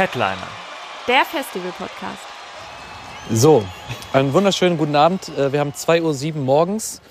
[0.00, 0.48] Headliner.
[1.08, 2.16] Der Festival-Podcast.
[3.30, 3.62] So,
[4.14, 5.28] einen wunderschönen guten Abend.
[5.36, 7.02] Äh, Wir haben 2.07 Uhr morgens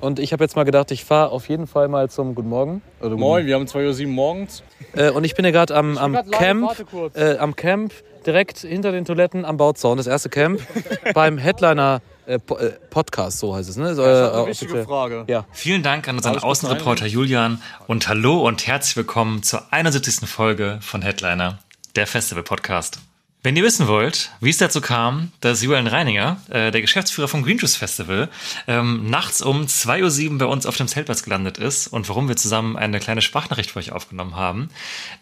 [0.00, 2.82] und ich habe jetzt mal gedacht, ich fahre auf jeden Fall mal zum Guten Morgen.
[3.00, 4.62] Oder guten- Moin, wir haben 2.07 Uhr morgens.
[4.92, 6.70] Äh, und ich bin ja gerade am, am Camp,
[7.14, 7.94] äh, am Camp
[8.26, 10.60] direkt hinter den Toiletten am Bauzaun, das erste Camp,
[11.14, 12.58] beim Headliner äh, Po-
[12.90, 13.78] Podcast, so heißt es.
[13.78, 13.94] Ne?
[13.94, 14.84] So, Das ist eine wichtige.
[14.84, 15.24] Frage.
[15.28, 15.46] Ja.
[15.52, 20.28] Vielen Dank an unseren Außenreporter Julian und hallo und herzlich willkommen zur 71.
[20.28, 21.58] Folge von Headliner,
[21.96, 22.98] der Festival-Podcast.
[23.42, 27.42] Wenn ihr wissen wollt, wie es dazu kam, dass Julian Reininger, äh, der Geschäftsführer vom
[27.42, 28.30] Green Juice Festival,
[28.66, 32.36] ähm, nachts um 2.07 Uhr bei uns auf dem Zeltplatz gelandet ist und warum wir
[32.36, 34.70] zusammen eine kleine Sprachnachricht für euch aufgenommen haben,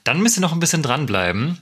[0.05, 1.61] dann müsst ihr noch ein bisschen dranbleiben.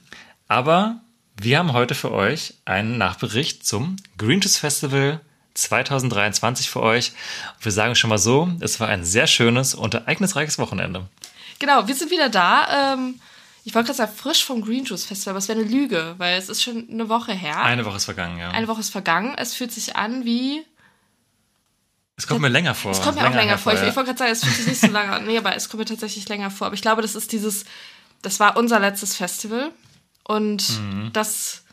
[0.48, 1.00] Aber
[1.40, 5.20] wir haben heute für euch einen Nachbericht zum Green Juice Festival
[5.54, 7.12] 2023 für euch.
[7.56, 11.06] Und wir sagen schon mal so, es war ein sehr schönes und ereignisreiches Wochenende.
[11.58, 12.94] Genau, wir sind wieder da.
[12.94, 13.20] Ähm,
[13.64, 16.38] ich wollte gerade sagen, frisch vom Green Juice Festival, aber es wäre eine Lüge, weil
[16.38, 17.62] es ist schon eine Woche her.
[17.62, 18.50] Eine Woche ist vergangen, ja.
[18.50, 19.34] Eine Woche ist vergangen.
[19.36, 20.64] Es fühlt sich an wie.
[22.16, 22.92] es kommt mir länger vor.
[22.92, 23.72] Es kommt mir auch länger vor.
[23.72, 23.88] Ich, ja.
[23.88, 25.26] ich wollte gerade sagen, es fühlt sich nicht so lange an.
[25.26, 26.66] Nee, aber es kommt mir tatsächlich länger vor.
[26.68, 27.64] Aber ich glaube, das ist dieses.
[28.22, 29.70] Das war unser letztes Festival.
[30.24, 31.10] Und Mhm.
[31.12, 31.64] das.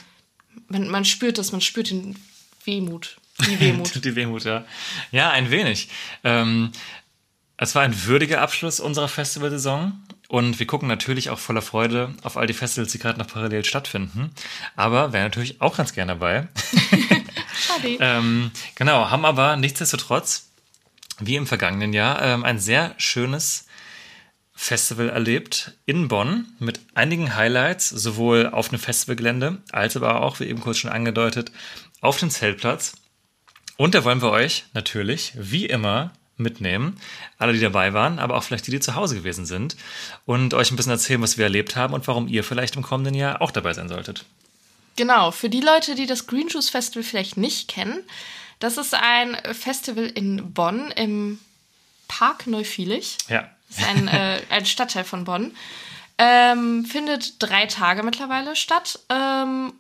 [0.69, 2.17] Man, man spürt das, man spürt den
[2.65, 3.17] Wehmut.
[3.45, 3.93] Die Wehmut.
[4.03, 4.65] Die Wehmut, ja.
[5.11, 5.89] Ja, ein wenig.
[6.23, 6.71] Ähm,
[7.57, 9.93] es war ein würdiger Abschluss unserer Festivalsaison
[10.27, 13.63] und wir gucken natürlich auch voller Freude auf all die Festivals, die gerade noch parallel
[13.63, 14.31] stattfinden.
[14.75, 16.47] Aber wären natürlich auch ganz gerne dabei.
[17.59, 17.97] Schade.
[17.99, 20.49] Ähm, genau, haben aber nichtsdestotrotz,
[21.19, 23.67] wie im vergangenen Jahr, ähm, ein sehr schönes
[24.53, 30.45] Festival erlebt in Bonn mit einigen Highlights, sowohl auf dem Festivalgelände als aber auch, wie
[30.45, 31.51] eben kurz schon angedeutet,
[32.01, 32.93] auf dem Zeltplatz.
[33.77, 36.99] Und da wollen wir euch natürlich, wie immer, mitnehmen.
[37.37, 39.75] Alle, die dabei waren, aber auch vielleicht die, die zu Hause gewesen sind.
[40.25, 43.13] Und euch ein bisschen erzählen, was wir erlebt haben und warum ihr vielleicht im kommenden
[43.13, 44.25] Jahr auch dabei sein solltet.
[44.95, 48.03] Genau, für die Leute, die das Green Juice Festival vielleicht nicht kennen,
[48.59, 51.39] das ist ein Festival in Bonn im
[52.07, 53.17] Park Neufielig.
[53.29, 53.49] Ja.
[53.69, 55.55] Das ist ein, äh, ein Stadtteil von Bonn.
[56.17, 58.99] Ähm, findet drei Tage mittlerweile statt.
[59.09, 59.73] Ähm,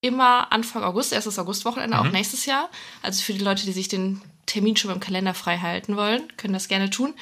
[0.00, 2.68] immer Anfang August, erstes Augustwochenende, auch nächstes Jahr.
[3.02, 6.54] Also für die Leute, die sich den Termin schon im Kalender frei halten wollen, können
[6.54, 7.14] das gerne tun.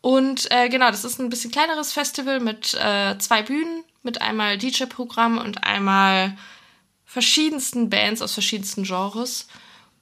[0.00, 4.56] Und äh, genau, das ist ein bisschen kleineres Festival mit äh, zwei Bühnen, mit einmal
[4.56, 6.36] DJ-Programm und einmal
[7.04, 9.48] verschiedensten Bands aus verschiedensten Genres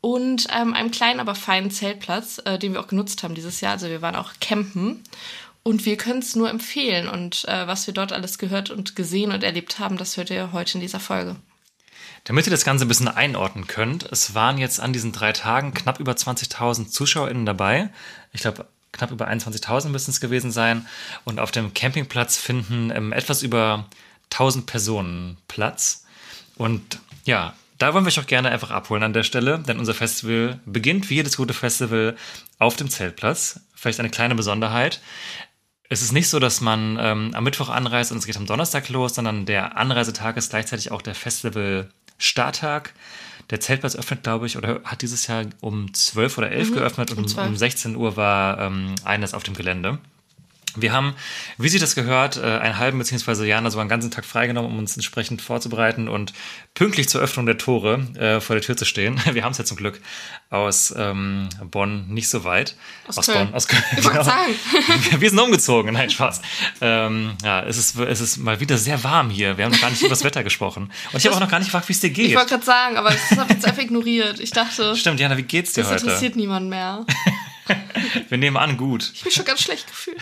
[0.01, 3.73] und ähm, einem kleinen, aber feinen Zeltplatz, äh, den wir auch genutzt haben dieses Jahr.
[3.73, 5.03] Also wir waren auch campen
[5.63, 7.09] und wir können es nur empfehlen.
[7.09, 10.53] Und äh, was wir dort alles gehört und gesehen und erlebt haben, das hört ihr
[10.53, 11.37] heute in dieser Folge.
[12.27, 15.75] Damit ihr das Ganze ein bisschen einordnen könnt, es waren jetzt an diesen drei Tagen
[15.75, 17.91] knapp über 20.000 ZuschauerInnen dabei.
[18.33, 20.87] Ich glaube, knapp über 21.000 müssen es gewesen sein.
[21.25, 23.87] Und auf dem Campingplatz finden ähm, etwas über
[24.33, 26.05] 1000 Personen Platz.
[26.57, 29.95] Und ja, da wollen wir euch auch gerne einfach abholen an der Stelle, denn unser
[29.95, 32.17] Festival beginnt wie jedes gute Festival
[32.59, 33.61] auf dem Zeltplatz.
[33.73, 35.01] Vielleicht eine kleine Besonderheit.
[35.89, 38.89] Es ist nicht so, dass man ähm, am Mittwoch anreist und es geht am Donnerstag
[38.89, 41.15] los, sondern der Anreisetag ist gleichzeitig auch der
[42.19, 42.93] Festival-Starttag.
[43.51, 47.19] Der Zeltplatz öffnet, glaube ich, oder hat dieses Jahr um 12 oder 11 geöffnet und
[47.19, 47.49] um 12.
[47.49, 49.99] um 16 Uhr war ähm, eines auf dem Gelände.
[50.77, 51.15] Wir haben,
[51.59, 54.79] wie sich das gehört, äh, einen halben beziehungsweise Jana sogar einen ganzen Tag freigenommen, um
[54.79, 56.33] uns entsprechend vorzubereiten und
[56.75, 59.21] pünktlich zur Öffnung der Tore äh, vor der Tür zu stehen.
[59.33, 60.01] Wir haben es ja zum Glück
[60.51, 62.77] aus ähm, Bonn nicht so weit.
[63.09, 63.47] Aus Köln.
[63.47, 63.83] Bonn, aus Köln.
[63.97, 64.25] Ich wollte genau.
[64.25, 64.53] sagen.
[65.21, 66.41] Wir sind umgezogen, nein, Spaß.
[66.81, 69.57] Ähm, ja, es ist, es ist mal wieder sehr warm hier.
[69.57, 70.91] Wir haben noch gar nicht über das Wetter gesprochen.
[71.13, 72.37] Und ich habe auch noch gar nicht gefragt, wie es dir Ich geht.
[72.37, 74.41] wollte gerade sagen, aber das habe ich jetzt einfach ignoriert.
[74.41, 76.05] Ich dachte, Stimmt, Jana, wie geht's dir das heute?
[76.05, 77.05] interessiert niemanden mehr.
[78.29, 79.11] Wir nehmen an, gut.
[79.15, 80.19] Ich bin schon ganz schlecht gefühlt.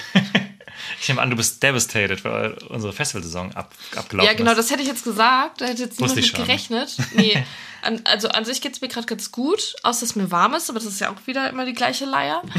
[1.01, 4.59] Ich nehme an, du bist devastated, weil unsere Festivalsaison ab, abgelaufen Ja, genau, ist.
[4.59, 5.61] das hätte ich jetzt gesagt.
[5.61, 6.41] Da hätte jetzt niemand mit schon.
[6.41, 6.97] gerechnet.
[7.15, 7.45] Nee,
[7.83, 10.55] an, also an sich geht es mir gerade ganz gut, außer dass es mir warm
[10.55, 12.43] ist, aber das ist ja auch wieder immer die gleiche Leier.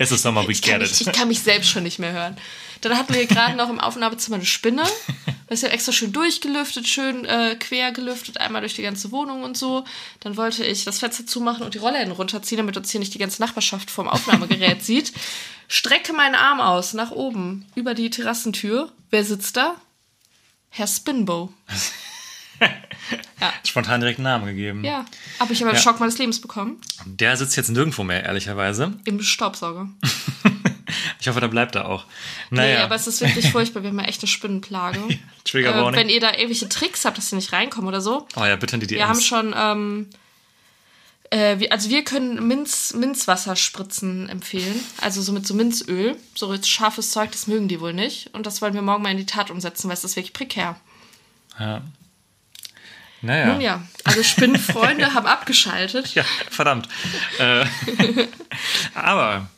[0.00, 1.06] Es ist Sommer, we Ich kann, get mich, it.
[1.08, 2.36] ich kann mich selbst schon nicht mehr hören.
[2.80, 4.82] Dann hatten wir gerade noch im Aufnahmezimmer eine Spinne.
[5.48, 9.42] Das ist ja extra schön durchgelüftet, schön äh, quer gelüftet, einmal durch die ganze Wohnung
[9.42, 9.84] und so.
[10.20, 13.18] Dann wollte ich das Fenster zumachen und die Rollläden runterziehen, damit uns hier nicht die
[13.18, 15.12] ganze Nachbarschaft vorm Aufnahmegerät sieht.
[15.66, 18.92] Strecke meinen Arm aus, nach oben, über die Terrassentür.
[19.10, 19.74] Wer sitzt da?
[20.70, 21.52] Herr Spinbo.
[23.64, 24.84] Spontan direkt einen Namen gegeben.
[24.84, 25.04] Ja.
[25.38, 25.80] Aber ich habe den Ja.
[25.82, 26.80] Schock meines Lebens bekommen.
[27.06, 28.98] Der sitzt jetzt nirgendwo mehr, ehrlicherweise.
[29.04, 29.88] Im Staubsauger.
[31.20, 32.04] Ich hoffe, da bleibt er auch.
[32.50, 33.82] Nee, Naja, aber es ist wirklich furchtbar.
[33.82, 35.00] Wir haben ja echt eine Spinnenplage.
[35.44, 36.00] Trigger äh, Warning.
[36.00, 38.26] wenn ihr da irgendwelche Tricks habt, dass sie nicht reinkommen oder so.
[38.36, 39.00] oh ja, bitte in die DMs.
[39.00, 40.06] Wir haben schon, ähm,
[41.30, 44.80] äh, wir, also wir können Minz, Minzwasserspritzen empfehlen.
[45.00, 46.16] Also so mit so Minzöl.
[46.34, 48.34] So scharfes Zeug, das mögen die wohl nicht.
[48.34, 50.76] Und das wollen wir morgen mal in die Tat umsetzen, weil es ist wirklich prekär.
[51.58, 51.82] Ja.
[53.20, 53.46] Naja.
[53.46, 56.14] Nun ja, also Spinnenfreunde haben abgeschaltet.
[56.14, 56.88] Ja, verdammt.
[57.38, 57.64] äh,
[58.94, 59.48] aber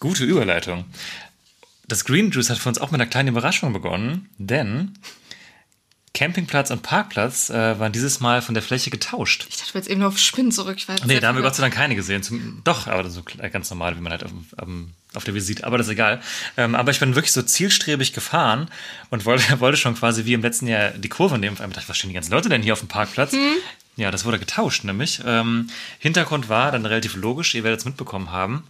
[0.00, 0.84] gute Überleitung.
[1.86, 4.94] Das Green Juice hat für uns auch mit einer kleinen Überraschung begonnen, denn
[6.12, 9.46] Campingplatz und Parkplatz äh, waren dieses Mal von der Fläche getauscht.
[9.48, 10.78] Ich dachte, wir jetzt eben nur auf Spinnen zurück.
[11.06, 12.22] Nee, da haben wir Gott sei Dank keine gesehen.
[12.22, 14.68] Zum, doch, aber so ganz normal, wie man halt auf, auf,
[15.14, 15.64] auf der Visite.
[15.64, 16.20] Aber das ist egal.
[16.56, 18.68] Ähm, aber ich bin wirklich so zielstrebig gefahren
[19.10, 21.54] und wollte, wollte schon quasi wie im letzten Jahr die Kurve nehmen.
[21.54, 23.34] Auf einmal dachte ich, was stehen die ganzen Leute denn hier auf dem Parkplatz?
[23.96, 25.20] Ja, das wurde getauscht nämlich.
[25.24, 25.68] Ähm,
[26.00, 28.64] Hintergrund war dann relativ logisch, ihr werdet es mitbekommen haben.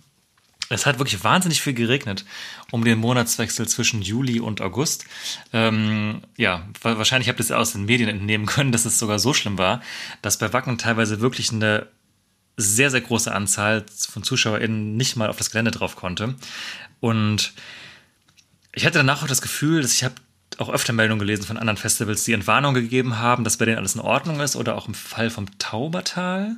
[0.72, 2.24] Es hat wirklich wahnsinnig viel geregnet
[2.70, 5.04] um den Monatswechsel zwischen Juli und August.
[5.52, 9.18] Ähm, ja, wa- wahrscheinlich habt ihr es aus den Medien entnehmen können, dass es sogar
[9.18, 9.82] so schlimm war,
[10.22, 11.88] dass bei Wacken teilweise wirklich eine
[12.56, 16.36] sehr, sehr große Anzahl von ZuschauerInnen nicht mal auf das Gelände drauf konnte.
[17.00, 17.52] Und
[18.72, 20.14] ich hatte danach auch das Gefühl, dass ich habe
[20.60, 23.94] auch öfter Meldungen gelesen von anderen Festivals, die Entwarnung gegeben haben, dass bei denen alles
[23.94, 26.56] in Ordnung ist oder auch im Fall vom Taubertal,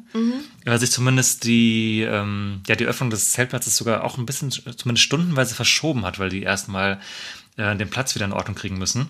[0.64, 5.04] weil sich zumindest die, ähm, ja, die Öffnung des Zeltplatzes sogar auch ein bisschen, zumindest
[5.04, 7.00] stundenweise verschoben hat, weil die erstmal
[7.56, 9.08] äh, den Platz wieder in Ordnung kriegen müssen.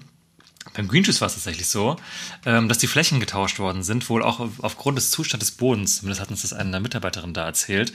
[0.75, 1.97] Beim Green Juice war es tatsächlich so,
[2.47, 5.97] ähm, dass die Flächen getauscht worden sind, wohl auch auf- aufgrund des Zustands des Bodens.
[5.99, 7.93] Zumindest hat uns das eine Mitarbeiterin da erzählt.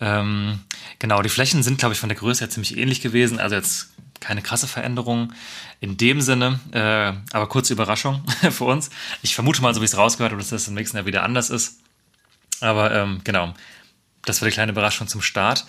[0.00, 0.58] Ähm,
[0.98, 3.38] genau, die Flächen sind, glaube ich, von der Größe her ziemlich ähnlich gewesen.
[3.38, 5.32] Also jetzt keine krasse Veränderung
[5.82, 8.88] in dem Sinne, äh, aber kurze Überraschung für uns.
[9.20, 11.24] Ich vermute mal, so wie ich es rausgehört habe, dass das im nächsten Jahr wieder
[11.24, 11.80] anders ist.
[12.60, 13.52] Aber ähm, genau,
[14.24, 15.64] das war die kleine Überraschung zum Start.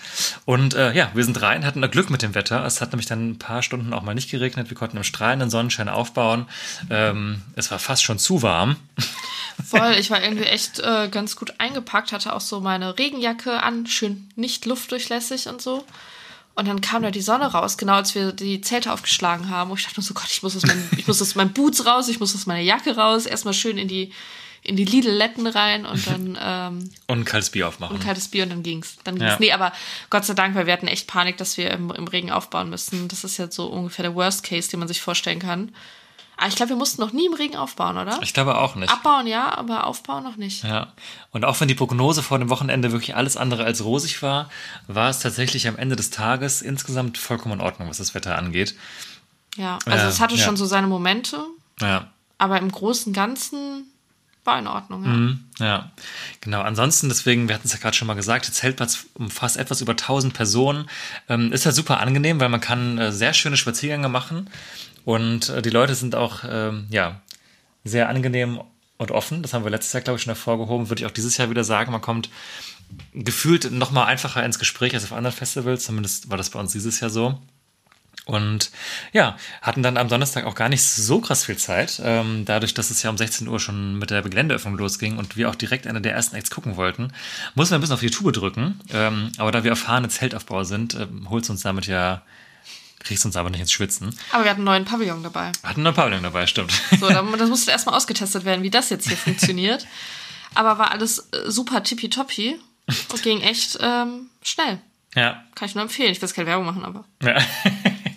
[0.45, 2.63] Und äh, ja, wir sind rein, hatten Glück mit dem Wetter.
[2.63, 4.69] Es hat nämlich dann ein paar Stunden auch mal nicht geregnet.
[4.69, 6.45] Wir konnten im strahlenden Sonnenschein aufbauen.
[6.91, 8.75] Ähm, es war fast schon zu warm.
[9.65, 13.87] Voll, ich war irgendwie echt äh, ganz gut eingepackt, hatte auch so meine Regenjacke an,
[13.87, 15.83] schön nicht luftdurchlässig und so.
[16.55, 19.71] Und dann kam da die Sonne raus, genau als wir die Zelte aufgeschlagen haben.
[19.71, 21.85] Und ich dachte nur so, Gott, ich muss aus meinem, ich muss aus meinen Boots
[21.85, 24.11] raus, ich muss aus meiner Jacke raus, erstmal schön in die,
[24.61, 27.97] in die Lidl-Letten rein und dann ähm, Und ein kaltes Bier aufmachen.
[27.97, 28.97] ein kaltes Bier und dann ging's.
[29.03, 29.31] Dann ging's.
[29.31, 29.37] Ja.
[29.39, 29.73] Nee, aber
[30.11, 33.07] Gott sei Dank, weil wir hatten echt Panik, dass wir im, im Regen aufbauen müssen.
[33.07, 35.71] Das ist jetzt so ungefähr der Worst Case, den man sich vorstellen kann.
[36.37, 38.19] Aber ich glaube, wir mussten noch nie im Regen aufbauen, oder?
[38.21, 38.91] Ich glaube auch nicht.
[38.91, 40.63] Abbauen ja, aber aufbauen noch nicht.
[40.63, 40.87] Ja.
[41.31, 44.49] Und auch wenn die Prognose vor dem Wochenende wirklich alles andere als rosig war,
[44.87, 48.75] war es tatsächlich am Ende des Tages insgesamt vollkommen in Ordnung, was das Wetter angeht.
[49.55, 50.43] Ja, also Ja, es hatte ja.
[50.43, 51.45] schon so seine Momente,
[51.79, 52.07] Ja.
[52.39, 53.85] aber im Großen und Ganzen
[54.43, 55.03] war in Ordnung.
[55.03, 55.09] Ja.
[55.09, 55.39] Mhm.
[55.59, 55.91] Ja,
[56.41, 56.61] genau.
[56.61, 59.93] Ansonsten, deswegen, wir hatten es ja gerade schon mal gesagt, der Zeltplatz umfasst etwas über
[59.93, 60.89] 1000 Personen.
[61.29, 64.49] Ähm, ist halt super angenehm, weil man kann äh, sehr schöne Spaziergänge machen
[65.05, 67.21] und äh, die Leute sind auch, ähm, ja,
[67.83, 68.61] sehr angenehm
[68.97, 69.41] und offen.
[69.41, 70.89] Das haben wir letztes Jahr, glaube ich, schon hervorgehoben.
[70.89, 71.91] Würde ich auch dieses Jahr wieder sagen.
[71.91, 72.29] Man kommt
[73.13, 75.83] gefühlt noch mal einfacher ins Gespräch als auf anderen Festivals.
[75.83, 77.39] Zumindest war das bei uns dieses Jahr so.
[78.25, 78.71] Und
[79.11, 82.89] ja, hatten dann am Donnerstag auch gar nicht so krass viel Zeit, ähm, dadurch, dass
[82.89, 85.99] es ja um 16 Uhr schon mit der Geländeöffnung losging und wir auch direkt eine
[85.99, 87.11] der ersten Acts gucken wollten,
[87.55, 88.79] mussten wir ein bisschen auf die Tube drücken.
[88.93, 92.21] Ähm, aber da wir erfahrene Zeltaufbauer sind, ähm, holst uns damit ja,
[92.99, 94.17] kriegst uns aber nicht ins Schwitzen.
[94.31, 95.51] Aber wir hatten einen neuen Pavillon dabei.
[95.61, 96.71] Hatten noch ein Pavillon dabei, stimmt.
[96.97, 99.85] So, da- das musste erstmal ausgetestet werden, wie das jetzt hier funktioniert.
[100.55, 102.57] Aber war alles äh, super tippitoppi
[103.11, 104.79] und ging echt ähm, schnell.
[105.15, 105.43] ja.
[105.55, 106.11] Kann ich nur empfehlen.
[106.11, 107.37] Ich will jetzt keine Werbung machen, aber Ja.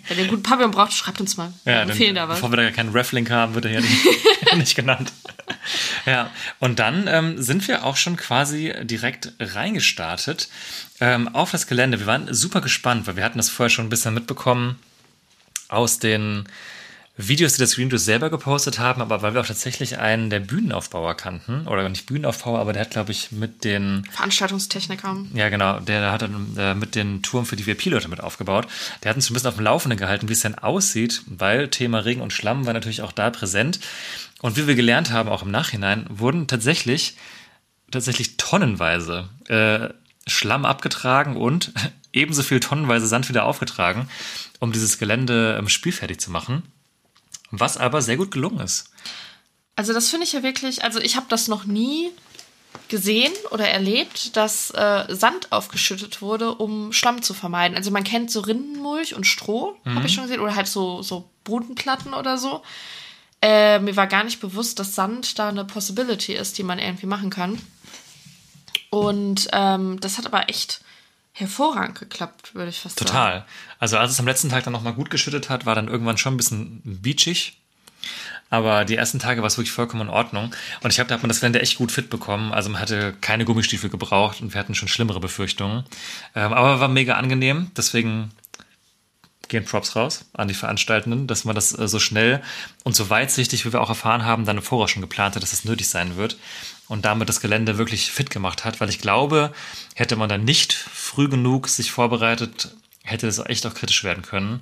[0.07, 1.53] Wer den guten Pavillon braucht, schreibt uns mal.
[1.63, 2.35] Wir Ja, dann, empfehlen da was.
[2.37, 4.05] bevor wir da keinen Reflink haben, wird er hier nicht,
[4.55, 5.11] nicht genannt.
[6.05, 10.49] Ja, und dann ähm, sind wir auch schon quasi direkt reingestartet
[10.99, 11.99] ähm, auf das Gelände.
[11.99, 14.77] Wir waren super gespannt, weil wir hatten das vorher schon ein bisschen mitbekommen
[15.69, 16.47] aus den
[17.19, 20.39] Videos, die das Green Juice selber gepostet haben, aber weil wir auch tatsächlich einen der
[20.39, 25.17] Bühnenaufbauer kannten, oder nicht Bühnenaufbauer, aber der hat, glaube ich, mit den Veranstaltungstechniker.
[25.33, 25.79] ja, genau.
[25.79, 28.67] Der hat dann äh, mit den Touren für die VIP-Leute mit aufgebaut.
[29.03, 32.05] Der hat uns ein bisschen auf dem Laufenden gehalten, wie es denn aussieht, weil Thema
[32.05, 33.79] Regen und Schlamm war natürlich auch da präsent.
[34.41, 37.17] Und wie wir gelernt haben, auch im Nachhinein, wurden tatsächlich,
[37.89, 39.89] tatsächlich tonnenweise äh,
[40.27, 41.73] Schlamm abgetragen und
[42.13, 44.07] ebenso viel tonnenweise Sand wieder aufgetragen,
[44.59, 46.61] um dieses Gelände ähm, spielfertig zu machen.
[47.51, 48.91] Was aber sehr gut gelungen ist.
[49.75, 52.11] Also das finde ich ja wirklich, also ich habe das noch nie
[52.87, 57.77] gesehen oder erlebt, dass äh, Sand aufgeschüttet wurde, um Schlamm zu vermeiden.
[57.77, 61.29] Also man kennt so Rindenmulch und Stroh, habe ich schon gesehen, oder halt so, so
[61.43, 62.61] Bodenplatten oder so.
[63.41, 67.05] Äh, mir war gar nicht bewusst, dass Sand da eine Possibility ist, die man irgendwie
[67.05, 67.61] machen kann.
[68.89, 70.81] Und ähm, das hat aber echt
[71.37, 73.09] hervorragend geklappt, würde ich fast sagen.
[73.09, 73.45] Total.
[73.79, 76.33] Also als es am letzten Tag dann nochmal gut geschüttet hat, war dann irgendwann schon
[76.33, 77.57] ein bisschen beachig.
[78.49, 80.55] Aber die ersten Tage war es wirklich vollkommen in Ordnung.
[80.81, 82.53] Und ich glaube, da hat man das Gelände echt gut fit bekommen.
[82.53, 85.83] Also man hatte keine Gummistiefel gebraucht und wir hatten schon schlimmere Befürchtungen.
[86.33, 87.71] Ähm, aber war mega angenehm.
[87.75, 88.31] Deswegen
[89.47, 92.41] gehen Props raus an die Veranstaltenden, dass man das äh, so schnell
[92.83, 95.53] und so weitsichtig, wie wir auch erfahren haben, dann im Voraus schon geplant hat, dass
[95.53, 96.37] es das nötig sein wird
[96.87, 99.53] und damit das Gelände wirklich fit gemacht hat, weil ich glaube,
[99.95, 100.73] hätte man dann nicht
[101.17, 102.69] früh genug sich vorbereitet,
[103.01, 104.59] hätte das echt auch kritisch werden können.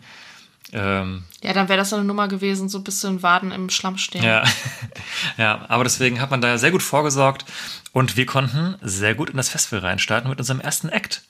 [0.72, 3.98] Ähm, ja, dann wäre das so eine Nummer gewesen, so ein bisschen Waden im Schlamm
[3.98, 4.24] stehen.
[4.24, 4.46] Ja.
[5.38, 7.44] ja, aber deswegen hat man da sehr gut vorgesorgt
[7.92, 11.24] und wir konnten sehr gut in das Festival reinstarten mit unserem ersten Act.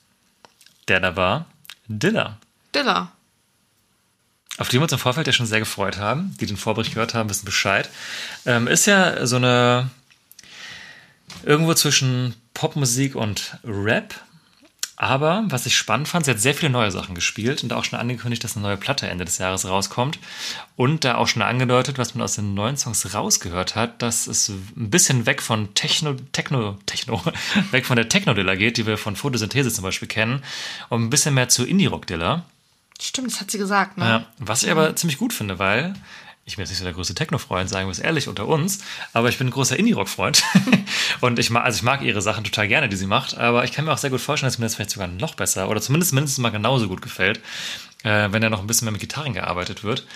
[0.86, 1.46] Der da war
[1.88, 2.38] Dilla.
[2.72, 3.10] Dilla.
[4.58, 7.14] Auf die wir uns im Vorfeld ja schon sehr gefreut haben, die den Vorbericht gehört
[7.14, 7.90] haben, wissen Bescheid.
[8.44, 9.90] Ähm, ist ja so eine
[11.42, 14.14] irgendwo zwischen Popmusik und Rap.
[14.96, 17.98] Aber was ich spannend fand, sie hat sehr viele neue Sachen gespielt und auch schon
[17.98, 20.18] angekündigt, dass eine neue Platte Ende des Jahres rauskommt.
[20.74, 24.48] Und da auch schon angedeutet, was man aus den neuen Songs rausgehört hat, dass es
[24.48, 27.22] ein bisschen weg von Techno, Techno, Techno,
[27.72, 30.42] weg von der Techno-Dilla geht, die wir von Photosynthese zum Beispiel kennen,
[30.88, 32.44] und ein bisschen mehr zu Indie-Rock-Dilla.
[32.98, 34.04] Stimmt, das hat sie gesagt, ne?
[34.04, 35.94] Ja, was ich aber ziemlich gut finde, weil
[36.46, 38.78] ich bin jetzt nicht so der größte Techno-Freund, sagen wir es ehrlich unter uns,
[39.12, 40.44] aber ich bin ein großer Indie-Rock-Freund.
[41.20, 43.72] und ich mag, also ich mag ihre Sachen total gerne, die sie macht, aber ich
[43.72, 46.12] kann mir auch sehr gut vorstellen, dass mir das vielleicht sogar noch besser oder zumindest
[46.12, 47.40] mindestens mal genauso gut gefällt,
[48.04, 50.06] äh, wenn da noch ein bisschen mehr mit Gitarren gearbeitet wird.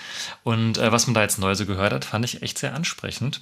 [0.43, 3.41] Und äh, was man da jetzt neu so gehört hat, fand ich echt sehr ansprechend.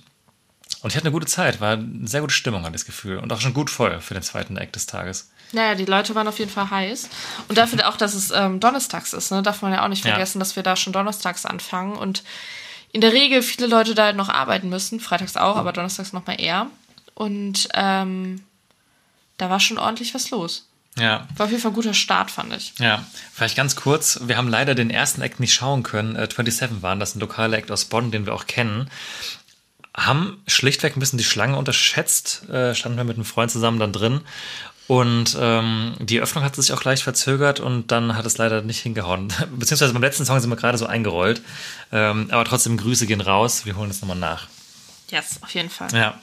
[0.82, 3.18] Und ich hatte eine gute Zeit, war eine sehr gute Stimmung, hatte das Gefühl.
[3.20, 5.32] Und auch schon gut voll für den zweiten Act des Tages.
[5.52, 7.10] Naja, die Leute waren auf jeden Fall heiß.
[7.50, 9.44] Und dafür auch, dass es ähm, donnerstags ist, ne?
[9.44, 10.40] darf man ja auch nicht vergessen, ja.
[10.40, 11.96] dass wir da schon donnerstags anfangen.
[11.96, 12.24] Und
[12.92, 16.40] in der Regel viele Leute da noch arbeiten müssen, freitags auch, aber donnerstags noch mal
[16.40, 16.68] eher.
[17.14, 18.42] Und ähm,
[19.38, 20.68] da war schon ordentlich was los.
[20.98, 21.28] Ja.
[21.36, 22.74] War auf jeden Fall ein guter Start, fand ich.
[22.80, 24.20] Ja, vielleicht ganz kurz.
[24.24, 26.16] Wir haben leider den ersten Act nicht schauen können.
[26.16, 28.90] Äh, 27 waren das, ein lokaler Act aus Bonn, den wir auch kennen.
[29.96, 32.50] Haben schlichtweg ein bisschen die Schlange unterschätzt.
[32.50, 34.22] Äh, standen wir mit einem Freund zusammen dann drin
[34.90, 38.80] und ähm, die Öffnung hat sich auch leicht verzögert und dann hat es leider nicht
[38.80, 39.32] hingehauen.
[39.56, 41.44] Beziehungsweise beim letzten Song sind wir gerade so eingerollt.
[41.92, 43.68] Ähm, aber trotzdem, Grüße gehen raus.
[43.68, 44.48] Wir holen es nochmal nach.
[45.12, 45.94] Yes, auf jeden Fall.
[45.94, 46.20] Ja.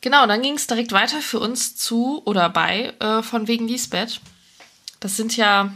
[0.00, 4.20] Genau, dann ging es direkt weiter für uns zu oder bei äh, von wegen Lisbeth.
[5.00, 5.72] Das sind ja,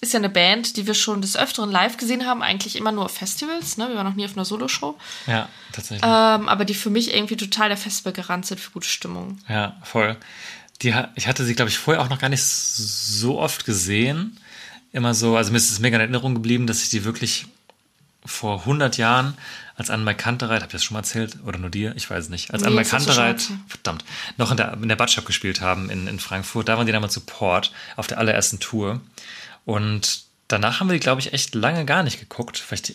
[0.00, 3.06] ist ja eine Band, die wir schon des Öfteren live gesehen haben, eigentlich immer nur
[3.06, 3.88] auf Festivals, ne?
[3.88, 4.96] Wir waren noch nie auf einer Soloshow.
[5.26, 6.04] Ja, tatsächlich.
[6.04, 9.40] Ähm, aber die für mich irgendwie total der Festival gerannt sind für gute Stimmung.
[9.48, 10.16] Ja, voll.
[10.82, 14.38] Die, ich hatte sie, glaube ich, vorher auch noch gar nicht so oft gesehen.
[14.92, 17.46] Immer so, also mir ist es mega in Erinnerung geblieben, dass ich die wirklich
[18.24, 19.36] vor 100 Jahren
[19.76, 21.36] als Anne Kantereit, habe ich das schon mal erzählt?
[21.44, 21.94] Oder nur dir?
[21.96, 22.50] Ich weiß es nicht.
[22.52, 24.04] Als nee, Anne Kantereit, verdammt,
[24.38, 26.68] noch in der, in der Batschab gespielt haben in, in Frankfurt.
[26.68, 29.00] Da waren die damals Support auf der allerersten Tour.
[29.66, 32.56] Und danach haben wir die, glaube ich, echt lange gar nicht geguckt.
[32.58, 32.94] Vielleicht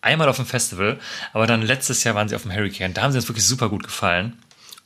[0.00, 0.98] einmal auf dem Festival.
[1.34, 2.94] Aber dann letztes Jahr waren sie auf dem Hurricane.
[2.94, 4.38] Da haben sie uns wirklich super gut gefallen.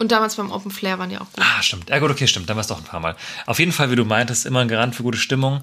[0.02, 1.38] Und damals beim Open Flair waren die auch gut.
[1.38, 1.88] Ah, stimmt.
[1.88, 2.50] Ja, gut, okay, stimmt.
[2.50, 3.14] Dann war es doch ein paar Mal.
[3.46, 5.60] Auf jeden Fall, wie du meintest, immer ein Garant für gute Stimmung.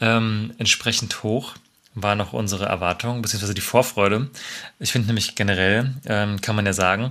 [0.00, 1.54] Ähm, entsprechend hoch
[1.96, 4.30] war noch unsere Erwartung, beziehungsweise die Vorfreude.
[4.78, 7.10] Ich finde nämlich generell, ähm, kann man ja sagen,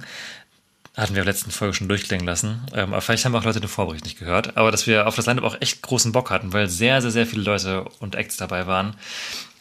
[0.96, 2.62] hatten wir in der letzten Folge schon durchklingen lassen.
[2.74, 4.56] Ähm, aber vielleicht haben auch Leute den Vorbericht nicht gehört.
[4.56, 7.28] Aber dass wir auf das Line-Up auch echt großen Bock hatten, weil sehr, sehr, sehr
[7.28, 8.96] viele Leute und Acts dabei waren,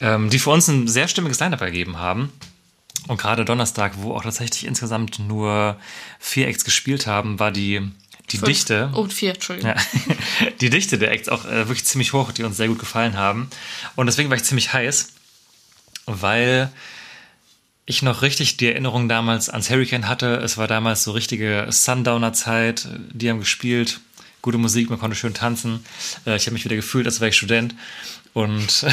[0.00, 2.32] ähm, die für uns ein sehr stimmiges Line-Up ergeben haben.
[3.06, 5.78] Und gerade Donnerstag, wo auch tatsächlich insgesamt nur
[6.18, 7.88] vier Acts gespielt haben, war die,
[8.30, 8.90] die Dichte.
[8.94, 9.70] Oh, vier, Entschuldigung.
[9.70, 13.16] Ja, die Dichte der Acts auch äh, wirklich ziemlich hoch, die uns sehr gut gefallen
[13.16, 13.48] haben.
[13.96, 15.12] Und deswegen war ich ziemlich heiß,
[16.06, 16.70] weil
[17.86, 20.36] ich noch richtig die Erinnerung damals ans Hurricane hatte.
[20.36, 22.86] Es war damals so richtige Sundowner-Zeit.
[23.12, 24.00] Die haben gespielt,
[24.42, 25.84] gute Musik, man konnte schön tanzen.
[26.26, 27.74] Äh, ich habe mich wieder gefühlt, als wäre ich Student
[28.34, 28.84] und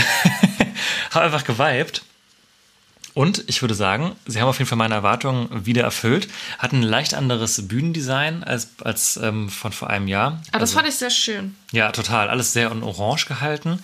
[1.12, 2.04] habe einfach geweibt.
[3.16, 6.28] Und ich würde sagen, sie haben auf jeden Fall meine Erwartungen wieder erfüllt.
[6.60, 10.28] Hatten ein leicht anderes Bühnendesign als, als ähm, von vor einem Jahr.
[10.28, 11.56] Aber ah, das also, fand ich sehr schön.
[11.72, 12.30] Ja, total.
[12.30, 13.80] Alles sehr in Orange gehalten.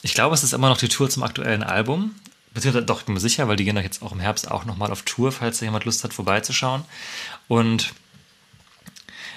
[0.00, 2.14] Ich glaube, es ist immer noch die Tour zum aktuellen Album.
[2.54, 4.64] Beziehungsweise doch, ich bin mir sicher, weil die gehen doch jetzt auch im Herbst auch
[4.64, 6.82] nochmal auf Tour, falls da jemand Lust hat, vorbeizuschauen.
[7.48, 7.92] Und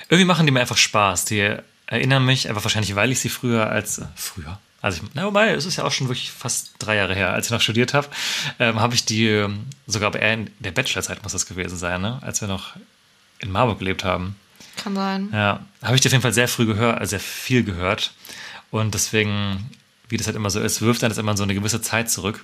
[0.07, 1.25] irgendwie machen die mir einfach Spaß.
[1.25, 1.57] Die
[1.87, 5.65] erinnern mich, einfach wahrscheinlich, weil ich sie früher als, früher, also, ich, na, wobei, es
[5.65, 8.09] ist ja auch schon wirklich fast drei Jahre her, als ich noch studiert habe,
[8.59, 12.19] ähm, habe ich die, ähm, sogar eher in der Bachelorzeit muss das gewesen sein, ne?
[12.21, 12.73] als wir noch
[13.39, 14.35] in Marburg gelebt haben.
[14.75, 15.29] Kann sein.
[15.31, 18.11] Ja, habe ich die auf jeden Fall sehr früh gehört, also sehr viel gehört.
[18.71, 19.69] Und deswegen,
[20.09, 22.43] wie das halt immer so ist, wirft dann das immer so eine gewisse Zeit zurück.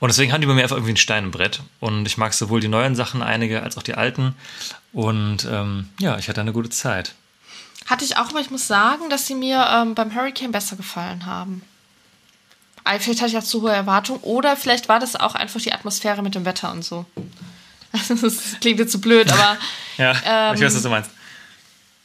[0.00, 1.62] Und deswegen haben die bei mir einfach irgendwie ein Stein im Brett.
[1.78, 4.34] Und ich mag sowohl die neuen Sachen, einige, als auch die alten.
[4.92, 7.14] Und ähm, ja, ich hatte eine gute Zeit.
[7.88, 11.24] Hatte ich auch, aber ich muss sagen, dass sie mir ähm, beim Hurricane besser gefallen
[11.26, 11.62] haben.
[12.84, 14.20] Aber vielleicht hatte ich auch zu hohe Erwartungen.
[14.20, 17.06] Oder vielleicht war das auch einfach die Atmosphäre mit dem Wetter und so.
[18.08, 19.56] Das klingt jetzt zu blöd, aber
[19.96, 21.10] Ja, Ähm, ich weiß, was du meinst.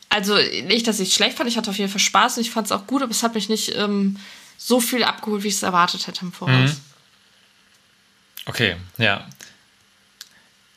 [0.09, 1.49] also nicht, dass ich es schlecht fand.
[1.49, 3.35] Ich hatte auf jeden Fall Spaß und ich fand es auch gut, aber es hat
[3.35, 4.17] mich nicht ähm,
[4.57, 6.71] so viel abgeholt, wie ich es erwartet hätte im Voraus.
[6.71, 6.77] Mhm.
[8.45, 9.25] Okay, ja.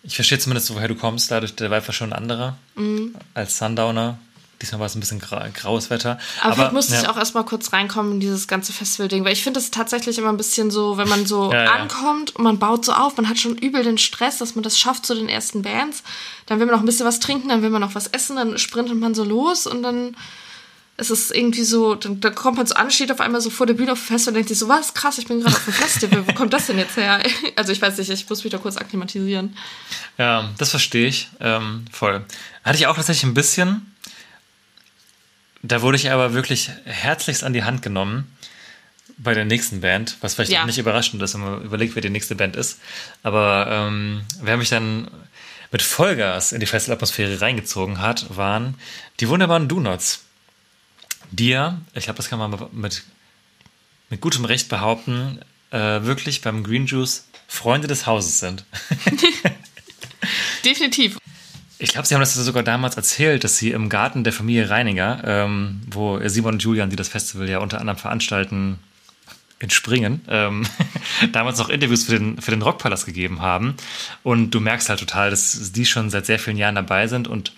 [0.03, 1.31] Ich verstehe zumindest, woher du kommst.
[1.31, 3.15] Dadurch, der Vibe war schon ein anderer Mhm.
[3.35, 4.19] als Sundowner.
[4.63, 6.19] Diesmal war es ein bisschen gra graues Wetter.
[6.41, 7.03] Aber, vielleicht musste ja.
[7.03, 10.31] ich auch erstmal kurz reinkommen in dieses ganze Festival-Ding, weil ich finde es tatsächlich immer
[10.31, 11.73] ein bisschen so, wenn man so Ja, ja.
[11.75, 14.79] ankommt und man baut so auf, man hat schon übel den Stress, dass man das
[14.79, 16.03] schafft zu den ersten Bands.
[16.47, 18.57] Dann will man noch ein bisschen was trinken, dann will man noch was essen, dann
[18.59, 20.17] sprintet man so los und dann
[20.99, 23.67] ist es irgendwie so, dann, dann kommt man so an, steht auf einmal so vor
[23.67, 25.65] der Bühne auf dem Festival und denkt sich so, was krass, ich bin gerade auf
[25.65, 27.23] dem Festival, wo kommt das denn jetzt her?
[27.57, 29.57] Also ich weiß nicht, ich muss mich da kurz akklimatisieren.
[30.19, 32.25] Ja, das verstehe ich ähm, voll.
[32.65, 33.95] Hatte ich auch tatsächlich ein bisschen.
[35.69, 38.31] Da wurde ich aber wirklich herzlichst an die Hand genommen
[39.19, 40.63] bei der nächsten Band, was vielleicht Ja.
[40.63, 42.79] auch nicht überraschend ist, wenn man überlegt, wer die nächste Band ist.
[43.23, 45.11] Aber ähm, wer mich dann
[45.73, 48.75] mit Vollgas in die Festivalatmosphäre reingezogen hat, waren
[49.21, 50.23] die wunderbaren Do-Nots.
[51.33, 53.03] Die ja, ich glaube, das kann man mit,
[54.11, 55.41] mit gutem Recht behaupten,
[55.73, 58.65] äh, wirklich beim Green Juice Freunde des Hauses sind.
[60.65, 61.19] Definitiv.
[61.79, 65.23] Ich glaube, sie haben das sogar damals erzählt, dass sie im Garten der Familie Reininger,
[65.25, 68.79] ähm, wo Simon und Julian, die das Festival ja unter anderem veranstalten,
[69.59, 70.67] in Springen, ähm,
[71.33, 73.75] damals noch Interviews für den, für den Rockpalast gegeben haben.
[74.23, 77.53] Und du merkst halt total, dass die schon seit sehr vielen Jahren dabei sind und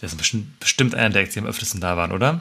[0.00, 2.40] das ist bestimmt, einer der, die am öftesten da waren, oder?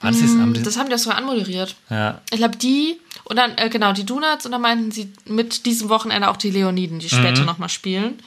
[0.00, 1.76] Waren jetzt- haben die, Mm, Das haben die auch so anmoderiert.
[1.90, 5.64] ja, Ich glaube, die und dann, äh, genau, die Donuts und dann meinten sie mit
[5.66, 7.46] diesem Wochenende auch die Leoniden, die später Mhm.
[7.46, 8.18] nochmal spielen.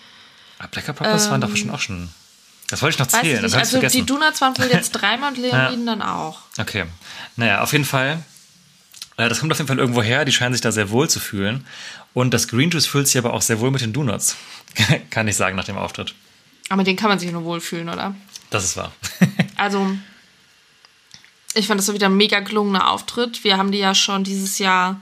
[0.60, 2.10] Ah, Black Eyed Peppers waren doch bestimmt auch schon.
[2.70, 3.98] Das wollte ich noch zählen, ich das Also vergessen.
[3.98, 6.40] die Donuts waren wohl jetzt dreimal und Leoniden dann auch.
[6.58, 6.86] Okay.
[7.36, 8.24] Naja, auf jeden Fall.
[9.18, 10.26] äh, Das kommt auf jeden Fall irgendwo her.
[10.26, 11.66] Die scheinen sich da sehr wohl zu fühlen.
[12.14, 14.36] Und das Green Juice fühlt sich aber auch sehr wohl mit den Donuts.
[15.12, 16.16] Kann ich sagen nach dem Auftritt.
[16.70, 18.16] Aber mit denen kann man sich nur wohlfühlen, oder?
[18.50, 18.92] Das ist wahr.
[19.58, 19.90] Also,
[21.54, 23.44] ich fand das so wieder ein mega gelungener Auftritt.
[23.46, 25.00] Wir haben die ja schon dieses Jahr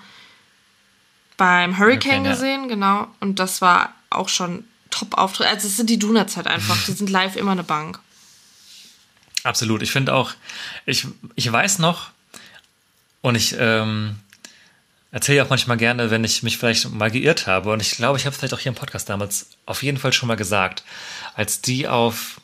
[1.38, 2.32] beim Hurricane Hurricane, ja.
[2.32, 3.08] gesehen, genau.
[3.20, 5.48] Und das war auch schon Top-Auftritt.
[5.48, 6.78] Also, es sind die Donuts halt einfach.
[6.86, 8.00] Die sind live immer eine Bank.
[9.44, 9.82] Absolut.
[9.82, 10.34] Ich finde auch,
[10.86, 12.12] ich, ich weiß noch,
[13.22, 14.18] und ich ähm,
[15.12, 17.72] erzähle auch manchmal gerne, wenn ich mich vielleicht mal geirrt habe.
[17.72, 20.14] Und ich glaube, ich habe es vielleicht auch hier im Podcast damals auf jeden Fall
[20.14, 20.84] schon mal gesagt,
[21.36, 22.42] als die auf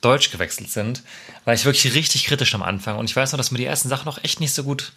[0.00, 1.02] Deutsch gewechselt sind,
[1.44, 2.96] war ich wirklich richtig kritisch am Anfang.
[2.96, 4.92] Und ich weiß noch, dass mir die ersten Sachen noch echt nicht so gut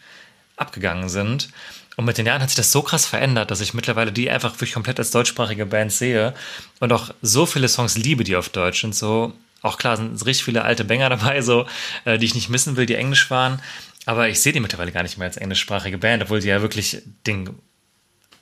[0.56, 1.50] abgegangen sind.
[1.96, 4.54] Und mit den Jahren hat sich das so krass verändert, dass ich mittlerweile die einfach
[4.54, 6.34] wirklich komplett als deutschsprachige Band sehe
[6.80, 8.94] und auch so viele Songs liebe, die auf Deutsch sind.
[8.94, 11.66] So, auch klar sind richtig viele alte Banger dabei, so,
[12.04, 13.62] äh, die ich nicht missen will, die englisch waren.
[14.06, 17.02] Aber ich sehe die mittlerweile gar nicht mehr als englischsprachige Band, obwohl die ja wirklich
[17.26, 17.56] Ding.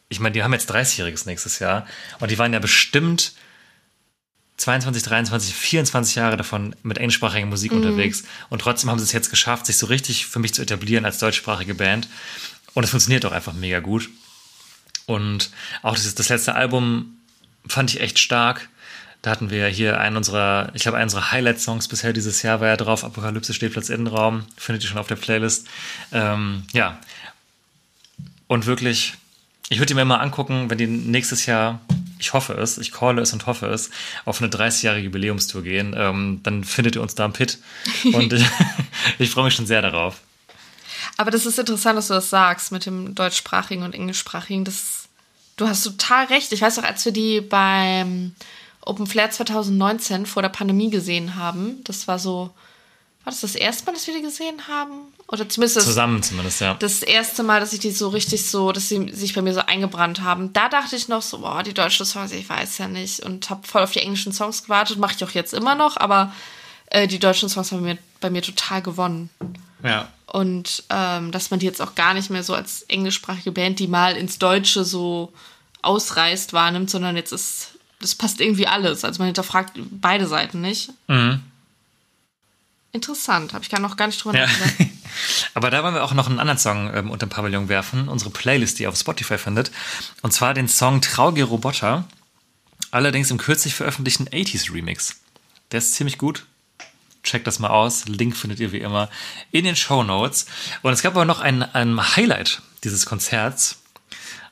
[0.09, 1.87] Ich meine, die haben jetzt 30-Jähriges nächstes Jahr
[2.19, 3.33] und die waren ja bestimmt
[4.57, 8.23] 22, 23, 24 Jahre davon mit englischsprachiger Musik unterwegs.
[8.49, 11.17] Und trotzdem haben sie es jetzt geschafft, sich so richtig für mich zu etablieren als
[11.17, 12.07] deutschsprachige Band.
[12.73, 14.09] Und es funktioniert auch einfach mega gut.
[15.05, 17.17] Und auch das, das letzte Album
[17.67, 18.69] fand ich echt stark.
[19.21, 22.67] Da hatten wir hier einen unserer, ich glaube, einen unserer Highlight-Songs bisher dieses Jahr war
[22.67, 23.05] ja drauf.
[23.05, 24.45] Apokalypse steht Platz Innenraum.
[24.57, 25.67] Findet ihr schon auf der Playlist.
[26.11, 26.99] Ähm, ja.
[28.47, 29.13] Und wirklich,
[29.69, 31.79] ich würde die mir mal angucken, wenn die nächstes Jahr,
[32.19, 33.91] ich hoffe es, ich calle es und hoffe es,
[34.25, 35.95] auf eine 30-jährige Jubiläumstour gehen.
[35.97, 37.59] Ähm, dann findet ihr uns da im Pit.
[38.11, 38.45] Und ich,
[39.19, 40.19] ich freue mich schon sehr darauf.
[41.23, 44.65] Aber das ist interessant, dass du das sagst mit dem deutschsprachigen und englischsprachigen.
[44.65, 45.07] Das,
[45.55, 46.51] du hast total recht.
[46.51, 48.35] Ich weiß auch, als wir die beim
[48.81, 52.51] Open Flair 2019 vor der Pandemie gesehen haben, das war so,
[53.23, 55.13] war das das erste Mal, dass wir die gesehen haben?
[55.29, 56.73] Oder zumindest das, Zusammen zumindest, ja.
[56.73, 59.61] das erste Mal, dass ich die so richtig so, dass sie sich bei mir so
[59.61, 60.51] eingebrannt haben.
[60.51, 63.21] Da dachte ich noch so, boah, die deutschen Songs, ich weiß ja nicht.
[63.21, 64.97] Und habe voll auf die englischen Songs gewartet.
[64.97, 66.33] Mache ich auch jetzt immer noch, aber
[66.87, 69.29] äh, die deutschen Songs haben mir, bei mir total gewonnen.
[69.83, 70.07] Ja.
[70.25, 73.87] Und ähm, dass man die jetzt auch gar nicht mehr so als englischsprachige Band, die
[73.87, 75.31] mal ins Deutsche so
[75.83, 79.03] ausreißt, wahrnimmt, sondern jetzt ist, das passt irgendwie alles.
[79.05, 80.89] Also man hinterfragt beide Seiten nicht.
[81.07, 81.41] Mhm.
[82.91, 84.45] Interessant, habe ich gar noch gar nicht drüber Ja.
[84.47, 84.77] nachgedacht.
[85.55, 88.31] Aber da wollen wir auch noch einen anderen Song ähm, unter den Pavillon werfen, unsere
[88.31, 89.71] Playlist, die ihr auf Spotify findet.
[90.21, 92.07] Und zwar den Song Traurige Roboter,
[92.91, 95.17] allerdings im kürzlich veröffentlichten 80s Remix.
[95.71, 96.45] Der ist ziemlich gut.
[97.23, 98.05] Checkt das mal aus.
[98.07, 99.09] Link findet ihr wie immer
[99.51, 100.45] in den Show Notes.
[100.81, 103.79] Und es gab aber noch ein, ein Highlight dieses Konzerts.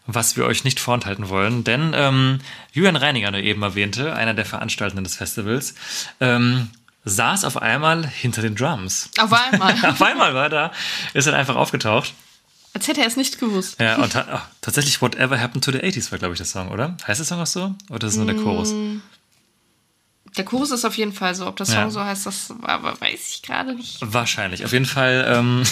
[0.07, 1.63] was wir euch nicht vorenthalten wollen.
[1.63, 2.39] Denn ähm,
[2.73, 5.75] Julian Reiniger, der eben erwähnte, einer der Veranstaltenden des Festivals,
[6.19, 6.69] ähm,
[7.05, 9.09] saß auf einmal hinter den Drums.
[9.19, 9.73] Auf einmal.
[9.89, 10.71] auf einmal war er da,
[11.13, 12.13] ist dann einfach aufgetaucht.
[12.73, 13.79] Als hätte er es nicht gewusst.
[13.81, 16.69] Ja, und ta- ach, tatsächlich Whatever Happened to the 80s war, glaube ich, der Song,
[16.69, 16.95] oder?
[17.05, 17.75] Heißt der Song auch so?
[17.89, 18.73] Oder ist es nur der Chorus?
[20.37, 21.45] Der Chorus ist auf jeden Fall so.
[21.45, 21.89] Ob das Song Ja.
[21.89, 23.97] so heißt, das aber weiß ich gerade nicht.
[24.01, 24.63] Wahrscheinlich.
[24.63, 25.63] Auf jeden Fall ähm,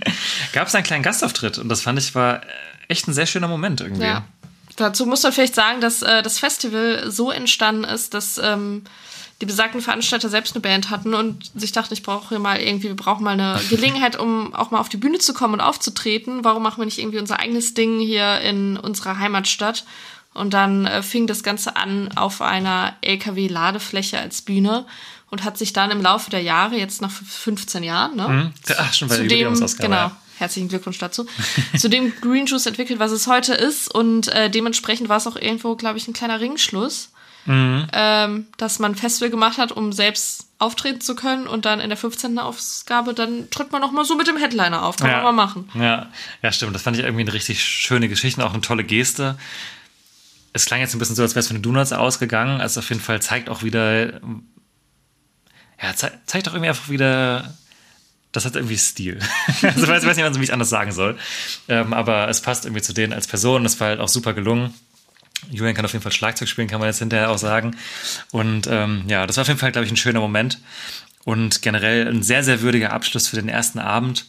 [0.52, 2.42] gab es einen kleinen Gastauftritt und das fand ich war
[2.88, 4.04] echt ein sehr schöner Moment irgendwie.
[4.04, 4.24] Ja.
[4.76, 8.82] Dazu muss man vielleicht sagen, dass äh, das Festival so entstanden ist, dass ähm,
[9.40, 12.88] die besagten Veranstalter selbst eine Band hatten und sich dachten, ich brauche hier mal irgendwie,
[12.88, 16.44] wir brauchen mal eine Gelegenheit, um auch mal auf die Bühne zu kommen und aufzutreten.
[16.44, 19.84] Warum machen wir nicht irgendwie unser eigenes Ding hier in unserer Heimatstadt?
[20.34, 24.84] Und dann äh, fing das Ganze an auf einer LKW-Ladefläche als Bühne
[25.30, 28.26] und hat sich dann im Laufe der Jahre, jetzt nach 15 Jahren, ne?
[28.28, 28.52] Hm?
[28.76, 29.88] Ach, schon bei der zu dem, Jubiläumsausgabe.
[29.88, 30.16] genau, ja.
[30.38, 31.26] herzlichen Glückwunsch dazu,
[31.76, 33.92] zu dem Green Juice entwickelt, was es heute ist.
[33.94, 37.10] Und äh, dementsprechend war es auch irgendwo, glaube ich, ein kleiner Ringschluss,
[37.46, 37.86] Mhm.
[37.92, 41.46] ähm, dass man ein Festival gemacht hat, um selbst auftreten zu können.
[41.46, 42.38] Und dann in der 15.
[42.38, 44.96] Ausgabe, dann tritt man noch mal so mit dem Headliner auf.
[44.96, 45.16] Kann ja.
[45.22, 45.68] man mal machen.
[45.74, 46.08] Ja.
[46.42, 46.74] ja, stimmt.
[46.74, 49.36] Das fand ich irgendwie eine richtig schöne Geschichte, auch eine tolle Geste.
[50.54, 52.60] Es klang jetzt ein bisschen so, als wäre es von den Donuts ausgegangen.
[52.60, 54.20] Also auf jeden Fall zeigt auch wieder,
[55.82, 57.54] ja, ze zeigt auch irgendwie einfach wieder,
[58.32, 59.18] das hat irgendwie Stil.
[59.62, 61.18] also ich weiß, weiß nicht, wie ich anders sagen soll.
[61.68, 63.66] Ähm, aber es passt irgendwie zu denen als Person.
[63.66, 64.72] Es war halt auch super gelungen.
[65.50, 67.76] Julian kann auf jeden Fall Schlagzeug spielen, kann man jetzt hinterher auch sagen.
[68.30, 70.60] Und ähm, ja, das war auf jeden Fall, glaube ich, ein schöner Moment.
[71.24, 74.26] Und generell ein sehr, sehr würdiger Abschluss für den ersten Abend.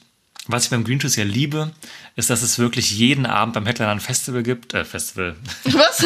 [0.47, 1.71] Was ich beim Green Juice ja liebe,
[2.15, 4.73] ist, dass es wirklich jeden Abend beim Headliner ein Festival gibt.
[4.73, 5.35] Äh, Festival.
[5.63, 6.05] Was?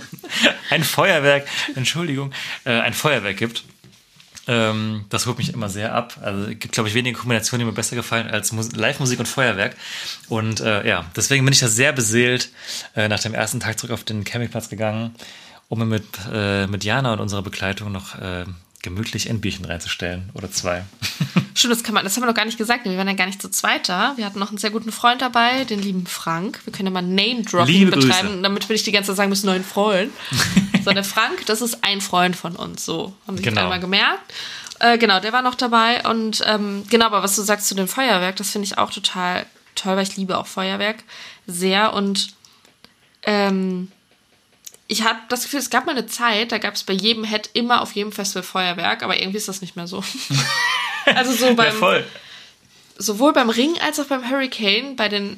[0.70, 2.32] ein Feuerwerk, Entschuldigung,
[2.64, 3.64] äh, ein Feuerwerk gibt.
[4.48, 6.18] Ähm, das holt mich immer sehr ab.
[6.22, 9.26] Also es gibt, glaube ich, wenige Kombinationen, die mir besser gefallen als Mus- Live-Musik und
[9.26, 9.76] Feuerwerk.
[10.28, 12.50] Und äh, ja, deswegen bin ich da sehr beseelt
[12.94, 15.14] äh, nach dem ersten Tag zurück auf den Campingplatz gegangen,
[15.68, 18.44] um mir mit, äh, mit Jana und unserer Begleitung noch äh,
[18.82, 20.84] gemütlich ein Bierchen reinzustellen oder zwei.
[21.56, 22.84] Stimmt, das, kann man, das haben wir noch gar nicht gesagt.
[22.84, 24.12] Wir waren ja gar nicht zu zweit da.
[24.16, 26.60] Wir hatten noch einen sehr guten Freund dabei, den lieben Frank.
[26.66, 28.42] Wir können ja mal Name-Dropping betreiben, Grüße.
[28.42, 30.12] damit wir nicht die ganze Zeit sagen müssen, neuen Freund.
[30.84, 32.84] so, der Frank, das ist ein Freund von uns.
[32.84, 33.62] So, haben sich Genau.
[33.62, 34.34] einmal gemerkt.
[34.80, 36.06] Äh, genau, der war noch dabei.
[36.06, 39.46] Und ähm, genau, aber was du sagst zu dem Feuerwerk, das finde ich auch total
[39.74, 41.04] toll, weil ich liebe auch Feuerwerk
[41.46, 41.94] sehr.
[41.94, 42.34] Und
[43.22, 43.90] ähm,
[44.88, 47.48] ich habe das Gefühl, es gab mal eine Zeit, da gab es bei jedem Head
[47.54, 50.04] immer auf jedem Festival Feuerwerk, aber irgendwie ist das nicht mehr so.
[51.14, 52.04] also so Ja, beim, voll.
[52.98, 55.36] sowohl beim Ring als auch beim Hurricane, bei den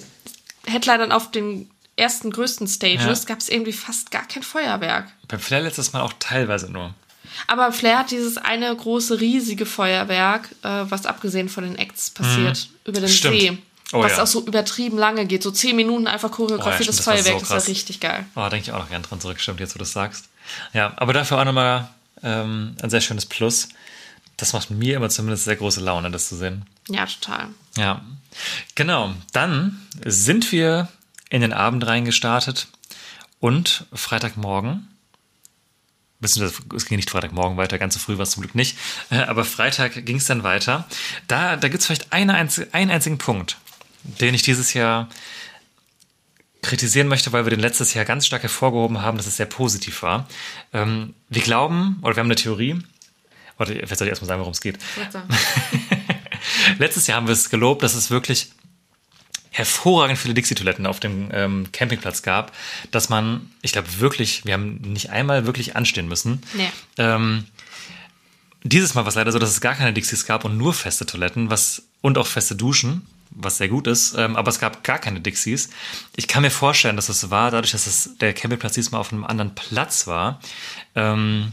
[0.66, 3.26] Headlinern auf den ersten größten Stages, Ja.
[3.26, 5.08] gab es irgendwie fast gar kein Feuerwerk.
[5.26, 6.94] Beim Flair letztes Mal auch teilweise nur.
[7.46, 12.68] Aber Flair hat dieses eine große, riesige Feuerwerk, äh, was abgesehen von den Acts passiert,
[12.84, 13.08] über den Mhm.
[13.14, 13.40] Stimmt.
[13.40, 13.58] See.
[13.92, 14.22] Oh was ja.
[14.22, 15.42] auch so übertrieben lange geht.
[15.42, 17.40] So zehn Minuten einfach Oh ja, choreografiertes das war Feuerwerk.
[17.40, 18.26] so das war richtig geil.
[18.36, 20.26] Oh, denke ich auch noch gern dran zurück, stimmt, jetzt wo du das sagst.
[20.74, 21.88] Ja, aber dafür auch nochmal
[22.22, 23.68] ähm, ein sehr schönes Plus.
[24.38, 26.64] Das macht mir immer zumindest sehr große Laune, das zu sehen.
[26.88, 27.48] Ja, total.
[27.76, 28.02] Ja,
[28.74, 29.12] genau.
[29.32, 30.88] Dann sind wir
[31.28, 32.68] in den Abend reingestartet
[33.40, 34.88] und Freitagmorgen,
[36.20, 38.78] beziehungsweise es ging nicht Freitagmorgen weiter, ganz so früh war es zum Glück nicht,
[39.10, 40.86] äh, aber Freitag ging es dann weiter.
[41.26, 43.58] Da, da gibt es vielleicht eine, einen einzigen Punkt,
[44.02, 45.08] den ich dieses Jahr
[46.62, 50.02] kritisieren möchte, weil wir den letztes Jahr ganz stark hervorgehoben haben, dass es sehr positiv
[50.02, 50.28] war.
[50.72, 52.80] Ähm, wir glauben, oder wir haben eine Theorie,
[53.58, 54.78] oder vielleicht soll ich erstmal sagen, worum es geht.
[56.78, 58.50] Letztes Jahr haben wir es gelobt, dass es wirklich
[59.50, 62.52] hervorragend viele Dixie-Toiletten auf dem ähm, Campingplatz gab,
[62.92, 66.42] dass man, ich glaube wirklich, wir haben nicht einmal wirklich anstehen müssen.
[66.54, 66.70] Nee.
[66.96, 67.44] Ähm,
[68.62, 71.06] dieses Mal war es leider so, dass es gar keine Dixies gab und nur feste
[71.06, 74.14] Toiletten was, und auch feste Duschen, was sehr gut ist.
[74.16, 75.70] Ähm, aber es gab gar keine Dixies.
[76.16, 79.24] Ich kann mir vorstellen, dass es war, dadurch, dass es der Campingplatz diesmal auf einem
[79.24, 80.40] anderen Platz war,
[80.94, 81.52] ähm,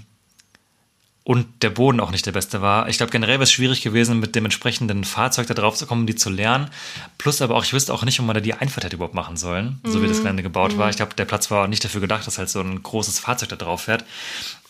[1.25, 2.88] und der Boden auch nicht der beste war.
[2.88, 6.05] Ich glaube, generell wäre es schwierig gewesen, mit dem entsprechenden Fahrzeug da drauf zu kommen,
[6.05, 6.69] die zu lernen.
[7.17, 9.35] Plus aber auch, ich wüsste auch nicht, wo man da die Einfahrt hätte überhaupt machen
[9.35, 10.91] sollen, so wie das Gelände gebaut war.
[10.91, 13.55] Ich glaube, der Platz war nicht dafür gedacht, dass halt so ein großes Fahrzeug da
[13.55, 14.05] drauf fährt.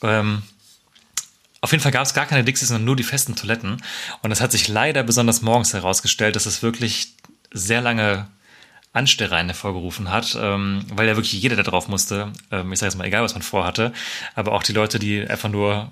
[0.01, 0.43] Ähm,
[1.59, 3.81] auf jeden Fall gab es gar keine Dixies, sondern nur die festen Toiletten.
[4.21, 7.15] Und es hat sich leider besonders morgens herausgestellt, dass es wirklich
[7.51, 8.27] sehr lange
[8.93, 12.31] Anstellreihen hervorgerufen hat, ähm, weil ja wirklich jeder da drauf musste.
[12.49, 13.91] Ähm, ich sage jetzt mal, egal was man vorhatte,
[14.35, 15.91] aber auch die Leute, die einfach nur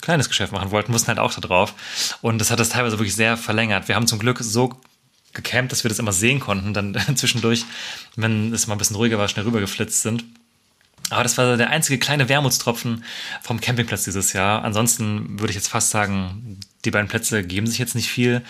[0.00, 1.74] kleines Geschäft machen wollten, mussten halt auch da drauf.
[2.22, 3.88] Und das hat das teilweise wirklich sehr verlängert.
[3.88, 4.80] Wir haben zum Glück so
[5.34, 7.64] gecampt, dass wir das immer sehen konnten, dann zwischendurch,
[8.16, 10.24] wenn es mal ein bisschen ruhiger war, schnell rübergeflitzt sind.
[11.10, 13.04] Aber das war der einzige kleine Wermutstropfen
[13.42, 14.62] vom Campingplatz dieses Jahr.
[14.62, 18.42] Ansonsten würde ich jetzt fast sagen, die beiden Plätze geben sich jetzt nicht viel.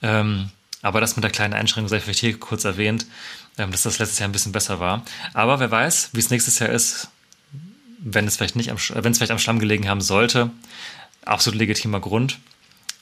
[0.00, 0.50] Ähm,
[0.82, 3.06] aber das mit der kleinen Einschränkung sei vielleicht hier kurz erwähnt.
[3.58, 5.04] ähm, dass das letztes Jahr ein bisschen besser war.
[5.32, 7.08] Aber wer weiß, wie es nächstes Jahr ist,
[8.00, 10.50] wenn es vielleicht nicht am, äh, wenn es vielleicht am Schlamm gelegen haben sollte.
[11.24, 12.38] Absolut legitimer Grund.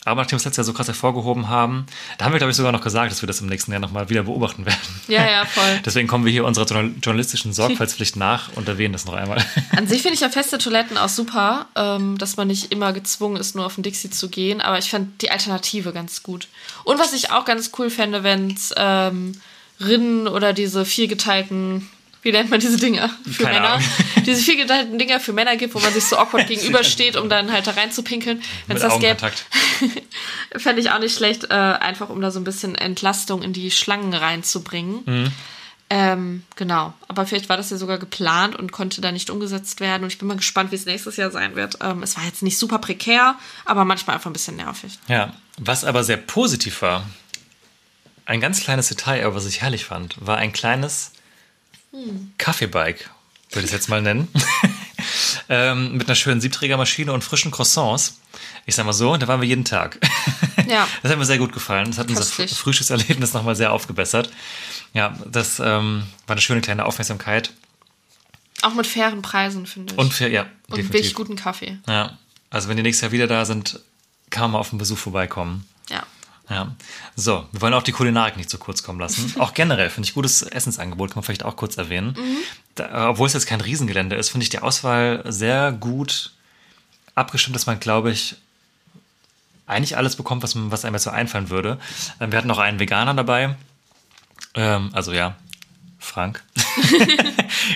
[0.05, 1.87] Aber nachdem wir es letztes Jahr so krass hervorgehoben haben,
[2.19, 4.11] da haben wir, glaube ich, sogar noch gesagt, dass wir das im nächsten Jahr nochmal
[4.11, 4.81] wieder beobachten werden.
[5.07, 5.81] Ja, ja, voll.
[5.85, 9.45] Deswegen kommen wir hier unserer journal- journalistischen Sorgfaltspflicht nach und erwähnen das noch einmal.
[9.77, 13.37] An sich finde ich ja feste Toiletten auch super, ähm, dass man nicht immer gezwungen
[13.37, 14.61] ist, nur auf den Dixie zu gehen.
[14.61, 16.49] Aber ich fand die Alternative ganz gut.
[16.83, 19.41] Und was ich auch ganz cool fände, wenn es ähm,
[19.79, 21.89] Rinnen oder diese viergeteilten,
[22.23, 23.75] wie nennt man diese Dinger für Keine Männer?
[23.75, 23.89] Ahnung.
[24.27, 27.67] Diese viergeteilten Dinger für Männer gibt, wo man sich so awkward gegenübersteht, um dann halt
[27.67, 28.41] da reinzupinkeln.
[28.69, 29.19] Wenn es das gäbe,
[30.57, 33.73] fände ich auch nicht schlecht, äh, einfach um da so ein bisschen Entlastung in die
[33.73, 35.03] Schlangen reinzubringen.
[35.05, 35.33] Mhm.
[35.91, 36.95] Ähm, genau.
[37.09, 40.05] Aber vielleicht war das ja sogar geplant und konnte da nicht umgesetzt werden.
[40.05, 41.79] Und ich bin mal gespannt, wie es nächstes Jahr sein wird.
[41.83, 44.99] Ähm, es war jetzt nicht super prekär, aber manchmal einfach ein bisschen nervig.
[45.09, 47.05] Ja, was aber sehr positiv war,
[48.25, 51.12] ein ganz kleines Detail, aber was ich herrlich fand, war ein kleines
[52.39, 53.05] Kaffeebike,
[53.51, 54.29] würde ich es jetzt mal nennen.
[55.49, 58.19] ähm, mit einer schönen Siebträgermaschine und frischen Croissants.
[58.67, 59.99] Ich sag mal so, da waren wir jeden Tag.
[60.69, 60.87] Ja.
[61.03, 61.87] Das hat mir sehr gut gefallen.
[61.87, 62.53] Das hat unser Köstlich.
[62.53, 64.31] Fr- Frühstückserlebnis nochmal sehr aufgebessert.
[64.95, 67.53] Ja, das ähm, war eine schöne kleine Aufmerksamkeit.
[68.63, 69.99] Auch mit fairen Preisen, finde ich.
[69.99, 70.93] Und für, ja, Und definitiv.
[70.93, 71.79] wirklich guten Kaffee.
[71.89, 72.17] Ja,
[72.51, 73.81] also wenn die nächstes Jahr wieder da sind,
[74.31, 75.67] kann man mal auf den Besuch vorbeikommen.
[75.91, 76.05] Ja.
[76.53, 76.75] Ja.
[77.17, 79.35] So, wir wollen auch die Kulinarik nicht zu kurz kommen lassen.
[79.41, 82.15] Auch generell finde ich gutes Essensangebot, kann man vielleicht auch kurz erwähnen.
[82.75, 86.33] Da, äh, obwohl es jetzt kein Riesengelände ist, finde ich die Auswahl sehr gut
[87.15, 88.37] abgestimmt, dass man, glaube ich,
[89.67, 91.79] eigentlich alles bekommt, was, was einem jetzt so einfallen würde.
[92.21, 93.57] Ähm, Wir hatten noch einen Veganer dabei.
[94.55, 95.37] Ähm, also ja,
[95.99, 96.43] Frank.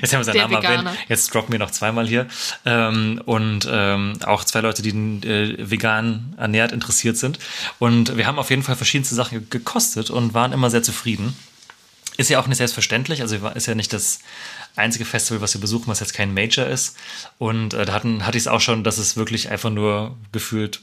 [0.01, 0.91] Jetzt haben wir seinen Namen erwähnt.
[1.09, 2.27] Jetzt droppen wir noch zweimal hier.
[2.65, 7.39] Ähm, und ähm, auch zwei Leute, die äh, vegan ernährt interessiert sind.
[7.79, 11.37] Und wir haben auf jeden Fall verschiedenste Sachen ge- gekostet und waren immer sehr zufrieden.
[12.17, 13.21] Ist ja auch nicht selbstverständlich.
[13.21, 14.21] Also ist ja nicht das
[14.75, 16.97] einzige Festival, was wir besuchen, was jetzt kein Major ist.
[17.39, 20.81] Und äh, da hatten, hatte ich es auch schon, dass es wirklich einfach nur gefühlt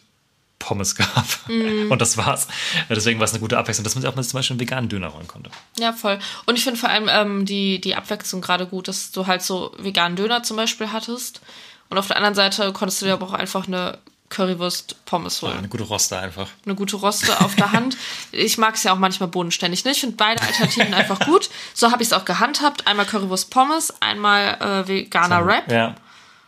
[0.59, 1.25] Pommes gab.
[1.47, 2.47] Und das war's.
[2.89, 4.89] Deswegen war es eine gute Abwechslung, dass man sich auch mal zum Beispiel einen veganen
[4.89, 5.49] Döner holen konnte.
[5.77, 6.19] Ja, voll.
[6.45, 9.73] Und ich finde vor allem ähm, die, die Abwechslung gerade gut, dass du halt so
[9.77, 11.41] veganen Döner zum Beispiel hattest.
[11.89, 13.99] Und auf der anderen Seite konntest du dir aber auch einfach eine
[14.33, 15.57] Currywurst Pommes holen.
[15.57, 16.49] Eine gute Roster einfach.
[16.65, 17.97] eine gute Roste auf der Hand.
[18.31, 19.85] Ich mag es ja auch manchmal bodenständig.
[19.85, 19.91] Ne?
[19.91, 21.49] Ich finde beide Alternativen einfach gut.
[21.73, 22.87] So habe ich es auch gehandhabt.
[22.87, 25.71] Einmal Currywurst Pommes, einmal äh, veganer Wrap.
[25.71, 25.95] Ja.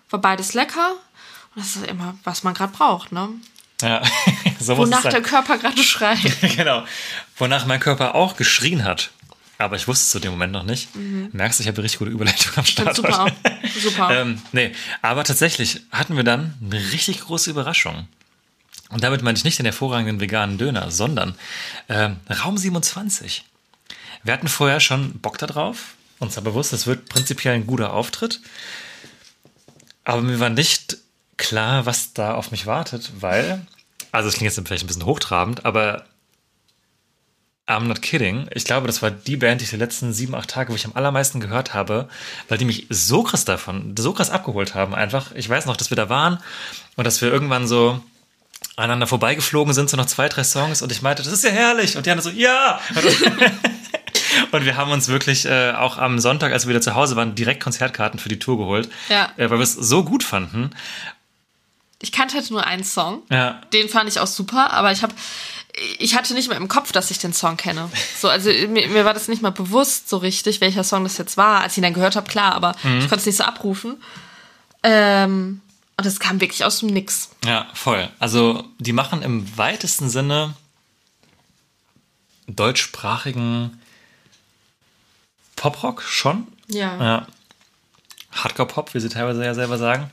[0.10, 0.94] War beides lecker.
[1.54, 3.12] Und das ist immer, was man gerade braucht.
[3.12, 3.30] Ne?
[3.82, 4.02] Ja.
[4.60, 6.20] so muss Wonach der Körper gerade schreit.
[6.56, 6.86] genau.
[7.38, 9.12] Wonach mein Körper auch geschrien hat.
[9.58, 10.90] Aber ich wusste es zu dem Moment noch nicht.
[10.96, 12.96] Merkst du, ich habe eine richtig gute Überleitung am Start.
[12.96, 13.28] Super.
[13.82, 14.10] Super.
[14.12, 18.08] ähm, nee, aber tatsächlich hatten wir dann eine richtig große Überraschung.
[18.90, 21.36] Und damit meine ich nicht den hervorragenden veganen Döner, sondern
[21.88, 23.46] ähm, Raum 27.
[24.24, 25.96] Wir hatten vorher schon Bock da drauf.
[26.20, 28.42] Uns war bewusst, das wird prinzipiell ein guter Auftritt.
[30.04, 30.98] Aber mir war nicht
[31.38, 33.66] klar, was da auf mich wartet, weil,
[34.12, 36.06] also es klingt jetzt vielleicht ein bisschen hochtrabend, aber
[37.68, 38.48] I'm not kidding.
[38.54, 40.86] Ich glaube, das war die Band, die ich die letzten sieben, acht Tage, wo ich
[40.86, 42.08] am allermeisten gehört habe,
[42.48, 44.94] weil die mich so krass davon, so krass abgeholt haben.
[44.94, 46.40] Einfach, ich weiß noch, dass wir da waren
[46.96, 48.00] und dass wir irgendwann so
[48.76, 51.98] aneinander vorbeigeflogen sind, so noch zwei, drei Songs und ich meinte, das ist ja herrlich.
[51.98, 52.80] Und die anderen so, ja!
[54.52, 57.34] Und wir haben uns wirklich äh, auch am Sonntag, als wir wieder zu Hause waren,
[57.36, 59.32] direkt Konzertkarten für die Tour geholt, Ja.
[59.38, 60.70] äh, weil wir es so gut fanden.
[62.06, 63.24] Ich kannte halt nur einen Song.
[63.32, 65.14] Ja, Den fand ich auch super, aber ich habe
[65.98, 67.90] ich hatte nicht mehr im Kopf, dass ich den Song kenne.
[68.20, 71.36] So, also mir, mir war das nicht mal bewusst so richtig, welcher Song das jetzt
[71.36, 71.62] war.
[71.62, 73.00] Als ich ihn dann gehört habe, klar, aber Mhm.
[73.00, 73.98] ich konnte es nicht so abrufen.
[74.84, 75.62] Ähm,
[75.98, 77.32] und es kam wirklich aus dem Nix.
[77.44, 78.08] Ja, voll.
[78.20, 80.54] Also die machen im weitesten Sinne
[82.48, 83.82] deutschsprachigen
[85.56, 86.48] Poprock schon.
[86.68, 87.04] Ja.
[87.04, 87.28] Ja.
[88.32, 90.10] Hardcore-Pop, wie sie teilweise ja selber sagen.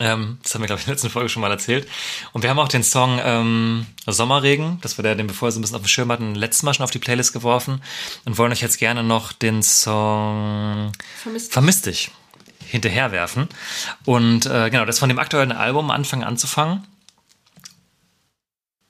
[0.00, 1.86] Ähm, das haben wir, glaube ich, in der letzten Folge schon mal erzählt.
[2.32, 5.58] Und wir haben auch den Song ähm, Sommerregen, das wir der, den wir vorher so
[5.58, 7.82] ein bisschen auf dem Schirm hatten, letztes Mal schon auf die Playlist geworfen
[8.24, 11.52] und wollen euch jetzt gerne noch den Song Vermisst.
[11.52, 12.10] Vermisst dich
[12.66, 13.48] hinterherwerfen.
[14.06, 16.86] Und äh, genau, das von dem aktuellen Album anfangen anzufangen.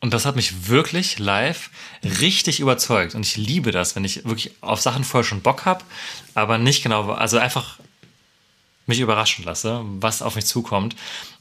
[0.01, 1.71] Und das hat mich wirklich live
[2.03, 3.15] richtig überzeugt.
[3.15, 5.85] Und ich liebe das, wenn ich wirklich auf Sachen vorher schon Bock habe,
[6.35, 7.79] aber nicht genau, also einfach
[8.91, 10.95] mich überraschen lasse, was auf mich zukommt.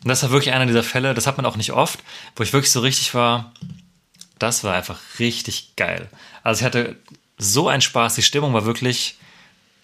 [0.03, 1.99] Und das war wirklich einer dieser Fälle, das hat man auch nicht oft,
[2.35, 3.51] wo ich wirklich so richtig war,
[4.39, 6.09] das war einfach richtig geil.
[6.43, 6.95] Also ich hatte
[7.37, 9.17] so einen Spaß, die Stimmung war wirklich,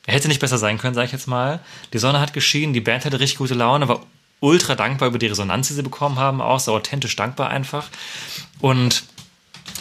[0.07, 1.59] hätte nicht besser sein können, sage ich jetzt mal.
[1.93, 4.01] Die Sonne hat geschienen, die Band hatte richtig gute Laune, war
[4.39, 7.89] ultra dankbar über die Resonanz, die sie bekommen haben, auch so authentisch dankbar einfach.
[8.59, 9.03] Und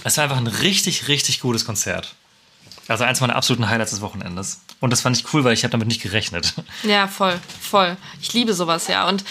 [0.04, 2.14] es war einfach ein richtig, richtig gutes Konzert.
[2.88, 4.60] Also eins meiner absoluten Highlights des Wochenendes.
[4.80, 6.54] Und das fand ich cool, weil ich habe damit nicht gerechnet.
[6.82, 7.96] Ja, voll, voll.
[8.20, 9.08] Ich liebe sowas, ja.
[9.08, 9.24] Und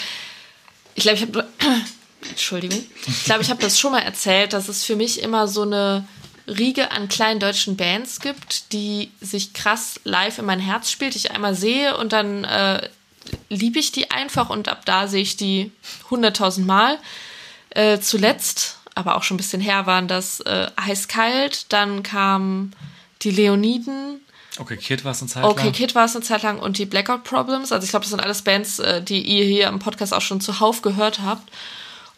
[0.94, 1.48] ich glaube, ich habe.
[2.30, 2.82] Entschuldigung.
[3.06, 6.06] Ich glaube, ich habe das schon mal erzählt, dass es für mich immer so eine
[6.46, 11.30] Riege an kleinen deutschen Bands gibt, die sich krass live in mein Herz spielt, ich
[11.32, 12.88] einmal sehe und dann äh,
[13.48, 15.70] liebe ich die einfach und ab da sehe ich die
[16.10, 16.98] hunderttausend Mal.
[17.70, 22.72] Äh, zuletzt, aber auch schon ein bisschen her, waren das äh, Heiß-Kalt, dann kam
[23.24, 24.20] die Leoniden,
[24.56, 25.72] Okay, Kid war es eine Zeit Okay, lang.
[25.72, 27.72] Kid war es eine Zeit lang und die Blackout Problems.
[27.72, 30.40] Also ich glaube, das sind alles Bands, äh, die ihr hier im Podcast auch schon
[30.40, 31.50] zuhauf gehört habt.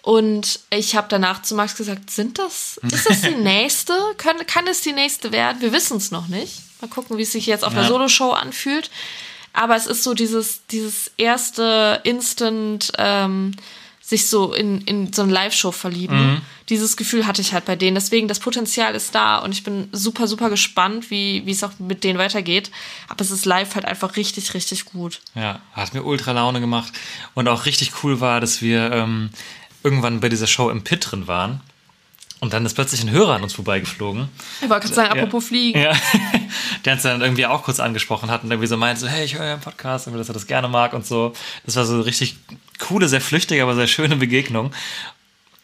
[0.03, 3.95] Und ich habe danach zu Max gesagt, sind das, ist das die nächste?
[4.19, 5.63] Kann, kann es die nächste werden?
[5.63, 6.61] Wir wissen es noch nicht.
[6.83, 7.89] Mal gucken, wie es sich jetzt auf der Ja.
[7.89, 8.91] Soloshow anfühlt.
[9.55, 13.53] Aber es ist so dieses, dieses erste Instant, ähm,
[14.07, 16.41] sich so in, in so eine Live-Show verlieben.
[16.69, 17.97] Dieses Gefühl hatte ich halt bei denen.
[17.97, 21.73] Deswegen, das Potenzial ist da und ich bin super, super gespannt, wie, wie es auch
[21.81, 22.71] mit denen weitergeht.
[23.09, 25.21] Aber es ist live halt einfach richtig, richtig gut.
[25.35, 26.93] Ja, hat mir ultra Laune gemacht.
[27.35, 29.31] Und auch richtig cool war, dass wir ähm,
[29.83, 31.61] irgendwann bei dieser Show im Pit drin waren.
[32.39, 34.29] Und dann ist plötzlich ein Hörer an uns vorbeigeflogen.
[34.61, 35.81] Ich wollte gerade sagen, apropos Fliegen.
[35.81, 35.97] Ja,
[36.85, 39.35] der uns dann irgendwie auch kurz angesprochen hat und irgendwie so meinte, so, hey, ich
[39.35, 41.33] höre euren Podcast und dass er das gerne mag und so.
[41.65, 42.37] Das war so richtig
[42.79, 44.73] coole, sehr flüchtige, aber sehr schöne Begegnung.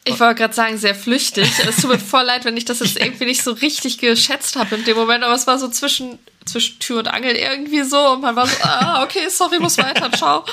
[0.04, 1.48] Ich wollte gerade sagen, sehr flüchtig.
[1.68, 4.74] Es tut mir voll leid, wenn ich das jetzt irgendwie nicht so richtig geschätzt habe
[4.74, 8.22] in dem Moment, aber es war so zwischen, zwischen Tür und Angel irgendwie so und
[8.22, 10.44] man war so, ah, okay, sorry, muss weiter, ciao.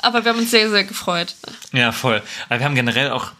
[0.00, 1.34] Aber wir haben uns sehr, sehr gefreut.
[1.72, 2.22] Ja, voll.
[2.48, 3.30] Aber wir haben generell auch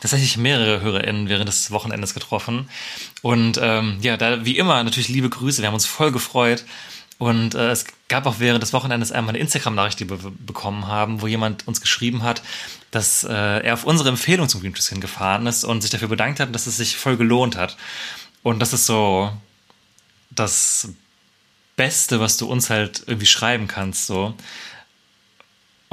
[0.00, 2.68] tatsächlich mehrere HörerInnen während des Wochenendes getroffen.
[3.22, 5.62] Und ähm, ja, da wie immer natürlich liebe Grüße.
[5.62, 6.64] Wir haben uns voll gefreut.
[7.18, 10.88] Und äh, es gab auch während des Wochenendes einmal eine Instagram-Nachricht, die wir be- bekommen
[10.88, 12.42] haben, wo jemand uns geschrieben hat,
[12.90, 16.40] dass äh, er auf unsere Empfehlung zum Green Trees hingefahren ist und sich dafür bedankt
[16.40, 17.76] hat, dass es sich voll gelohnt hat.
[18.42, 19.32] Und das ist so
[20.30, 20.88] das
[21.76, 24.06] Beste, was du uns halt irgendwie schreiben kannst.
[24.06, 24.34] So.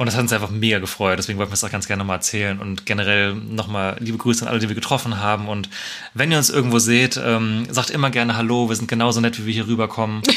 [0.02, 1.16] Und das hat uns einfach mega gefreut.
[1.16, 2.58] Deswegen wollten wir es auch ganz gerne mal erzählen.
[2.58, 5.46] Und generell nochmal liebe Grüße an alle, die wir getroffen haben.
[5.46, 5.68] Und
[6.12, 8.68] wenn ihr uns irgendwo seht, ähm, sagt immer gerne Hallo.
[8.68, 10.22] Wir sind genauso nett, wie wir hier rüberkommen.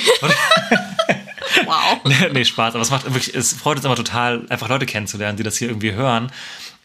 [1.66, 2.00] Wow.
[2.34, 2.76] nee, Spaß.
[2.76, 5.70] Aber es macht wirklich, es freut uns immer total, einfach Leute kennenzulernen, die das hier
[5.70, 6.32] irgendwie hören.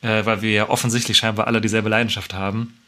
[0.00, 2.78] Äh, weil wir ja offensichtlich scheinbar alle dieselbe Leidenschaft haben.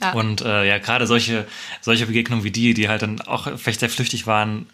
[0.00, 0.12] Ja.
[0.12, 1.44] Und äh, ja, gerade solche,
[1.80, 4.66] solche Begegnungen wie die, die halt dann auch vielleicht sehr flüchtig waren,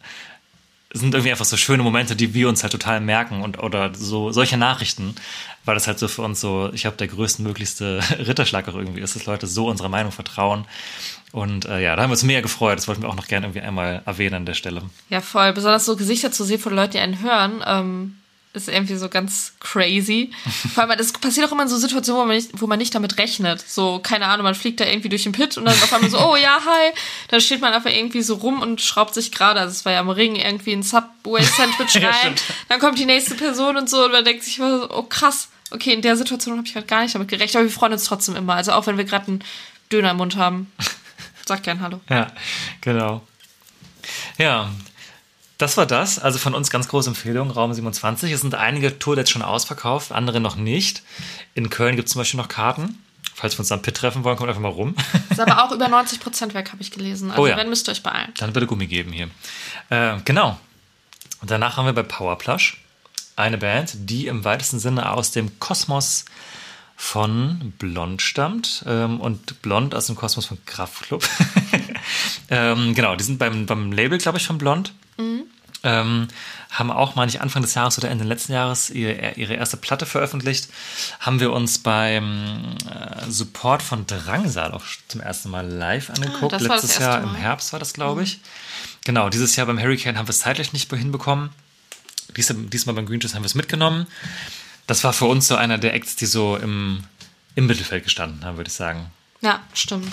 [0.96, 4.32] sind irgendwie einfach so schöne Momente, die wir uns halt total merken und oder so
[4.32, 5.14] solche Nachrichten,
[5.64, 9.16] weil das halt so für uns so, ich glaube, der größtmöglichste Ritterschlag auch irgendwie ist,
[9.16, 10.66] dass Leute so unserer Meinung vertrauen.
[11.32, 12.78] Und äh, ja, da haben wir uns mega gefreut.
[12.78, 14.82] Das wollten wir auch noch gerne irgendwie einmal erwähnen an der Stelle.
[15.10, 15.52] Ja, voll.
[15.52, 18.16] Besonders so Gesichter zu sehen von Leuten, die einen hören, ähm,
[18.56, 20.32] ist irgendwie so ganz crazy.
[20.74, 22.94] Vor allem, das passiert auch immer in so Situationen, wo man, nicht, wo man nicht
[22.94, 23.60] damit rechnet.
[23.68, 26.18] So, keine Ahnung, man fliegt da irgendwie durch den Pit und dann auf einmal so,
[26.18, 26.92] oh ja, hi.
[27.28, 30.00] Dann steht man einfach irgendwie so rum und schraubt sich gerade, also es war ja
[30.00, 32.18] am Ring, irgendwie ein Subway-Sandwich Ja, rein.
[32.18, 32.42] stimmt.
[32.68, 35.48] dann kommt die nächste Person und so und man denkt sich immer so, oh krass.
[35.70, 38.04] Okay, in der Situation habe ich halt gar nicht damit gerechnet, aber wir freuen uns
[38.04, 38.54] trotzdem immer.
[38.54, 39.44] Also auch wenn wir gerade einen
[39.92, 40.72] Döner im Mund haben.
[41.46, 42.00] Sag gern Hallo.
[42.08, 42.28] Ja,
[42.80, 43.22] genau.
[44.38, 44.70] Ja,
[45.58, 46.18] das war das.
[46.18, 48.30] Also von uns ganz große Empfehlung, Raum 27.
[48.32, 51.02] Es sind einige Tour jetzt schon ausverkauft, andere noch nicht.
[51.54, 53.02] In Köln gibt es zum Beispiel noch Karten.
[53.34, 54.94] Falls wir uns am Pit treffen wollen, kommt einfach mal rum.
[55.30, 57.30] Ist aber auch über 90% weg, habe ich gelesen.
[57.30, 57.56] Also Oh ja.
[57.56, 58.32] wenn, müsst ihr euch beeilen.
[58.38, 59.28] Dann bitte Gummi geben hier.
[59.90, 60.58] Äh, genau.
[61.42, 62.78] Und danach haben wir bei Powerplush
[63.36, 66.24] eine Band, die im weitesten Sinne aus dem Kosmos
[66.96, 68.84] von Blond stammt.
[68.86, 71.28] Ähm, und Blond aus dem Kosmos von Kraftklub.
[72.48, 74.94] ähm, genau, die sind beim, beim Label, glaube ich, von Blond.
[75.82, 76.28] Ähm,
[76.70, 80.04] haben auch, meine ich, Anfang des Jahres oder Ende letzten Jahres ihre, ihre erste Platte
[80.04, 80.68] veröffentlicht.
[81.20, 86.54] Haben wir uns beim äh, Support von Drangsal auch zum ersten Mal live angeguckt.
[86.54, 87.38] Ah, Letztes Jahr im Mal.
[87.38, 88.40] Herbst war das, glaube ich.
[89.04, 91.50] Genau, dieses Jahr beim Hurricane haben wir es zeitlich nicht hinbekommen.
[92.36, 94.06] Dies, diesmal beim Green Juice haben wir es mitgenommen.
[94.86, 97.04] Das war für uns so einer der Acts, die so im,
[97.54, 99.10] im Mittelfeld gestanden haben, würde ich sagen.
[99.40, 100.12] Ja, stimmt.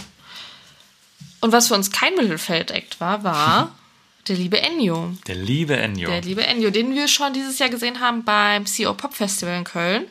[1.42, 3.76] Und was für uns kein Mittelfeld-Act war, war
[4.28, 5.16] der liebe Ennio.
[5.28, 6.10] Der liebe Ennio.
[6.10, 9.64] Der liebe Ennio, den wir schon dieses Jahr gesehen haben beim CO Pop Festival in
[9.64, 10.06] Köln.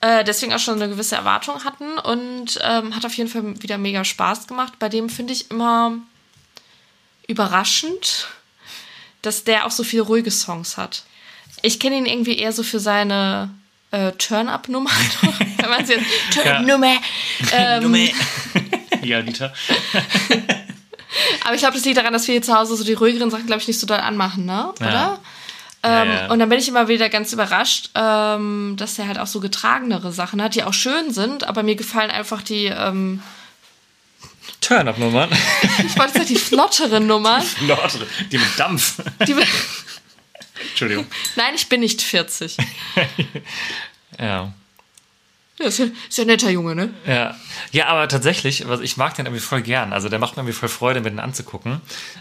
[0.00, 3.78] Äh, deswegen auch schon eine gewisse Erwartung hatten und ähm, hat auf jeden Fall wieder
[3.78, 4.74] mega Spaß gemacht.
[4.78, 5.98] Bei dem finde ich immer
[7.26, 8.28] überraschend,
[9.22, 11.04] dass der auch so viele ruhige Songs hat.
[11.62, 13.50] Ich kenne ihn irgendwie eher so für seine
[13.90, 14.90] äh, Turn-Up-Nummer.
[15.58, 16.96] Wenn man sie jetzt Turn-Nummer.
[17.52, 18.10] Ähm,
[19.02, 19.52] ja, Dieter.
[21.44, 23.46] Aber ich glaube, das liegt daran, dass wir hier zu Hause so die ruhigeren Sachen,
[23.46, 24.72] glaube ich, nicht so doll anmachen, ne?
[24.80, 24.90] Oder?
[24.92, 25.18] Ja.
[25.82, 26.30] Ähm, Ja, ja.
[26.32, 30.12] Und dann bin ich immer wieder ganz überrascht, ähm, dass er halt auch so getragenere
[30.12, 33.22] Sachen hat, die auch schön sind, aber mir gefallen einfach die, ähm,
[34.60, 35.30] Turn-Up-Nummern.
[35.86, 37.42] Ich wollte sagen, die flotteren Nummern.
[37.60, 37.98] Lord,
[38.32, 38.96] die mit Dampf.
[39.26, 39.34] Die,
[40.70, 41.06] Entschuldigung.
[41.36, 42.56] nein, ich bin nicht 40.
[44.18, 44.52] Ja.
[45.58, 46.94] Ja, ist ja, ist ja ein netter Junge, ne?
[47.06, 47.36] Ja.
[47.72, 49.92] ja, aber tatsächlich, ich mag den irgendwie voll gern.
[49.92, 51.80] Also der macht mir irgendwie voll Freude, mir den anzugucken.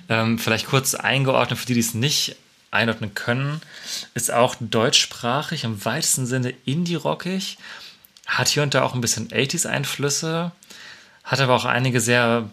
[0.10, 2.36] Ähm, vielleicht kurz eingeordnet für die, die es nicht
[2.72, 3.62] einordnen können,
[4.14, 7.58] ist auch deutschsprachig, im weitesten Sinne indie-rockig,
[8.26, 10.52] hat hier und da auch ein bisschen 80s-Einflüsse,
[11.24, 12.50] hat aber auch einige sehr,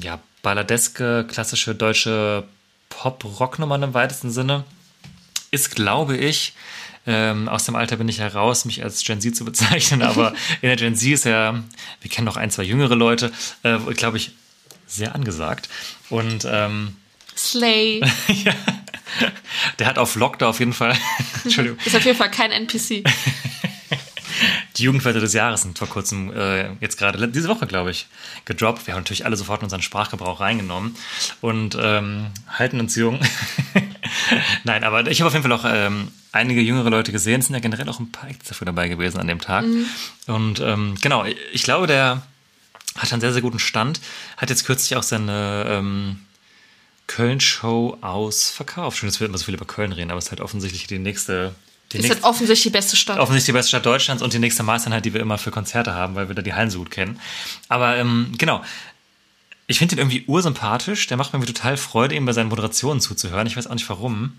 [0.00, 2.44] ja, balladeske, klassische deutsche
[2.88, 4.64] Pop-Rock-Nummern im weitesten Sinne.
[5.50, 6.54] Ist, glaube ich,
[7.06, 10.68] ähm, aus dem Alter bin ich heraus, mich als Gen Z zu bezeichnen, aber in
[10.68, 11.62] der Gen Z ist ja,
[12.00, 13.32] wir kennen noch ein, zwei jüngere Leute,
[13.62, 14.32] äh, glaube ich,
[14.86, 15.68] sehr angesagt.
[16.10, 16.96] Und ähm,
[17.36, 18.00] Slay.
[19.78, 20.96] der hat auf Lock da auf jeden Fall,
[21.44, 23.04] Entschuldigung, Ist auf jeden Fall kein NPC.
[24.82, 28.08] Die Jugendwörter des Jahres sind vor kurzem, äh, jetzt gerade diese Woche, glaube ich,
[28.46, 28.84] gedroppt.
[28.88, 30.96] Wir haben natürlich alle sofort in unseren Sprachgebrauch reingenommen
[31.40, 33.20] und ähm, halten uns jung.
[34.64, 37.38] Nein, aber ich habe auf jeden Fall auch ähm, einige jüngere Leute gesehen.
[37.38, 39.64] Es sind ja generell auch ein paar Acts dafür dabei gewesen an dem Tag.
[40.26, 42.22] Und ähm, genau, ich glaube, der
[42.98, 44.00] hat einen sehr, sehr guten Stand.
[44.36, 46.18] Hat jetzt kürzlich auch seine ähm,
[47.06, 48.98] Köln-Show ausverkauft.
[48.98, 50.98] Schön, dass wir immer so viel über Köln reden, aber es ist halt offensichtlich die
[50.98, 51.54] nächste.
[51.92, 53.18] Die Ist halt offensichtlich die beste Stadt.
[53.18, 56.14] offensichtlich die beste Stadt Deutschlands und die nächste Maßeinheit, die wir immer für Konzerte haben,
[56.14, 57.20] weil wir da die Hallen so gut kennen.
[57.68, 58.62] Aber ähm, genau,
[59.66, 61.06] ich finde ihn irgendwie ursympathisch.
[61.06, 63.46] Der macht mir total Freude, ihm bei seinen Moderationen zuzuhören.
[63.46, 64.34] Ich weiß auch nicht warum.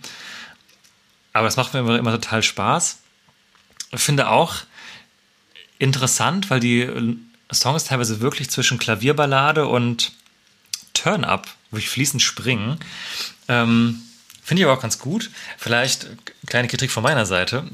[1.32, 3.00] Aber das macht mir immer, immer total Spaß.
[3.92, 4.56] Ich finde auch
[5.80, 7.16] interessant, weil die äh,
[7.52, 10.14] Songs teilweise wirklich zwischen Klavierballade und
[10.94, 12.78] Turn-Up, wirklich fließend springen.
[13.48, 14.02] Ähm,
[14.44, 15.32] Finde ich aber auch ganz gut.
[15.58, 16.08] Vielleicht
[16.48, 17.66] kleine Kritik von meiner Seite.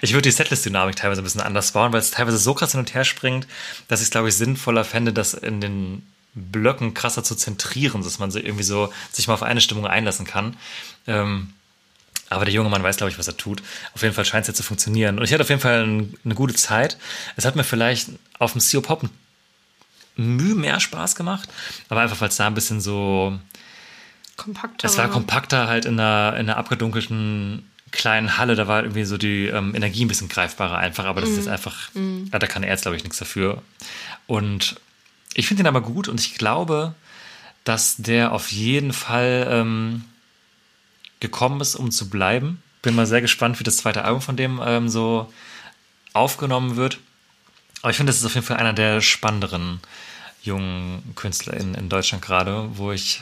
[0.00, 2.80] Ich, würde die Setlist-Dynamik teilweise ein bisschen anders bauen, weil es teilweise so krass hin
[2.80, 3.46] und her springt,
[3.86, 6.02] dass ich es, glaube ich, sinnvoller fände, das in den
[6.34, 10.26] Blöcken krasser zu zentrieren, dass man so irgendwie so sich mal auf eine Stimmung einlassen
[10.26, 10.56] kann.
[11.06, 11.52] Ähm,
[12.28, 13.62] aber der junge Mann weiß, glaube ich, was er tut.
[13.94, 15.18] Auf jeden Fall scheint es jetzt zu funktionieren.
[15.18, 16.98] Und ich hatte auf jeden Fall ein, eine gute Zeit.
[17.36, 19.08] Es hat mir vielleicht auf dem CO Pop
[20.16, 21.48] Mühe mehr Spaß gemacht,
[21.88, 23.38] aber einfach, weil es da ein bisschen so
[24.38, 24.86] Kompakter.
[24.86, 29.18] es war kompakter halt in einer, in einer abgedunkelten kleinen Halle, da war irgendwie so
[29.18, 32.62] die ähm, Energie ein bisschen greifbarer einfach, aber das ist jetzt einfach, ja, da kann
[32.62, 33.62] er jetzt, glaube ich, nichts dafür.
[34.26, 34.80] Und
[35.34, 36.94] ich finde ihn aber gut und ich glaube,
[37.64, 40.04] dass der auf jeden Fall ähm,
[41.20, 42.62] gekommen ist, um zu bleiben.
[42.82, 45.32] Bin mal sehr gespannt, wie das zweite Album von dem ähm, so
[46.12, 46.98] aufgenommen wird.
[47.82, 49.80] Aber ich finde, das ist auf jeden Fall einer der spannenderen
[50.42, 53.20] jungen Künstler in, in Deutschland gerade, wo ich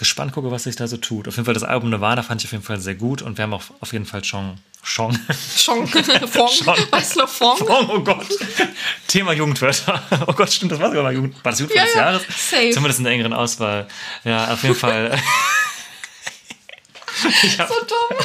[0.00, 1.28] gespannt gucke, was sich da so tut.
[1.28, 3.44] Auf jeden Fall das Album Nirvana fand ich auf jeden Fall sehr gut und wir
[3.44, 5.16] haben auch auf jeden Fall schon schon
[5.56, 5.86] Schon.
[6.26, 6.48] Fong.
[6.64, 7.58] Du noch Fong?
[7.68, 8.26] Oh, Gott.
[9.06, 10.02] Thema Jugendwörter.
[10.26, 11.36] Oh Gott, stimmt, das war sogar mal Jugend.
[11.44, 12.26] War das Jugendwort des Ja, ja, Jahres?
[12.28, 12.70] safe.
[12.70, 13.86] Zumindest in der engeren Auswahl.
[14.24, 15.16] Ja, auf jeden Fall.
[17.58, 18.16] Hab, So dumm.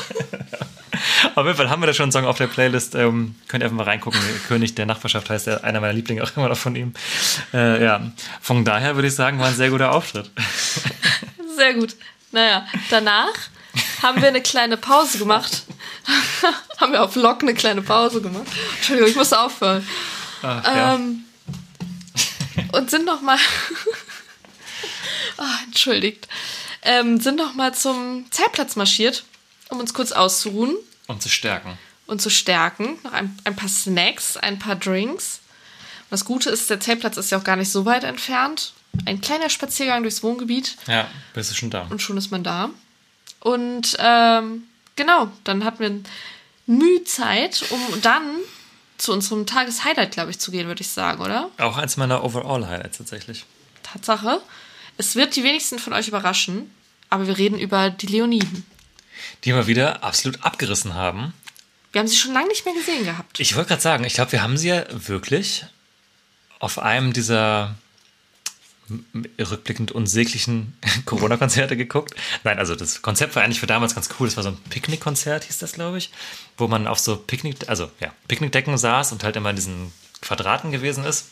[1.36, 2.95] auf jeden Fall haben wir da schon einen Song auf der Playlist.
[2.95, 4.19] Ähm, könnt ihr einfach mal reingucken.
[4.47, 6.93] König der Nachbarschaft heißt der, einer meiner Lieblinge auch immer noch von ihm.
[7.53, 8.11] Äh, ja,
[8.41, 10.32] von daher würde ich sagen, war ein sehr guter Auftritt.
[11.56, 11.95] Sehr gut.
[12.32, 13.34] Naja, danach
[14.01, 15.64] haben wir eine kleine Pause gemacht.
[16.78, 18.45] haben wir auf Lock eine kleine Pause gemacht.
[18.78, 19.88] Entschuldigung, ich muss aufhören.
[20.41, 20.95] Ach, ja.
[20.95, 21.24] Ähm,
[22.74, 23.38] und sind noch mal
[25.38, 26.28] Ah, entschuldigt.
[26.82, 29.24] Ähm, sind noch mal zum Zeltplatz marschiert,
[29.70, 30.76] um uns kurz auszuruhen
[31.08, 31.78] Um zu stärken.
[32.06, 32.97] und zu stärken.
[33.03, 35.39] Noch ein, ein paar Snacks, ein paar Drinks.
[36.03, 38.74] Und das Gute ist, der Zeltplatz ist ja auch gar nicht so weit entfernt.
[39.05, 41.87] Ein kleiner Spaziergang durchs Wohngebiet Ja, bist du schon da.
[41.89, 42.69] und schon ist man da.
[43.39, 44.63] Und ähm,
[44.95, 46.01] genau, dann hatten wir
[46.67, 48.23] Mühe Zeit, um dann
[48.97, 51.49] zu unserem Tageshighlight, glaube ich, zu gehen, würde ich sagen, oder?
[51.57, 53.45] Auch eins meiner Overall-Highlights tatsächlich.
[53.83, 54.41] Tatsache.
[54.97, 56.71] Es wird die wenigsten von euch überraschen,
[57.09, 58.65] aber wir reden über die Leoniden.
[59.43, 61.33] Die mal wieder absolut abgerissen haben.
[61.91, 63.39] Wir haben sie schon lange nicht mehr gesehen gehabt.
[63.39, 65.65] Ich wollte gerade sagen, ich glaube, wir haben sie ja wirklich
[66.59, 67.75] auf einem dieser
[69.39, 72.15] rückblickend unsäglichen Corona-Konzerte geguckt.
[72.43, 74.27] Nein, also das Konzept war eigentlich für damals ganz cool.
[74.27, 76.11] Das war so ein Picknickkonzert, hieß das, glaube ich,
[76.57, 80.71] wo man auf so Picknick, also ja, Picknickdecken saß und halt immer in diesen Quadraten
[80.71, 81.27] gewesen ist.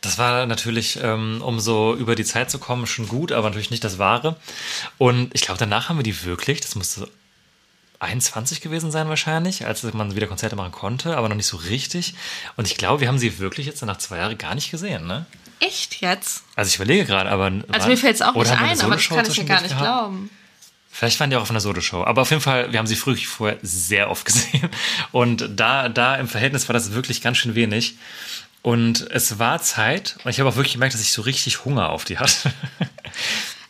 [0.00, 3.72] Das war natürlich, ähm, um so über die Zeit zu kommen, schon gut, aber natürlich
[3.72, 4.36] nicht das Wahre.
[4.98, 7.08] Und ich glaube, danach haben wir die wirklich, das musste
[7.98, 12.14] 21 gewesen sein wahrscheinlich, als man wieder Konzerte machen konnte, aber noch nicht so richtig.
[12.56, 15.26] Und ich glaube, wir haben sie wirklich jetzt nach zwei Jahren gar nicht gesehen, ne?
[15.60, 16.42] Echt jetzt?
[16.54, 17.50] Also ich überlege gerade, aber...
[17.72, 19.84] Also mir fällt es auch nicht ein, aber das kann ich ja gar nicht gehabt?
[19.84, 20.30] glauben.
[20.90, 22.04] Vielleicht waren die auch auf einer Solo-Show.
[22.04, 24.70] Aber auf jeden Fall, wir haben sie früher vorher sehr oft gesehen.
[25.12, 27.96] Und da, da im Verhältnis war das wirklich ganz schön wenig.
[28.62, 31.90] Und es war Zeit und ich habe auch wirklich gemerkt, dass ich so richtig Hunger
[31.90, 32.52] auf die hatte.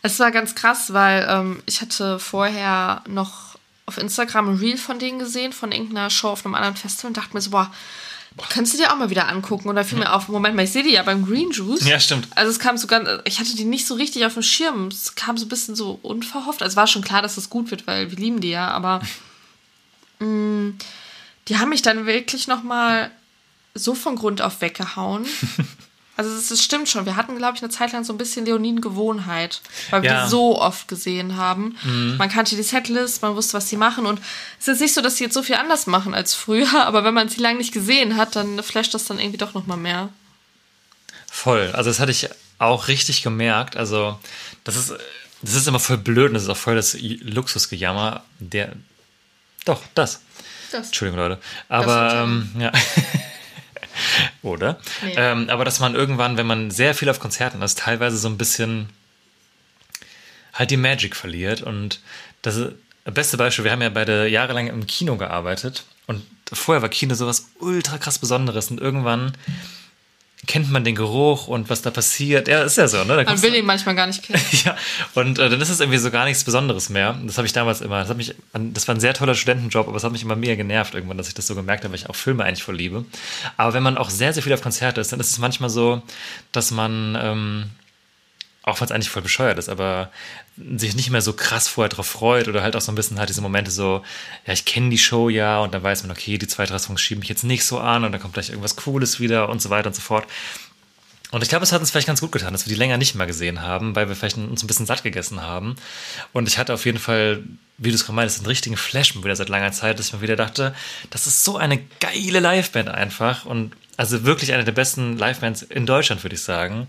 [0.03, 3.46] Es war ganz krass, weil ähm, ich hatte vorher noch
[3.87, 7.17] auf Instagram ein Reel von denen gesehen, von irgendeiner Show auf einem anderen Festival und
[7.17, 7.71] dachte mir so, boah,
[8.49, 9.69] kannst du dir auch mal wieder angucken.
[9.69, 11.87] Und da fiel mir auf, Moment mal, ich sehe die ja beim Green Juice.
[11.87, 12.27] Ja, stimmt.
[12.35, 14.89] Also es kam so ganz, ich hatte die nicht so richtig auf dem Schirm.
[14.89, 16.61] Es kam so ein bisschen so unverhofft.
[16.61, 19.01] Also es war schon klar, dass es gut wird, weil wir lieben die ja, aber
[20.19, 20.73] mh,
[21.47, 23.09] die haben mich dann wirklich nochmal
[23.73, 25.25] so von Grund auf weggehauen.
[26.17, 27.05] Also es, es stimmt schon.
[27.05, 29.61] Wir hatten, glaube ich, eine Zeit lang so ein bisschen Leoniden-Gewohnheit,
[29.91, 30.23] weil wir Ja.
[30.23, 31.77] die so oft gesehen haben.
[32.17, 34.05] Man kannte die Setlist, man wusste, was sie machen.
[34.07, 34.19] Und
[34.59, 37.13] es ist nicht so, dass sie jetzt so viel anders machen als früher, aber wenn
[37.13, 40.09] man sie lange nicht gesehen hat, dann flasht das dann irgendwie doch nochmal mehr.
[41.31, 41.71] Voll.
[41.73, 42.27] Also das hatte ich
[42.59, 43.77] auch richtig gemerkt.
[43.77, 44.19] Also
[44.63, 44.93] das ist,
[45.43, 48.23] das ist immer voll blöd und das ist auch voll das Luxusgejammer.
[48.39, 48.73] Der,
[49.65, 50.21] doch, das.
[50.71, 50.87] Das.
[50.87, 51.39] Entschuldigung, Leute.
[51.69, 52.71] Aber, Das ähm, ja.
[54.41, 54.79] Oder?
[55.03, 55.13] Nee.
[55.17, 58.37] Ähm, aber dass man irgendwann, wenn man sehr viel auf Konzerten ist, teilweise so ein
[58.37, 58.89] bisschen
[60.53, 61.61] halt die Magic verliert.
[61.61, 61.99] Und
[62.41, 62.73] das ist
[63.05, 67.15] das beste Beispiel, wir haben ja beide jahrelang im Kino gearbeitet und vorher war Kino
[67.15, 69.33] sowas ultra krass Besonderes und irgendwann
[70.47, 72.47] kennt man den Geruch und was da passiert.
[72.47, 73.17] Ja, ist ja so, ne?
[73.17, 74.41] Da Man will ihn manchmal gar nicht kennen.
[74.65, 74.75] ja,
[75.13, 77.19] und äh, dann ist es irgendwie so gar nichts Besonderes mehr.
[77.25, 79.97] Das habe ich damals immer, das hat mich, das war ein sehr toller Studentenjob, aber
[79.97, 82.09] es hat mich immer mega genervt irgendwann, dass ich das so gemerkt habe, weil ich
[82.09, 83.05] auch Filme eigentlich voll liebe.
[83.57, 86.01] Aber wenn man auch sehr, sehr viel auf Konzerte ist, dann ist es manchmal so,
[86.53, 87.65] dass man, ähm,
[88.63, 90.11] auch wenn es eigentlich voll bescheuert ist, aber
[90.77, 93.29] sich nicht mehr so krass vorher drauf freut oder halt auch so ein bisschen halt
[93.29, 94.03] diese Momente so,
[94.45, 97.01] ja, ich kenne die Show ja und dann weiß man, okay, die zwei, drei Songs
[97.01, 99.69] schieben mich jetzt nicht so an und dann kommt gleich irgendwas Cooles wieder und so
[99.69, 100.25] weiter und so fort.
[101.31, 103.13] Und ich glaube, es hat uns vielleicht ganz gut getan, dass wir die länger nicht
[103.13, 105.75] mehr gesehen haben, weil wir vielleicht uns ein bisschen satt gegessen haben.
[106.31, 107.43] Und ich hatte auf jeden Fall,
[107.77, 110.21] wie du es gerade meintest, einen richtigen Flash wieder seit langer Zeit, dass ich mir
[110.21, 110.73] wieder dachte,
[111.09, 113.45] das ist so eine geile Liveband einfach.
[113.45, 116.87] Und also wirklich eine der besten Livebands in Deutschland, würde ich sagen.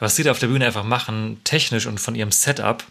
[0.00, 2.84] Was sie da auf der Bühne einfach machen, technisch und von ihrem Setup.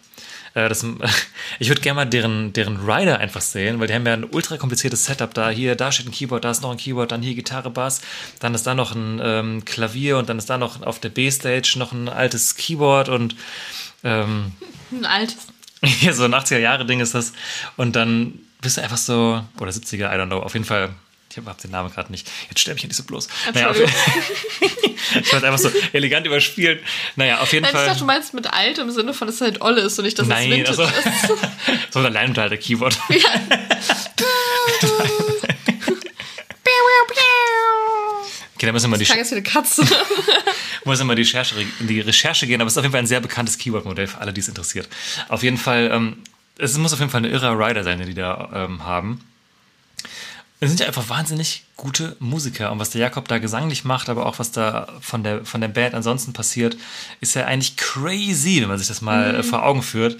[0.54, 0.84] äh, Das,
[1.58, 4.56] ich würde gerne mal deren, deren Rider einfach sehen, weil die haben ja ein ultra
[4.56, 5.50] kompliziertes Setup da.
[5.50, 8.00] Hier, da steht ein Keyboard, da ist noch ein Keyboard, dann hier Gitarre, Bass,
[8.40, 11.74] dann ist da noch ein ähm, Klavier und dann ist da noch auf der B-Stage
[11.76, 13.36] noch ein altes Keyboard und
[14.02, 14.52] ähm,
[14.90, 15.46] Ein altes.
[15.84, 17.32] hier so ein 80er-Jahre-Ding ist das.
[17.76, 20.90] Und dann bist du einfach so, oder 70er, I don't know, auf jeden Fall.
[21.38, 22.28] Ich habe hab den Namen gerade nicht.
[22.48, 23.28] Jetzt stell mich ja nicht so bloß.
[23.54, 26.80] Naja, auf, ich wollte einfach so elegant überspielen.
[27.14, 27.86] Naja, auf jeden Nein, ich Fall.
[27.86, 30.18] dachte, du meinst mit alt im Sinne von, dass es halt olle ist und nicht,
[30.18, 31.90] dass Nein, es Vintage also, ist.
[31.92, 32.98] so ein alleinunterhalter Keyboard.
[38.54, 39.86] Okay, dann müssen wir mal die, Ich jetzt eine Katze.
[40.84, 43.20] muss immer die Recherche, die Recherche gehen, aber es ist auf jeden Fall ein sehr
[43.20, 44.88] bekanntes Keyboard-Modell für alle, die es interessiert.
[45.28, 46.16] Auf jeden Fall, ähm,
[46.58, 49.20] es muss auf jeden Fall eine irre Rider sein, die die da ähm, haben.
[50.60, 54.26] Es sind ja einfach wahnsinnig gute Musiker und was der Jakob da gesanglich macht, aber
[54.26, 56.76] auch was da von der, von der Band ansonsten passiert,
[57.20, 60.18] ist ja eigentlich crazy, wenn man sich das mal äh, vor Augen führt.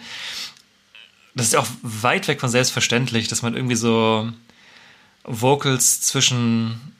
[1.34, 4.30] Das ist ja auch weit weg von selbstverständlich, dass man irgendwie so
[5.24, 6.94] Vocals zwischen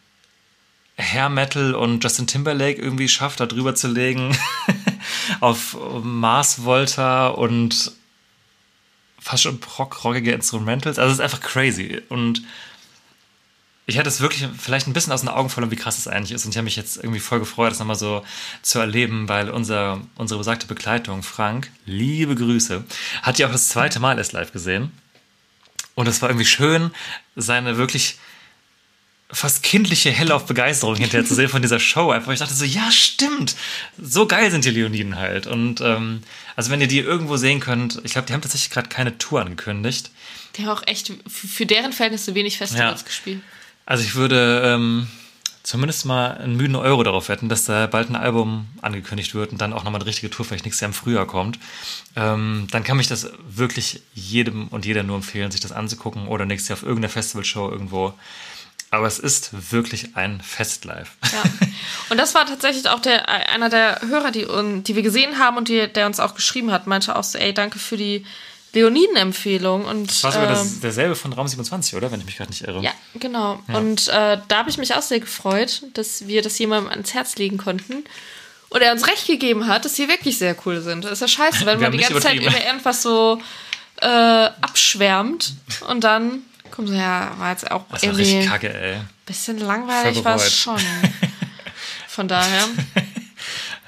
[0.97, 4.37] Hair Metal und Justin Timberlake irgendwie schafft, da drüber zu legen.
[5.41, 7.93] auf Mars Volta und
[9.21, 10.99] fast schon rock, rockige Instrumentals.
[10.99, 12.03] Also es ist einfach crazy.
[12.09, 12.43] Und
[13.89, 16.33] ich hatte es wirklich vielleicht ein bisschen aus den Augen verloren, wie krass es eigentlich
[16.33, 16.45] ist.
[16.45, 18.23] Und ich habe mich jetzt irgendwie voll gefreut, das nochmal so
[18.61, 22.85] zu erleben, weil unser, unsere besagte Begleitung, Frank, liebe Grüße,
[23.23, 24.93] hat ja auch das zweite Mal erst live gesehen.
[25.95, 26.91] Und es war irgendwie schön,
[27.35, 28.19] seine wirklich
[29.31, 32.11] fast kindliche Hellauf-Begeisterung hinterher zu sehen von dieser Show.
[32.11, 33.57] Einfach, ich dachte so, ja, stimmt.
[34.01, 35.47] So geil sind die Leoniden halt.
[35.47, 36.23] Und ähm,
[36.57, 39.41] also wenn ihr die irgendwo sehen könnt, ich glaube, die haben tatsächlich gerade keine Tour
[39.41, 40.11] angekündigt.
[40.57, 43.07] Die haben auch echt für für deren Verhältnisse wenig Festivals Ja.
[43.07, 43.41] gespielt.
[43.89, 45.09] Also ich würde ähm,
[45.63, 49.63] zumindest mal einen müden Euro darauf wetten, dass da bald ein Album angekündigt wird und
[49.63, 51.59] dann auch nochmal eine richtige Tour vielleicht nächstes Jahr im Frühjahr kommt.
[52.15, 56.45] Ähm, dann kann mich das wirklich jedem und jeder nur empfehlen, sich das anzugucken oder
[56.45, 58.13] nächstes Jahr auf irgendeiner Festivalshow irgendwo.
[58.91, 61.07] Aber es ist wirklich ein Festlive.
[61.23, 61.43] Ja.
[62.11, 64.47] Und das war tatsächlich auch der, einer der Hörer, die,
[64.83, 67.55] die wir gesehen haben und die, der uns auch geschrieben hat, meinte auch so, ey,
[67.55, 68.27] danke für die
[68.73, 69.85] Leoniden-Empfehlung.
[69.85, 72.11] Und, Das war sogar das, ähm, derselbe von Raum 27, oder?
[72.13, 72.83] Wenn ich mich gerade nicht irre.
[72.83, 73.61] Ja, genau.
[73.69, 77.37] Und äh, da habe ich mich auch sehr gefreut, dass wir das jemandem ans Herz
[77.37, 78.05] legen konnten.
[78.71, 81.05] Und er uns recht gegeben hat, dass sie wirklich sehr cool sind.
[81.05, 83.41] Das ist ja scheiße, wenn Wir man die ganze Zeit über irgendwas so
[84.03, 85.55] äh, abschwärmt
[85.89, 88.97] und dann kommt so, ja, war jetzt auch Das war irgendwie richtig ein kacke, ey.
[89.25, 90.79] bisschen langweilig, war es schon.
[92.09, 92.65] Von daher,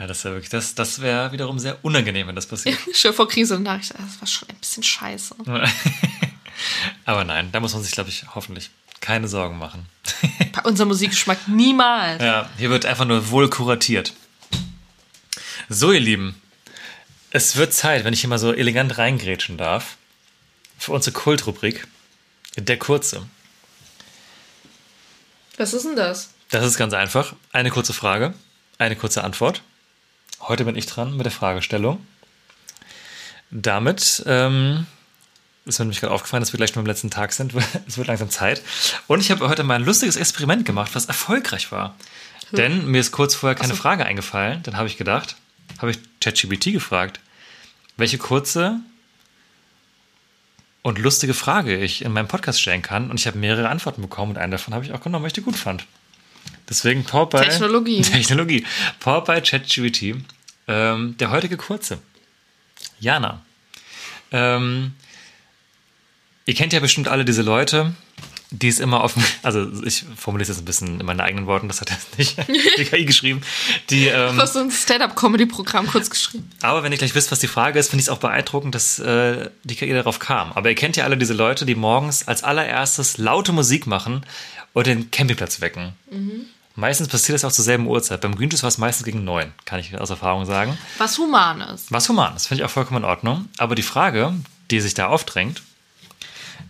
[0.00, 2.78] Ja, das wäre wirklich, das, das wäre wiederum sehr unangenehm, wenn das passiert.
[2.94, 5.36] schon vor Krise und Nachricht, das war schon ein bisschen scheiße.
[7.04, 8.70] Aber nein, da muss man sich, glaube ich, hoffentlich
[9.02, 9.84] keine Sorgen machen.
[10.54, 12.22] Bei unserem Musikgeschmack niemals.
[12.22, 14.14] Ja, hier wird einfach nur wohl kuratiert.
[15.68, 16.40] So, ihr Lieben,
[17.30, 19.98] es wird Zeit, wenn ich hier mal so elegant reingrätschen darf,
[20.78, 21.86] für unsere Kultrubrik,
[22.56, 23.26] der Kurze.
[25.58, 26.30] Was ist denn das?
[26.48, 27.34] Das ist ganz einfach.
[27.52, 28.32] Eine kurze Frage,
[28.78, 29.62] eine kurze Antwort.
[30.40, 32.04] Heute bin ich dran mit der Fragestellung.
[33.50, 34.86] Damit ähm,
[35.66, 37.54] ist mir nämlich gerade aufgefallen, dass wir gleich nur am letzten Tag sind.
[37.86, 38.62] es wird langsam Zeit.
[39.06, 41.94] Und ich habe heute mal ein lustiges Experiment gemacht, was erfolgreich war.
[42.52, 44.62] Denn mir ist kurz vorher keine Frage eingefallen.
[44.64, 45.36] Dann habe ich gedacht,
[45.78, 47.20] habe ich ChatGPT gefragt,
[47.96, 48.80] welche kurze
[50.82, 53.10] und lustige Frage ich in meinem Podcast stellen kann.
[53.10, 55.34] Und ich habe mehrere Antworten bekommen und eine davon habe ich auch genommen, weil ich
[55.34, 55.86] die gut fand.
[56.70, 58.00] Deswegen by Technologie.
[58.02, 58.64] Technologie.
[59.04, 60.14] By ChatGPT.
[60.68, 61.98] Ähm, der heutige kurze.
[63.00, 63.44] Jana.
[64.30, 64.92] Ähm,
[66.46, 67.92] ihr kennt ja bestimmt alle diese Leute,
[68.52, 71.46] die es immer auf dem, also ich formuliere es jetzt ein bisschen in meinen eigenen
[71.46, 72.36] Worten, das hat jetzt nicht
[72.78, 73.42] die KI geschrieben.
[73.90, 76.48] Die, ähm, Du hast so ein Stand-up-Comedy-Programm kurz geschrieben.
[76.60, 79.00] aber wenn ihr gleich wisst, was die Frage ist, finde ich es auch beeindruckend, dass
[79.00, 80.52] äh, die KI darauf kam.
[80.52, 84.24] Aber ihr kennt ja alle diese Leute, die morgens als allererstes laute Musik machen
[84.72, 85.94] und den Campingplatz wecken.
[86.80, 88.22] Meistens passiert das auch zur selben Uhrzeit.
[88.22, 90.78] Beim Grüntus war es meistens gegen neun, kann ich aus Erfahrung sagen.
[90.96, 91.92] Was human ist.
[91.92, 93.48] Was human, das finde ich auch vollkommen in Ordnung.
[93.58, 94.32] Aber die Frage,
[94.70, 95.60] die sich da aufdrängt,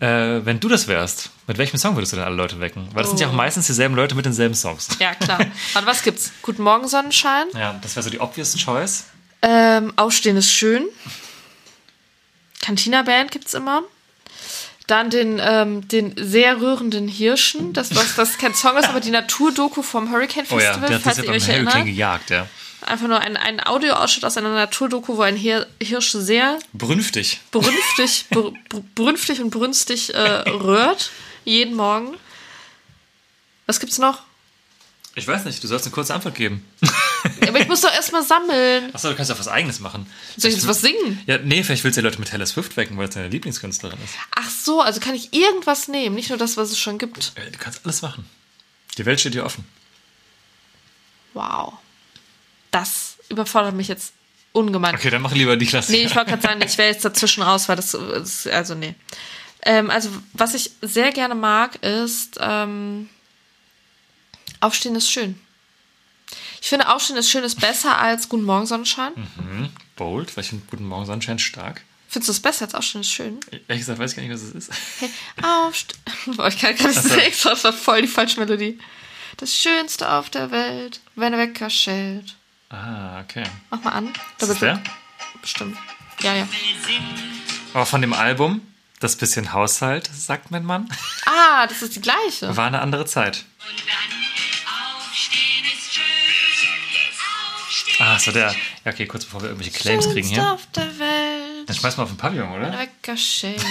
[0.01, 2.89] äh, wenn du das wärst, mit welchem Song würdest du denn alle Leute wecken?
[2.93, 4.89] Weil das sind ja auch meistens dieselben Leute mit denselben Songs.
[4.99, 5.39] Ja, klar.
[5.75, 6.33] Warte, was gibt's?
[6.43, 7.47] Guten Morgen, Sonnenschein.
[7.55, 9.05] Ja, das wäre so die obvious choice.
[9.43, 10.89] Ähm, Aufstehen ist schön.
[12.61, 13.85] Cantina Band gibt's immer.
[14.91, 17.73] Dann den, ähm, den sehr rührenden Hirschen.
[17.73, 20.97] Das, was, das kein Song ist, aber die Naturdoku vom Hurricane Oh ja, Festival, der
[20.97, 21.85] hat falls sich Hurricane erinnert.
[21.85, 22.47] gejagt, ja.
[22.87, 27.39] Einfach nur ein, ein Audioausschnitt aus einer Naturdoku, wo ein Hir Hirsch sehr Brünftig.
[27.53, 30.19] brünftig, br br brünftig und brünstig äh,
[30.49, 31.11] rührt.
[31.45, 32.17] Jeden Morgen.
[33.67, 34.23] Was gibt's noch?
[35.15, 36.65] Ich weiß nicht, du sollst eine kurze Antwort geben.
[37.49, 38.95] Aber ich muss doch erstmal sammeln.
[38.95, 40.07] Achso, du kannst auch was Eigenes machen.
[40.37, 41.21] Soll ich jetzt was singen?
[41.27, 43.99] Ja, nee, vielleicht willst du die Leute mit Taylor Swift wecken, weil es deine Lieblingskünstlerin
[44.05, 44.15] ist.
[44.37, 47.33] Ach so, also kann ich irgendwas nehmen, nicht nur das, was es schon gibt.
[47.37, 48.25] Äh, Du kannst alles machen.
[48.99, 49.65] Die Welt steht dir offen.
[51.35, 51.75] Wow.
[52.71, 54.13] Das überfordert mich jetzt
[54.53, 54.95] ungemein.
[54.95, 55.93] Okay, dann mach lieber die Klasse.
[55.93, 58.95] Nee, ich wollte gerade sagen, ich wäre jetzt dazwischen raus, weil das, das also nee.
[59.63, 63.09] Ähm, also was ich sehr gerne mag, ist ähm,
[64.61, 65.41] Aufstehen ist schön.
[66.61, 69.13] Ich finde, Aufstehen ist schön ist besser als Guten Morgen Sonnenschein.
[69.97, 71.83] Bold, weil ich finde Guten Morgen Sonnenschein stark.
[72.09, 73.39] Findest du es besser als Aufstehen ist schön?
[73.69, 74.71] Ehrlich gesagt weiß ich gar nicht, was es ist.
[74.99, 75.11] Hey,
[75.43, 75.99] Aufstehen.
[76.37, 77.15] Boah, ich kann gar nicht so.
[77.15, 78.79] extra, das war voll die falsche Melodie.
[79.37, 82.35] Das Schönste auf der Welt, wenn der Wecker schellt.
[82.69, 83.45] Ah, okay.
[83.71, 84.09] Mach mal an.
[84.39, 84.83] Ist das der?
[85.41, 85.77] Bestimmt.
[86.21, 86.49] Ja, ja.
[87.73, 88.61] Aber von dem Album,
[88.99, 90.89] das bisschen Haushalt, sagt mein Mann,
[91.27, 92.55] Ah, das ist die gleiche.
[92.57, 93.45] war eine andere Zeit.
[98.11, 98.55] Ah, so der.
[98.85, 100.53] Ja, okay, kurz bevor wir irgendwelche Claims kriegen Schönste hier.
[100.53, 101.69] auf der Welt.
[101.69, 102.79] Dann schmeiß mal auf den Pavillon, Der oder?
[102.79, 103.65] Wecker schellt.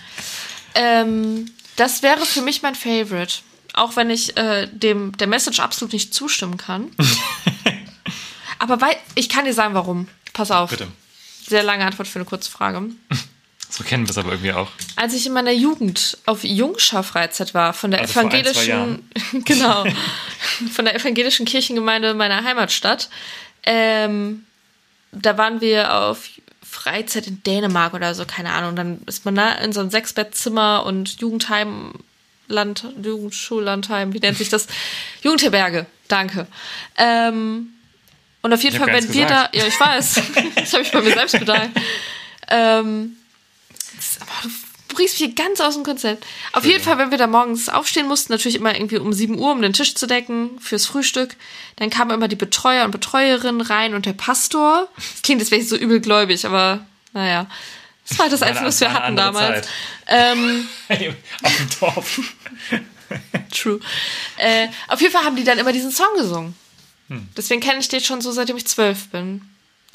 [0.74, 3.34] ähm, das wäre für mich mein Favorite.
[3.74, 6.90] Auch wenn ich äh, dem der Message absolut nicht zustimmen kann.
[8.58, 10.08] Aber weil, ich kann dir sagen, warum.
[10.32, 10.70] Pass auf.
[10.70, 10.88] Bitte.
[11.46, 12.82] Sehr lange Antwort für eine kurze Frage.
[13.68, 14.70] So kennen wir es aber irgendwie auch.
[14.94, 19.10] Als ich in meiner Jugend auf Jungschar-Freizeit war, von der Also vor ein, evangelischen,
[19.44, 19.84] genau,
[20.72, 23.08] von der evangelischen Kirchengemeinde meiner Heimatstadt,
[23.66, 24.46] ähm,
[25.12, 26.28] da waren wir auf
[26.62, 28.76] Freizeit in Dänemark oder so, keine Ahnung.
[28.76, 31.92] Dann ist man da in so ein Sechsbettzimmer und Jugendheim,
[32.48, 34.66] Land, Jugendschullandheim, wie nennt sich das?
[35.22, 36.46] Jugendherberge, danke.
[36.96, 37.70] Ähm,
[38.42, 40.22] und auf jeden Ich Fall, wenn wir da, ja, ich weiß,
[40.54, 41.70] das habe ich bei mir selbst bedacht.
[42.48, 43.16] Ähm,
[43.96, 44.48] das, aber du
[44.88, 46.24] bringst mich hier ganz aus dem Konzept.
[46.52, 49.52] Auf jeden Fall, wenn wir da morgens aufstehen mussten, natürlich immer irgendwie um 7 Uhr,
[49.52, 51.36] um den Tisch zu decken fürs Frühstück,
[51.76, 54.88] dann kamen immer die Betreuer und Betreuerinnen rein und der Pastor.
[54.96, 57.46] Das klingt jetzt vielleicht so übelgläubig, aber naja.
[58.08, 59.66] Das war das Einzige, was wir hatten damals.
[60.06, 62.20] Ähm, auf dem Dorf.
[63.52, 63.80] True.
[64.36, 66.54] Äh, auf jeden Fall haben die dann immer diesen Song gesungen.
[67.08, 67.28] Hm.
[67.36, 69.42] Deswegen kenne ich den schon so, seitdem ich zwölf bin.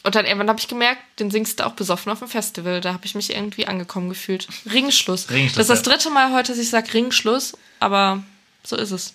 [0.04, 2.82] Und dann irgendwann habe ich gemerkt, den singst du auch besoffen auf dem Festival.
[2.82, 4.48] Da habe ich mich irgendwie angekommen gefühlt.
[4.72, 5.30] Ringschluss.
[5.30, 8.24] Ringschluss, das ist das dritte Mal heute, dass ich sage Ringschluss, aber
[8.64, 9.14] so ist es.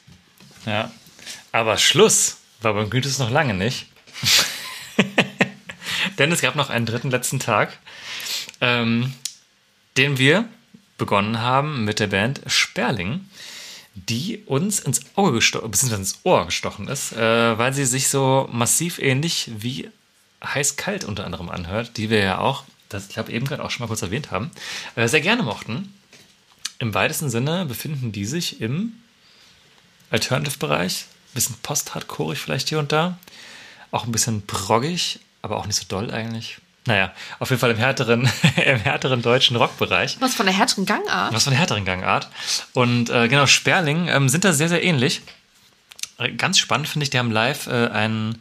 [0.65, 0.93] Ja.
[1.51, 3.87] Aber Schluss war beim Gütes noch lange nicht.
[6.19, 7.77] Denn es gab noch einen dritten letzten Tag,
[8.61, 9.13] ähm,
[9.97, 10.49] den wir
[10.99, 13.29] begonnen haben mit der Band Sperling,
[13.95, 18.49] die uns ins Auge gestochen, beziehungsweise ins Ohr gestochen ist, äh, weil sie sich so
[18.53, 19.91] massiv ähnlich wie
[20.45, 23.85] heiß-kalt unter anderem anhört, die wir ja auch, das ich glaube eben gerade auch schon
[23.85, 24.51] mal kurz erwähnt haben,
[24.95, 25.95] äh, sehr gerne mochten.
[26.79, 28.93] Im weitesten Sinne befinden die sich im
[30.11, 31.07] Alternative-Bereich.
[31.35, 33.19] Bisschen post-hardcoreig vielleicht hier und da.
[33.91, 36.59] Auch ein bisschen proggig, aber auch nicht so doll eigentlich.
[36.87, 38.23] Naja, auf jeden Fall im härteren,
[38.65, 40.19] im härteren deutschen Rockbereich.
[40.21, 41.35] Was von der härteren Gangart?
[41.35, 42.29] Was von der härteren Gangart.
[42.73, 45.23] Und äh, genau, Sperling ähm, sind da sehr, sehr ähnlich.
[46.19, 48.41] Äh, Ganz spannend finde ich, die haben live äh, einen,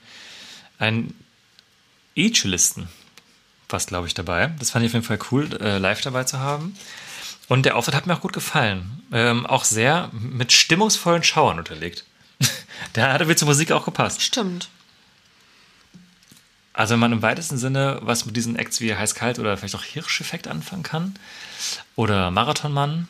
[0.77, 1.15] einen
[2.15, 2.89] E-Cellisten
[3.67, 4.53] fast, glaube ich, dabei.
[4.59, 6.75] Das fand ich auf jeden Fall cool, äh, live dabei zu haben.
[7.47, 9.03] Und der Auftritt hat mir auch gut gefallen.
[9.11, 12.05] Ähm, auch sehr mit stimmungsvollen Schauern unterlegt.
[12.95, 14.21] der hatte mir zur Musik auch gepasst.
[14.21, 14.69] Stimmt.
[16.73, 19.83] Also wenn man im weitesten Sinne was mit diesen Acts wie Heiß-Kalt oder vielleicht auch
[19.83, 21.15] Hirscheffekt anfangen kann
[21.95, 23.07] oder Marathonmann,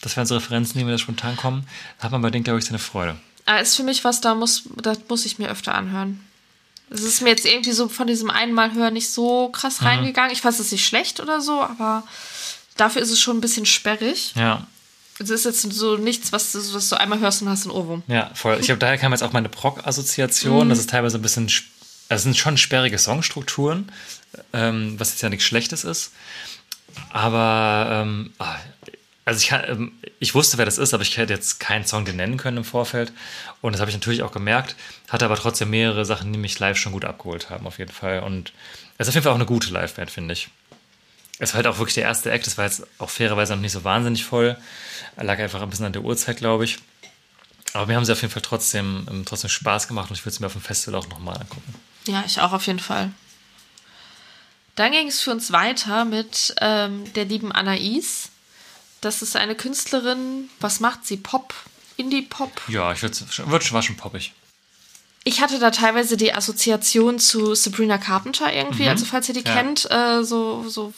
[0.00, 1.66] das wären so Referenzen, die mir da spontan kommen,
[1.98, 3.16] hat man bei denen, glaube ich, seine Freude.
[3.46, 6.20] Ah, ist für mich was, da muss, das muss ich mir öfter anhören.
[6.90, 9.86] Es ist mir jetzt irgendwie so von diesem einmal hören nicht so krass Mhm.
[9.86, 10.32] reingegangen.
[10.32, 12.04] Ich weiß, es ist nicht schlecht oder so, aber
[12.76, 14.32] dafür ist es schon ein bisschen sperrig.
[14.36, 14.66] Ja,
[15.20, 18.02] Es ist jetzt so nichts, was, du- was du einmal hörst und hast einen Ohrwurm.
[18.08, 18.56] ja, voll.
[18.60, 20.68] Ich glaube, daher kam jetzt auch meine Proc-Assoziation.
[20.68, 21.62] Das ist teilweise ein bisschen, also
[22.08, 23.90] es sind schon sperrige Songstrukturen,
[24.52, 26.10] ähm, was jetzt ja nichts Schlechtes ist.
[27.10, 28.56] Aber, ähm, ah,
[29.24, 32.16] also ich, ähm, ich wusste, wer das ist, aber ich hätte jetzt keinen Song den
[32.16, 33.12] nennen können im Vorfeld.
[33.62, 34.76] Und das habe ich natürlich auch gemerkt.
[35.08, 38.20] Hatte aber trotzdem mehrere Sachen, die mich live schon gut abgeholt haben, auf jeden Fall.
[38.20, 38.52] Und
[38.98, 40.48] es ist auf jeden Fall auch eine gute Liveband, finde ich.
[41.38, 42.46] Es war halt auch wirklich der erste Act.
[42.46, 44.56] Das war jetzt auch fairerweise noch nicht so wahnsinnig voll.
[45.16, 46.78] Lag einfach ein bisschen an der Uhrzeit, glaube ich.
[47.72, 50.34] Aber mir haben sie auf jeden Fall trotzdem, ähm, trotzdem Spaß gemacht und ich würde
[50.34, 51.74] es mir auf dem Festival auch nochmal angucken.
[52.06, 53.10] Ja, ich auch auf jeden Fall.
[54.76, 58.30] Dann ging es für uns weiter mit ähm, der lieben Anais.
[59.04, 60.48] Das ist eine Künstlerin.
[60.60, 61.18] Was macht sie?
[61.18, 61.52] Pop?
[61.96, 62.62] Indie-Pop?
[62.68, 64.32] Ja, ich würde würd, schon poppig.
[65.24, 69.54] Ich hatte da teilweise die Assoziation zu Sabrina Carpenter irgendwie, also falls ihr die Ja.
[69.54, 70.92] kennt, äh, so, so,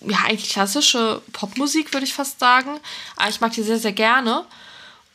[0.00, 2.78] ja, eigentlich klassische Popmusik, würde ich fast sagen.
[3.16, 4.44] Aber ich mag die sehr, sehr gerne.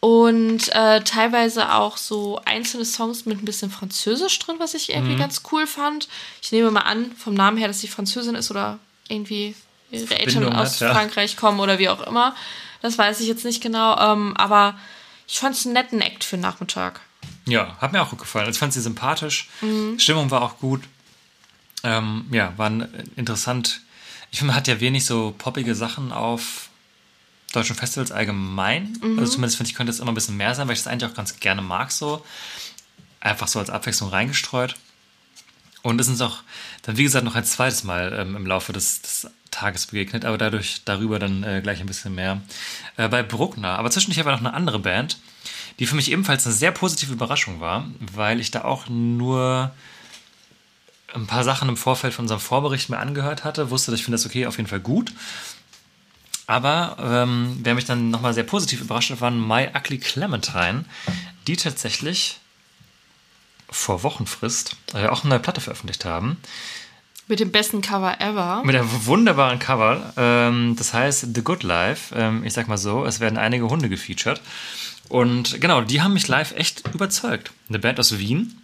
[0.01, 5.15] Und äh, teilweise auch so einzelne Songs mit ein bisschen Französisch drin, was ich irgendwie
[5.15, 6.09] ganz cool fand.
[6.41, 9.55] Ich nehme mal an, vom Namen her, dass sie Französin ist oder irgendwie
[9.91, 10.93] ihre Eltern aus hat, ja.
[10.93, 12.35] Frankreich kommen oder wie auch immer.
[12.81, 13.97] Das weiß ich jetzt nicht genau.
[13.99, 14.77] Ähm, aber
[15.27, 17.01] ich fand es einen netten Act für den Nachmittag.
[17.45, 18.45] Ja, hat mir auch gut gefallen.
[18.45, 19.49] Also Ich fand sie sympathisch.
[19.97, 20.83] Stimmung war auch gut.
[21.83, 23.81] Ähm, ja, war ein- interessant.
[24.31, 26.69] Ich finde, man hat ja wenig so poppige Sachen auf
[27.53, 28.97] deutschen Festivals allgemein.
[29.19, 31.09] Also zumindest finde ich, könnte es immer ein bisschen mehr sein, weil ich das eigentlich
[31.11, 32.23] auch ganz gerne mag so.
[33.19, 34.75] Einfach so als Abwechslung reingestreut.
[35.81, 36.37] Und es ist auch
[36.83, 40.37] dann, wie gesagt, noch ein zweites Mal ähm, im Laufe des, des Tages begegnet, aber
[40.37, 42.41] dadurch darüber dann äh, gleich ein bisschen mehr.
[42.97, 43.77] Äh, bei Bruckner.
[43.77, 45.17] Aber zwischendurch habe ich noch eine andere Band,
[45.79, 49.71] die für mich ebenfalls eine sehr positive Überraschung war, weil ich da auch nur
[51.13, 54.15] ein paar Sachen im Vorfeld von unserem Vorbericht mir angehört hatte, wusste, dass ich finde
[54.17, 55.11] das okay, auf jeden Fall gut.
[56.47, 60.85] Aber ähm, wer mich dann nochmal sehr positiv überrascht hat, waren My Ugly Clementine,
[61.47, 62.39] die tatsächlich
[63.69, 66.37] vor Wochenfrist äh, auch eine neue Platte veröffentlicht haben.
[67.31, 68.61] Mit dem besten Cover ever.
[68.65, 70.11] Mit einem wunderbaren Cover.
[70.17, 72.13] Ähm, das heißt The Good Life.
[72.13, 74.41] Ähm, ich sag mal so, es werden einige Hunde gefeatured.
[75.07, 77.53] Und genau, die haben mich live echt überzeugt.
[77.69, 78.59] Eine Band aus Wien.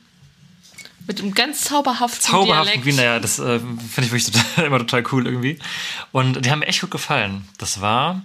[1.08, 2.86] Mit einem ganz zauberhaften Zauberhaften Dialekt.
[2.86, 5.60] Wien, naja, das äh, finde ich wirklich total, immer total cool irgendwie.
[6.12, 7.48] Und die haben mir echt gut gefallen.
[7.60, 8.22] Das war.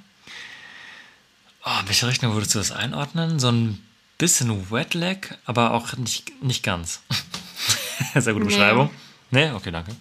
[1.65, 3.39] Oh, in welche Richtung würdest du das einordnen?
[3.39, 3.81] So ein
[4.19, 7.01] bisschen Wetlag, aber auch nicht, nicht ganz.
[8.17, 8.51] Sehr gute Nee.
[8.51, 8.91] Beschreibung.
[9.33, 9.97] Nee, okay, danke.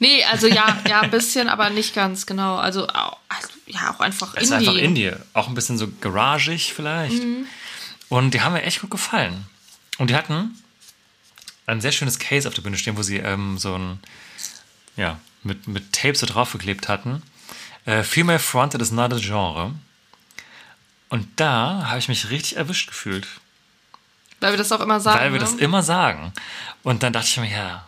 [0.00, 2.56] Nee, also ja, ja, ein bisschen, aber nicht ganz, genau.
[2.56, 4.68] Also, also ja, auch einfach Es ist Indie.
[4.68, 5.12] einfach Indie.
[5.32, 7.22] Auch ein bisschen so garagig vielleicht.
[8.10, 9.46] Und die haben mir echt gut gefallen.
[9.96, 10.62] Und die hatten
[11.64, 13.98] ein sehr schönes Case auf der Bühne stehen, wo sie ähm, so ein,
[14.96, 17.22] ja, mit, mit Tape so draufgeklebt hatten.
[17.86, 19.74] Äh, Female Fronted is not a genre.
[21.08, 23.26] Und da habe ich mich richtig erwischt gefühlt.
[24.40, 25.18] Weil wir das auch immer sagen.
[25.18, 25.46] weil wir ne?
[25.46, 26.34] das immer sagen.
[26.82, 27.86] Und dann dachte ich mir, ja,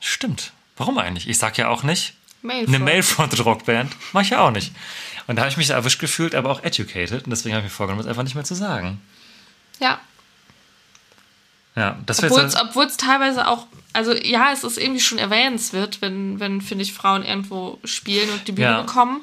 [0.00, 0.52] stimmt.
[0.76, 1.28] Warum eigentlich?
[1.28, 2.84] Ich sag ja auch nicht, Male eine Front.
[2.84, 3.92] Male-Fronted Rockband.
[4.12, 4.72] Mach ich ja auch nicht.
[5.26, 7.24] Und da habe ich mich erwischt gefühlt, aber auch educated.
[7.24, 9.00] Und deswegen habe ich mir vorgenommen, das einfach nicht mehr zu sagen.
[9.80, 10.00] Ja.
[11.76, 16.00] Ja, das wäre Obwohl es obwohl's teilweise auch, also ja, es ist irgendwie schon erwähnenswert,
[16.00, 18.80] wenn, wenn finde ich, Frauen irgendwo spielen und die Bühne Ja.
[18.82, 19.20] bekommen.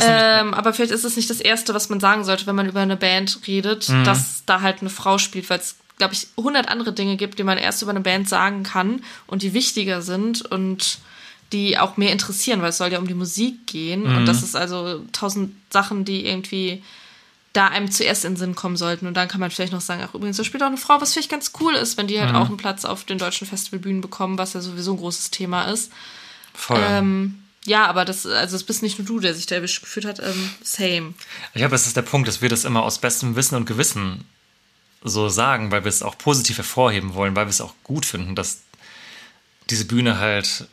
[0.00, 2.80] Ähm, aber vielleicht ist es nicht das Erste, was man sagen sollte, wenn man über
[2.80, 4.04] eine Band redet, Mhm.
[4.04, 7.44] dass da halt eine Frau spielt, weil es, glaube ich, hundert andere Dinge gibt, die
[7.44, 10.98] man erst über eine Band sagen kann und die wichtiger sind und
[11.52, 14.16] die auch mehr interessieren, weil es soll ja um die Musik gehen Mhm.
[14.16, 16.82] und das ist also tausend Sachen, die irgendwie
[17.52, 20.02] da einem zuerst in den Sinn kommen sollten und dann kann man vielleicht noch sagen,
[20.04, 22.20] ach übrigens, da spielt auch eine Frau, was vielleicht ganz cool ist, wenn die Mhm.
[22.22, 25.64] halt auch einen Platz auf den deutschen Festivalbühnen bekommen, was ja sowieso ein großes Thema
[25.70, 25.92] ist.
[26.52, 26.80] voll.
[26.84, 30.06] Ähm, ja, aber das, also es bist nicht nur du, der sich da erwischt gefühlt
[30.06, 30.18] hat.
[30.20, 31.14] Ähm, same.
[31.52, 34.24] Ich glaube, das ist der Punkt, dass wir das immer aus bestem Wissen und Gewissen
[35.04, 38.34] so sagen, weil wir es auch positiv hervorheben wollen, weil wir es auch gut finden,
[38.34, 38.62] dass
[39.70, 40.66] diese Bühne halt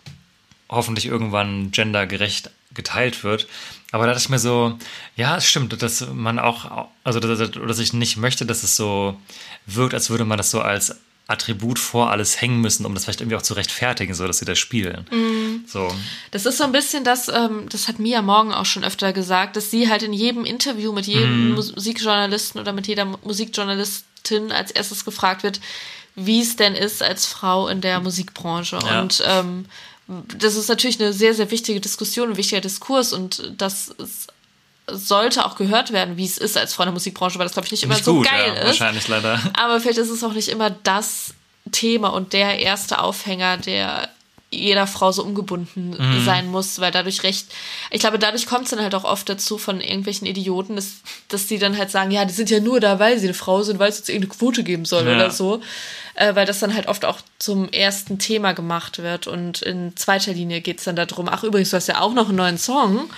[0.70, 3.48] hoffentlich irgendwann gendergerecht geteilt wird.
[3.92, 4.78] Aber da dachte ich mir so,
[5.18, 9.20] ja, es stimmt, dass man auch, also dass, dass ich nicht möchte, dass es so
[9.66, 10.96] wirkt, als würde man das so als
[11.28, 14.46] Attribut vor alles hängen müssen, um das vielleicht irgendwie auch zu rechtfertigen, so dass sie
[14.46, 15.06] das spielen.
[15.12, 15.64] Mhm.
[15.68, 15.94] So.
[16.32, 19.56] Das ist so ein bisschen das, ähm, das hat Mia Morgan auch schon öfter gesagt,
[19.56, 21.56] dass sie halt in jedem Interview mit jedem Mhm.
[21.56, 24.11] Musikjournalisten oder mit jeder Musikjournalistin
[24.52, 25.60] als erstes gefragt wird,
[26.16, 28.80] wie es denn ist als Frau in der Musikbranche.
[28.84, 29.02] Ja.
[29.02, 29.66] Und ähm,
[30.38, 34.28] das ist natürlich eine sehr, sehr wichtige Diskussion, ein wichtiger Diskurs und das ist,
[34.88, 37.68] sollte auch gehört werden, wie es ist als Frau in der Musikbranche, weil das, glaube
[37.68, 38.66] ich, nicht immer Nicht so gut, geil ja, ist.
[38.68, 39.40] wahrscheinlich leider.
[39.54, 41.34] Aber vielleicht ist es auch nicht immer das
[41.72, 44.10] Thema und der erste Aufhänger, der
[44.54, 46.26] jeder Frau so umgebunden Mhm.
[46.26, 47.48] sein muss, weil dadurch recht,
[47.90, 50.96] ich glaube, dadurch kommt es dann halt auch oft dazu von irgendwelchen Idioten, dass,
[51.30, 53.64] dass die dann halt sagen, ja, die sind ja nur da, weil sie eine Frau
[53.64, 55.16] sind, weil es jetzt irgendeine Quote geben soll Ja.
[55.16, 55.62] oder so,
[56.16, 60.34] äh, weil das dann halt oft auch zum ersten Thema gemacht wird und in zweiter
[60.34, 63.10] Linie geht es dann darum, ach übrigens, du hast ja auch noch einen neuen Song,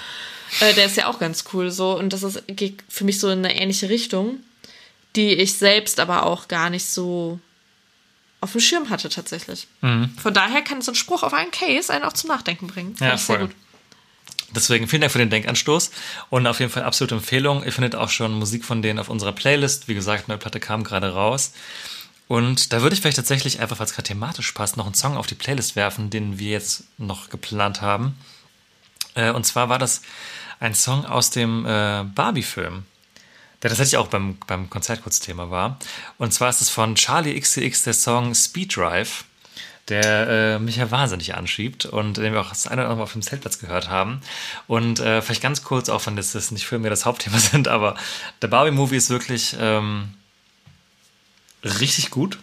[0.62, 3.30] äh, der ist ja auch ganz cool so und das ist, geht für mich so
[3.32, 4.38] in eine ähnliche Richtung,
[5.16, 7.40] die ich selbst aber auch gar nicht so
[8.44, 9.68] auf dem Schirm hatte tatsächlich.
[9.82, 12.96] Von daher kann so ein Spruch auf einen Case einen auch zum Nachdenken bringen.
[13.00, 13.48] Ja, ich sehr voll.
[13.48, 13.56] gut.
[14.56, 15.92] Deswegen vielen Dank für den Denkanstoß
[16.30, 17.64] und auf jeden Fall absolute Empfehlung.
[17.64, 19.88] Ihr findet auch schon Musik von denen auf unserer Playlist.
[19.88, 21.54] Wie gesagt, neue Platte kam gerade raus.
[22.28, 25.18] Und da würde ich vielleicht tatsächlich einfach, weil es gerade thematisch passt, noch einen Song
[25.18, 28.16] auf die Playlist werfen, den wir jetzt noch geplant haben.
[29.16, 30.02] Äh, und zwar war das
[30.60, 32.86] ein Song aus dem äh, Barbie-Film,
[33.64, 35.80] der tatsächlich auch beim, beim Konzert kurz Thema war.
[36.18, 39.24] Und zwar ist es von Charlie XCX der Song Speed Drive,
[39.88, 43.04] der äh, mich ja wahnsinnig anschiebt und den wir auch das eine oder andere Mal
[43.04, 44.20] auf dem Zeltplatz gehört haben.
[44.68, 47.70] Und äh, vielleicht ganz kurz, auch wenn das, das nicht für mir das Hauptthema sind,
[47.70, 47.96] aber
[48.42, 50.14] der Barbie-Movie ist wirklich ähm,
[51.64, 52.38] richtig gut.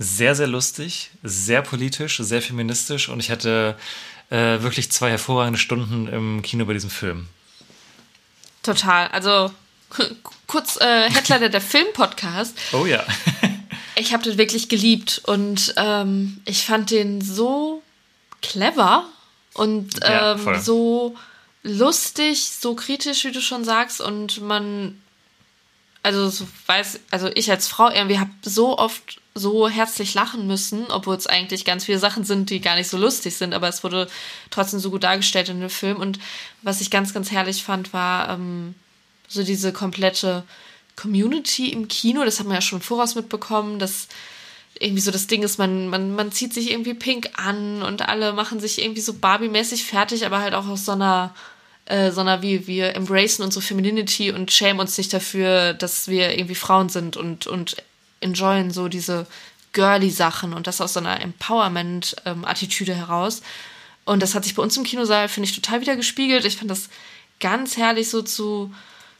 [0.00, 3.76] Sehr, sehr lustig, sehr politisch, sehr feministisch und ich hatte
[4.30, 7.28] äh, wirklich zwei hervorragende Stunden im Kino bei diesem Film.
[8.64, 9.08] Total.
[9.08, 9.52] Also
[10.46, 12.56] kurz äh, Headliner der Film-Podcast.
[12.72, 13.04] Oh ja.
[13.94, 17.82] Ich habe den wirklich geliebt und ähm, ich fand den so
[18.40, 19.06] clever
[19.52, 20.60] und Ja, ähm, voll.
[20.60, 21.14] so
[21.62, 24.00] lustig, so kritisch, wie du schon sagst.
[24.00, 24.98] Und man,
[26.02, 30.86] also so weiß, also ich als Frau irgendwie habe so oft so herzlich lachen müssen,
[30.90, 33.84] obwohl es eigentlich ganz viele Sachen sind, die gar nicht so lustig sind, aber es
[33.84, 34.08] wurde
[34.50, 35.98] trotzdem so gut dargestellt in dem Film.
[35.98, 36.18] Und
[36.62, 38.74] was ich ganz, ganz herrlich fand, war ähm,
[39.32, 40.44] so diese komplette
[40.96, 44.08] Community im Kino, das haben wir ja schon voraus mitbekommen, dass
[44.78, 48.32] irgendwie so das Ding ist, man, man, man zieht sich irgendwie pink an und alle
[48.32, 51.34] machen sich irgendwie so Barbie-mäßig fertig, aber halt auch aus so einer,
[51.86, 56.36] äh, so einer wie wir embracen unsere Femininity und schämen uns nicht dafür, dass wir
[56.36, 57.76] irgendwie Frauen sind und, und
[58.20, 59.26] enjoyen so diese
[59.72, 63.42] girly Sachen und das aus so einer Empowerment-Attitüde heraus.
[64.04, 66.44] Und das hat sich bei uns im Kinosaal, finde ich, total wieder gespiegelt.
[66.44, 66.88] Ich fand das
[67.40, 68.72] ganz herrlich so zu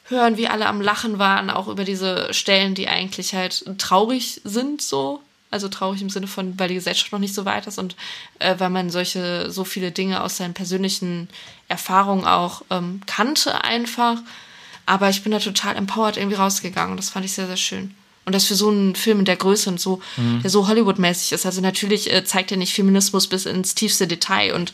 [0.05, 4.83] hören, wie alle am Lachen waren, auch über diese Stellen, die eigentlich halt traurig sind,
[4.83, 5.23] so.
[5.51, 7.95] Also traurig im Sinne von, weil die Gesellschaft noch nicht so weit ist und
[8.39, 11.29] äh, weil man solche, so viele Dinge aus seinen persönlichen
[11.69, 14.17] Erfahrungen auch ähm, kannte einfach.
[14.87, 17.95] Aber ich bin da total empowered irgendwie rausgegangen und das fand ich sehr, sehr schön.
[18.25, 21.45] Und das für so einen Film in der Größe und so, der so Hollywood-mäßig ist.
[21.45, 24.55] Also natürlich äh, zeigt er nicht Feminismus bis ins tiefste Detail.
[24.55, 24.73] Und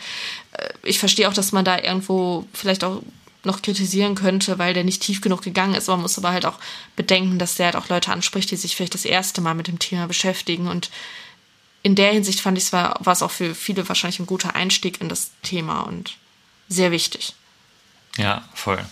[0.52, 3.00] äh, ich verstehe auch, dass man da irgendwo vielleicht auch
[3.44, 5.88] noch kritisieren könnte, weil der nicht tief genug gegangen ist.
[5.88, 6.58] Man muss aber halt auch
[6.96, 9.78] bedenken, dass der halt auch Leute anspricht, die sich vielleicht das erste Mal mit dem
[9.78, 10.68] Thema beschäftigen.
[10.68, 10.90] Und
[11.82, 14.54] in der Hinsicht fand ich es war, war es auch für viele wahrscheinlich ein guter
[14.54, 16.16] Einstieg in das Thema und
[16.68, 17.34] sehr wichtig.
[18.16, 18.84] Ja, voll.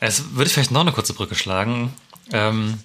[0.00, 1.94] Es würde ich vielleicht noch eine kurze Brücke schlagen.
[2.30, 2.78] Ähm,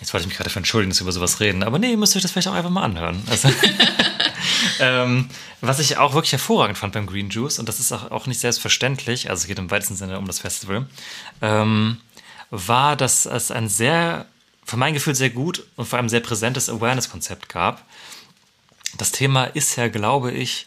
[0.00, 1.96] jetzt wollte ich mich gerade dafür entschuldigen, dass wir über sowas reden, aber nee, ihr
[1.96, 3.22] müsst euch das vielleicht auch einfach mal anhören.
[3.28, 3.48] Also,
[4.80, 5.28] ähm,
[5.60, 8.40] was ich auch wirklich hervorragend fand beim Green Juice, und das ist auch, auch nicht
[8.40, 10.86] selbstverständlich, also es geht im weitesten Sinne um das Festival,
[11.42, 12.00] ähm,
[12.50, 14.26] war, dass es ein sehr,
[14.64, 17.84] für mein Gefühl sehr gut und vor allem sehr präsentes Awareness-Konzept gab.
[18.96, 20.66] Das Thema ist ja, glaube ich,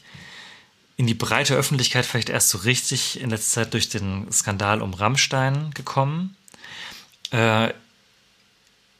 [0.97, 4.95] in die breite Öffentlichkeit vielleicht erst so richtig in letzter Zeit durch den Skandal um
[4.95, 6.35] Rammstein gekommen.
[7.31, 7.71] Äh,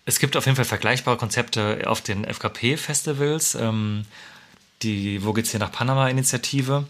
[0.06, 4.06] es gibt auf jeden Fall vergleichbare Konzepte auf den FKP-Festivals, ähm,
[4.84, 6.86] die Wo geht's hier nach Panama-Initiative.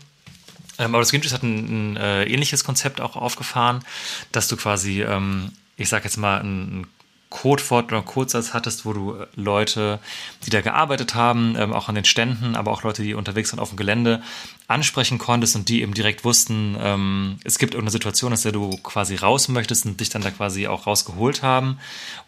[0.80, 3.84] Ähm, aber das Green Juice hat ein, ein äh, ähnliches Konzept auch aufgefahren,
[4.32, 6.88] dass du quasi, ähm, ich sag jetzt mal, ein,
[7.30, 10.00] Codewort oder Codesatz hattest, wo du äh, Leute,
[10.46, 13.60] die da gearbeitet haben, ähm, auch an den Ständen, aber auch Leute, die unterwegs sind
[13.60, 14.22] auf dem Gelände,
[14.68, 18.78] ansprechen konntest und die eben direkt wussten, ähm, es gibt irgendeine Situation, aus der du
[18.78, 21.80] quasi raus möchtest und dich dann da quasi auch rausgeholt haben,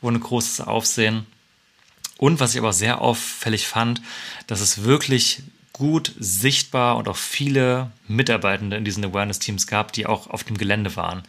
[0.01, 1.26] ohne großes Aufsehen.
[2.20, 4.01] Und was ich aber sehr auffällig fand,
[4.45, 5.41] dass es wirklich
[5.72, 10.97] gut sichtbar und auch viele Mitarbeitende in diesen Awareness-Teams gab, die auch auf dem Gelände
[10.97, 11.24] waren.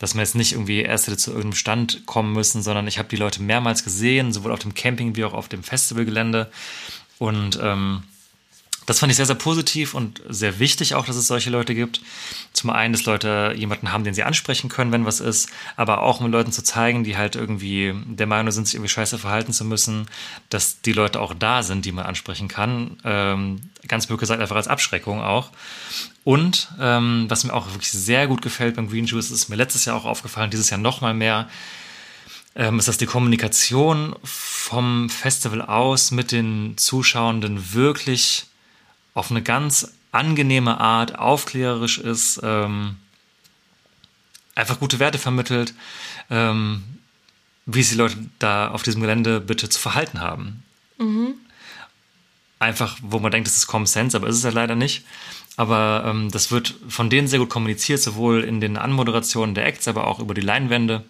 [0.00, 3.08] Dass man jetzt nicht irgendwie erst hätte zu irgendeinem Stand kommen müssen, sondern ich habe
[3.08, 6.50] die Leute mehrmals gesehen, sowohl auf dem Camping wie auch auf dem Festivalgelände.
[7.18, 8.02] Und ähm,
[8.86, 12.00] das fand ich sehr, sehr positiv und sehr wichtig auch, dass es solche Leute gibt.
[12.52, 16.20] Zum einen, dass Leute jemanden haben, den sie ansprechen können, wenn was ist, aber auch
[16.20, 19.64] um Leuten zu zeigen, die halt irgendwie der Meinung sind, sich irgendwie scheiße verhalten zu
[19.64, 20.06] müssen,
[20.48, 22.98] dass die Leute auch da sind, die man ansprechen kann.
[23.04, 25.50] Ähm, ganz blöd gesagt, einfach als Abschreckung auch.
[26.24, 29.84] Und ähm, was mir auch wirklich sehr gut gefällt beim Green Juice, ist mir letztes
[29.84, 31.48] Jahr auch aufgefallen, dieses Jahr noch mal mehr,
[32.54, 38.46] ähm, ist, dass die Kommunikation vom Festival aus mit den Zuschauenden wirklich
[39.14, 42.96] auf eine ganz angenehme Art, aufklärerisch ist, ähm,
[44.54, 45.74] einfach gute Werte vermittelt,
[46.30, 46.82] ähm,
[47.66, 50.62] wie sich die Leute da auf diesem Gelände bitte zu verhalten haben.
[50.98, 51.34] Mhm.
[52.58, 55.04] Einfach, wo man denkt, das ist Common Sense, aber ist es ja leider nicht.
[55.56, 59.88] Aber ähm, das wird von denen sehr gut kommuniziert, sowohl in den Anmoderationen der Acts,
[59.88, 61.04] aber auch über die Leinwände.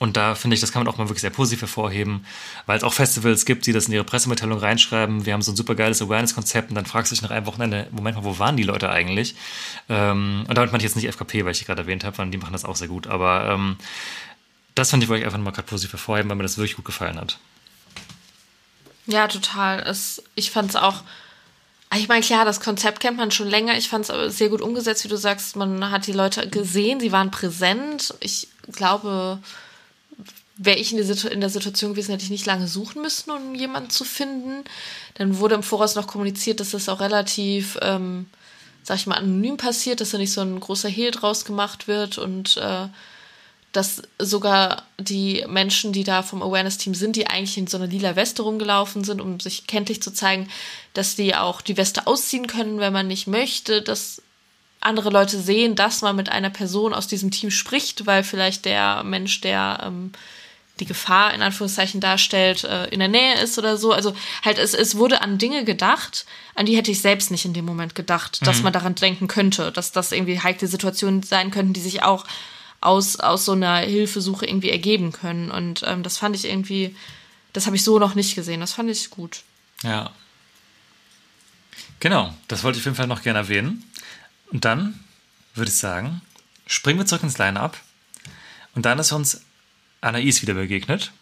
[0.00, 2.26] Und da finde ich, das kann man auch mal wirklich sehr positiv hervorheben,
[2.66, 5.24] weil es auch Festivals gibt, die das in ihre Pressemitteilung reinschreiben.
[5.24, 7.86] Wir haben so ein super geiles Awareness-Konzept und dann fragst du dich nach einem Wochenende,
[7.92, 9.36] Moment mal, wo waren die Leute eigentlich?
[9.88, 12.38] Ähm, und damit meine ich jetzt nicht FKP, weil ich gerade erwähnt habe, weil die
[12.38, 13.06] machen das auch sehr gut.
[13.06, 13.76] Aber ähm,
[14.74, 17.18] das fand ich wirklich einfach mal gerade positiv hervorheben, weil mir das wirklich gut gefallen
[17.18, 17.38] hat.
[19.06, 19.80] Ja, total.
[19.80, 21.02] Es, ich fand es auch.
[21.94, 23.76] Ich meine, klar, das Konzept kennt man schon länger.
[23.76, 25.54] Ich fand es sehr gut umgesetzt, wie du sagst.
[25.54, 28.14] Man hat die Leute gesehen, sie waren präsent.
[28.18, 29.38] Ich glaube,
[30.56, 34.04] wäre ich in, der Situation gewesen, hätte ich nicht lange suchen müssen, um jemanden zu
[34.04, 34.64] finden.
[35.14, 38.26] Dann wurde im Voraus noch kommuniziert, dass das auch relativ, ähm,
[38.84, 42.18] sag ich mal, anonym passiert, dass da nicht so ein großer Hehl draus gemacht wird
[42.18, 42.86] und äh,
[43.72, 48.14] dass sogar die Menschen, die da vom Awareness-Team sind, die eigentlich in so einer lila
[48.14, 50.48] Weste rumgelaufen sind, um sich kenntlich zu zeigen,
[50.92, 54.22] dass die auch die Weste ausziehen können, wenn man nicht möchte, dass
[54.78, 59.02] andere Leute sehen, dass man mit einer Person aus diesem Team spricht, weil vielleicht der
[59.02, 60.12] Mensch, der ähm,
[60.80, 63.92] die Gefahr in Anführungszeichen darstellt, äh, in der Nähe ist oder so.
[63.92, 64.14] Also
[64.44, 67.64] halt, es, es wurde an Dinge gedacht, an die hätte ich selbst nicht in dem
[67.64, 68.46] Moment gedacht, mhm.
[68.46, 72.26] dass man daran denken könnte, dass das irgendwie heikle Situationen sein könnten, die sich auch
[72.80, 75.50] aus, aus so einer Hilfesuche irgendwie ergeben können.
[75.50, 76.96] Und ähm, das fand ich irgendwie,
[77.52, 78.60] das habe ich so noch nicht gesehen.
[78.60, 79.42] Das fand ich gut.
[79.82, 80.10] Ja.
[82.00, 83.84] Genau, das wollte ich auf jeden Fall noch gerne erwähnen.
[84.50, 85.00] Und dann
[85.54, 86.20] würde ich sagen,
[86.66, 87.78] springen wir zurück ins Line-Up.
[88.74, 89.40] Und dann ist uns
[90.04, 91.12] Anais wieder begegnet,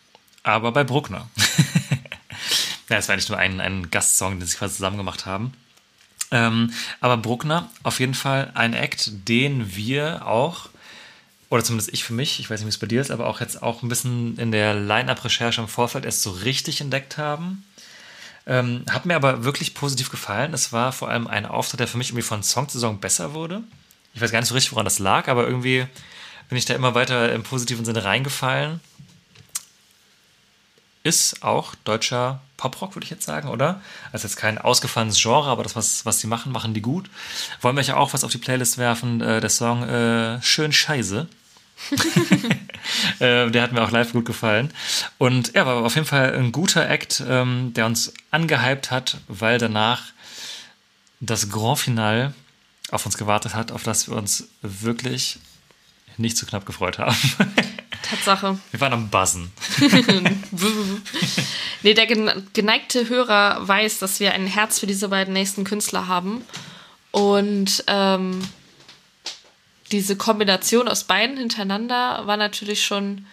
[0.42, 1.28] aber bei Bruckner.
[2.88, 5.52] ja, es war eigentlich nur ein, ein Gastsong, den sie quasi zusammen gemacht haben.
[6.30, 10.70] Ähm, aber Bruckner, auf jeden Fall ein Act, den wir auch,
[11.50, 13.40] oder zumindest ich für mich, ich weiß nicht, wie es bei dir ist, aber auch
[13.40, 17.64] jetzt auch ein bisschen in der Line-Up-Recherche im Vorfeld erst so richtig entdeckt haben.
[18.46, 20.54] Ähm, hat mir aber wirklich positiv gefallen.
[20.54, 23.34] Es war vor allem ein Auftritt, der für mich irgendwie von Song zu Song besser
[23.34, 23.62] wurde.
[24.14, 25.86] Ich weiß gar nicht so richtig, woran das lag, aber irgendwie
[26.52, 28.80] bin ich da immer weiter im positiven Sinne reingefallen.
[31.02, 33.80] Ist auch deutscher Poprock, würde ich jetzt sagen, oder?
[34.12, 37.08] Also jetzt kein ausgefallenes Genre, aber das, was, was die machen, machen die gut.
[37.62, 41.26] Wollen wir ja auch was auf die Playlist werfen, äh, der Song äh, Schön Scheiße.
[43.20, 44.74] äh, der hat mir auch live gut gefallen.
[45.16, 49.56] Und ja, war auf jeden Fall ein guter Act, ähm, der uns angehypt hat, weil
[49.56, 50.02] danach
[51.18, 52.34] das Grand Finale
[52.90, 55.38] auf uns gewartet hat, auf das wir uns wirklich
[56.16, 57.16] nicht zu knapp gefreut haben.
[58.02, 58.58] Tatsache.
[58.70, 59.52] Wir waren am Buzzen.
[61.82, 66.44] nee, der geneigte Hörer weiß, dass wir ein Herz für diese beiden nächsten Künstler haben.
[67.12, 68.40] Und ähm,
[69.92, 73.26] diese Kombination aus beiden hintereinander war natürlich schon,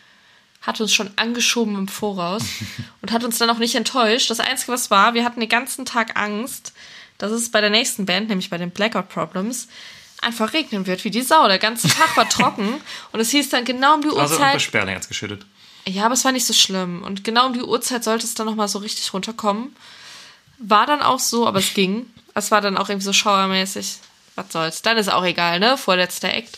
[0.61, 2.43] hat uns schon angeschoben im Voraus
[3.01, 4.29] und hat uns dann auch nicht enttäuscht.
[4.29, 6.73] Das Einzige, was war, wir hatten den ganzen Tag Angst,
[7.17, 9.67] dass es bei der nächsten Band, nämlich bei den Blackout Problems,
[10.21, 11.47] einfach regnen wird wie die Sau.
[11.47, 14.53] Der ganze Tag war trocken und es hieß dann genau um die also Uhrzeit.
[14.53, 15.45] Also Sperling hat es geschüttet.
[15.87, 17.03] Ja, aber es war nicht so schlimm.
[17.03, 19.75] Und genau um die Uhrzeit sollte es dann nochmal so richtig runterkommen.
[20.59, 22.05] War dann auch so, aber es ging.
[22.35, 23.97] Es war dann auch irgendwie so schauermäßig.
[24.35, 24.81] Was soll's.
[24.81, 25.77] Dann ist auch egal, ne?
[25.77, 26.57] Vorletzter Act.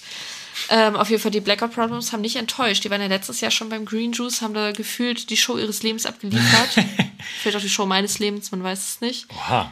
[0.70, 2.84] Ähm, auf jeden Fall, die Blackout Problems haben nicht enttäuscht.
[2.84, 5.84] Die waren ja letztes Jahr schon beim Green Juice, haben da gefühlt die Show ihres
[5.84, 6.86] Lebens abgeliefert.
[7.41, 9.28] Vielleicht auch die Show meines Lebens, man weiß es nicht.
[9.30, 9.72] Oha.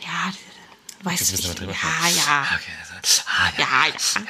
[0.00, 0.32] Ja,
[1.02, 1.60] weiß ich nicht.
[1.60, 2.46] Ja, ja.
[2.54, 2.72] Okay,
[3.26, 4.20] Ah, ja, ja.
[4.20, 4.22] ja.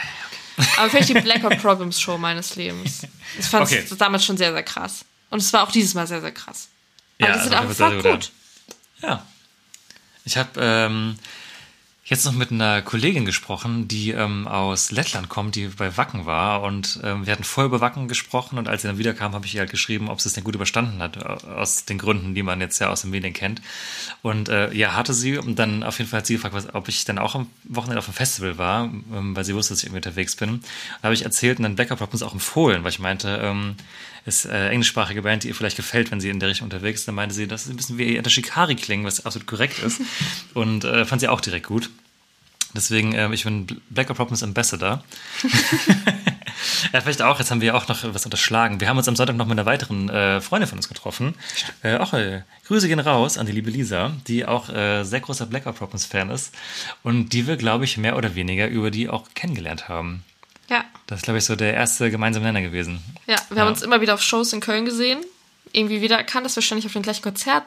[0.58, 0.68] Okay.
[0.76, 3.06] Aber vielleicht die Blackout Problems Show meines Lebens.
[3.38, 3.96] Ich fand es okay.
[3.98, 5.04] damals schon sehr, sehr krass.
[5.30, 6.68] Und es war auch dieses Mal sehr, sehr krass.
[7.18, 8.30] Ja, Aber die sind also Fall sehr, gut.
[9.00, 9.26] Ja.
[10.24, 11.16] Ich habe ähm,
[12.12, 16.62] jetzt noch mit einer Kollegin gesprochen, die ähm, aus Lettland kommt, die bei Wacken war.
[16.62, 18.58] Und ähm, wir hatten voll über Wacken gesprochen.
[18.58, 20.54] Und als sie dann wiederkam, habe ich ihr halt geschrieben, ob sie es denn gut
[20.54, 21.16] überstanden hat.
[21.16, 23.62] äh, Aus den Gründen, die man jetzt ja aus den Medien kennt.
[24.20, 25.38] Und äh, ja, hatte sie.
[25.38, 27.98] Und dann auf jeden Fall hat sie gefragt, was, ob ich dann auch am Wochenende
[27.98, 30.60] auf dem Festival war, ähm, weil sie wusste, dass ich irgendwie unterwegs bin.
[31.00, 33.76] Da habe ich erzählt und dann Backup hat uns auch empfohlen, weil ich meinte, ähm,
[34.24, 37.08] ist äh, englischsprachige Band, die ihr vielleicht gefällt, wenn sie in der Richtung unterwegs ist.
[37.08, 40.00] Dann meinte sie, das ist ein bisschen wie der Shikari klingen, was absolut korrekt ist.
[40.54, 41.90] Und äh, fand sie auch direkt gut.
[42.74, 45.04] Deswegen, äh, ich bin Black Problems Ambassador.
[46.92, 48.80] ja, vielleicht auch, jetzt haben wir auch noch was unterschlagen.
[48.80, 51.34] Wir haben uns am Sonntag noch mit einer weiteren äh, Freundin von uns getroffen.
[51.82, 55.46] Äh, auch äh, Grüße gehen raus an die liebe Lisa, die auch äh, sehr großer
[55.46, 56.54] Black Problems Fan ist.
[57.02, 60.24] Und die wir, glaube ich, mehr oder weniger über die auch kennengelernt haben.
[60.72, 60.84] Ja.
[61.06, 63.00] Das ist, glaube ich, so der erste gemeinsame Nenner gewesen.
[63.26, 63.62] Ja, wir Ja.
[63.64, 65.20] haben uns immer wieder auf Shows in Köln gesehen.
[65.72, 67.66] Irgendwie wieder erkannt, dass wir ständig auf den gleichen Konzerten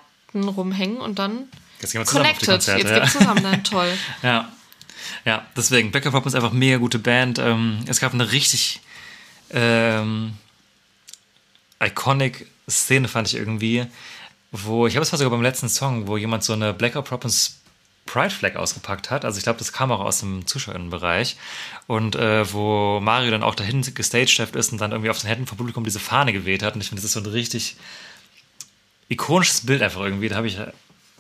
[0.50, 1.48] rumhängen und dann
[1.82, 2.48] Jetzt gehen wir zusammen auf die connected.
[2.74, 3.00] Konzerte, Jetzt ja.
[3.00, 3.64] geht's zusammen dann.
[3.64, 3.94] Toll.
[4.24, 4.52] Ja.
[5.24, 7.38] Ja, deswegen, Backup Pop ist einfach eine mega gute Band.
[7.38, 8.82] Ähm, es gab eine richtig
[9.52, 10.34] ähm,
[11.84, 13.86] iconic Szene, fand ich irgendwie,
[14.52, 17.06] wo, ich glaube, es war sogar beim letzten Song, wo jemand so eine Black Up
[17.08, 17.60] Problems
[18.06, 19.26] Pride Flag ausgepackt hat.
[19.26, 21.38] Also ich glaube, das kam auch aus dem Zuschauerinnenbereich.
[21.88, 25.48] Und äh, wo Mario dann auch dahin gestaged ist und dann irgendwie auf den Händen
[25.48, 26.76] vom Publikum diese Fahne geweht hat.
[26.76, 27.76] Und ich finde, das ist so ein richtig
[29.10, 30.30] ikonisches Bild einfach irgendwie.
[30.30, 30.60] Da habe ich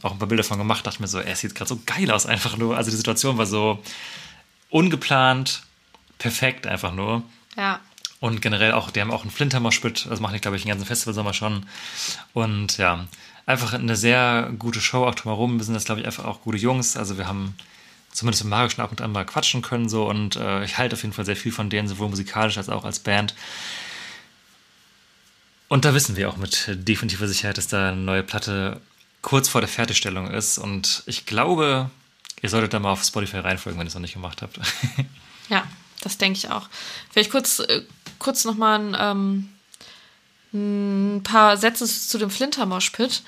[0.01, 2.25] auch ein paar Bilder von gemacht, dachte mir so, er sieht gerade so geil aus,
[2.25, 2.77] einfach nur.
[2.77, 3.81] Also die Situation war so
[4.69, 5.63] ungeplant,
[6.19, 7.23] perfekt einfach nur.
[7.57, 7.79] Ja.
[8.19, 10.85] Und generell auch, die haben auch einen Flintermoshpit, das machen die, glaube ich, den ganzen
[10.85, 11.65] Festivalsommer schon.
[12.33, 13.07] Und ja,
[13.45, 15.57] einfach eine sehr gute Show auch drumherum.
[15.57, 16.97] Wir sind das, glaube ich, einfach auch gute Jungs.
[16.97, 17.55] Also wir haben
[18.11, 20.95] zumindest mit Mario schon ab und an mal quatschen können so und äh, ich halte
[20.95, 23.35] auf jeden Fall sehr viel von denen, sowohl musikalisch als auch als Band.
[25.67, 28.79] Und da wissen wir auch mit definitiver Sicherheit, dass da eine neue Platte
[29.21, 30.57] kurz vor der Fertigstellung ist.
[30.57, 31.89] Und ich glaube,
[32.41, 34.59] ihr solltet da mal auf Spotify reinfolgen, wenn ihr es noch nicht gemacht habt.
[35.47, 35.63] Ja,
[36.01, 36.69] das denke ich auch.
[37.11, 37.83] Vielleicht kurz, äh,
[38.17, 39.49] kurz nochmal ein, ähm,
[40.55, 43.21] ein paar Sätze zu dem Flintermoshpit.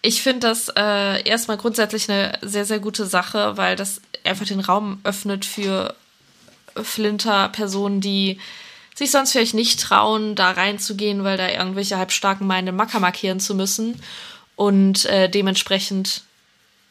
[0.00, 4.60] Ich finde das äh, erstmal grundsätzlich eine sehr, sehr gute Sache, weil das einfach den
[4.60, 5.94] Raum öffnet für
[6.74, 8.38] Flinter-Personen, die
[8.94, 13.54] sich sonst vielleicht nicht trauen, da reinzugehen, weil da irgendwelche halbstarken meinen, Macker markieren zu
[13.54, 14.00] müssen.
[14.56, 16.22] Und äh, dementsprechend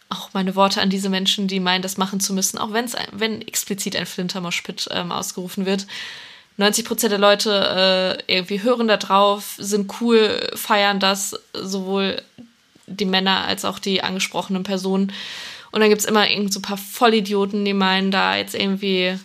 [0.10, 3.42] auch meine Worte an diese Menschen, die meinen, das machen zu müssen, auch wenn's, wenn
[3.42, 5.88] explizit ein Flintermoshpit ähm, ausgerufen wird.
[6.62, 12.22] 90 Prozent der Leute äh, irgendwie hören da drauf, sind cool, feiern das, sowohl
[12.86, 15.12] die Männer als auch die angesprochenen Personen.
[15.72, 19.18] Und dann gibt's immer irgend so ein paar Vollidioten, die meinen, da jetzt irgendwie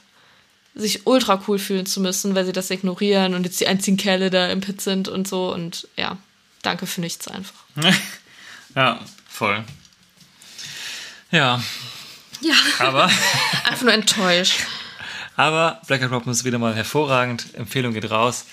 [0.74, 4.30] sich ultra cool fühlen zu müssen, weil sie das ignorieren und jetzt die einzigen Kerle
[4.30, 5.52] da im Pit sind und so.
[5.52, 6.16] Und ja,
[6.62, 7.64] danke für nichts einfach.
[8.74, 9.62] ja, voll.
[11.30, 11.62] Ja,
[12.40, 13.10] Ja, aber,
[13.64, 14.60] einfach nur enttäuscht.
[15.36, 17.54] Aber Black Eyed Robin ist wieder mal hervorragend.
[17.54, 18.46] Empfehlung geht raus.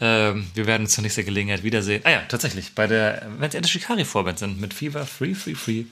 [0.00, 2.02] Ähm, wir werden uns zur nächsten Gelegenheit wiedersehen.
[2.04, 5.54] Ah ja, tatsächlich, bei der, wenn Sie in der Shikari-Vorband sind, mit Fever Free, Free,
[5.54, 5.84] Free.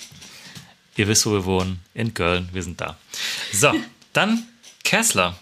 [0.96, 1.80] Ihr wisst, wo wir wohnen.
[1.94, 2.48] In Köln.
[2.52, 2.98] Wir sind da.
[3.52, 3.72] So,
[4.12, 4.46] dann
[4.84, 5.38] Kessler.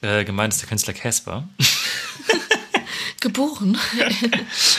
[0.00, 1.48] Äh, gemeint ist der Künstler Casper.
[3.20, 3.78] Geboren.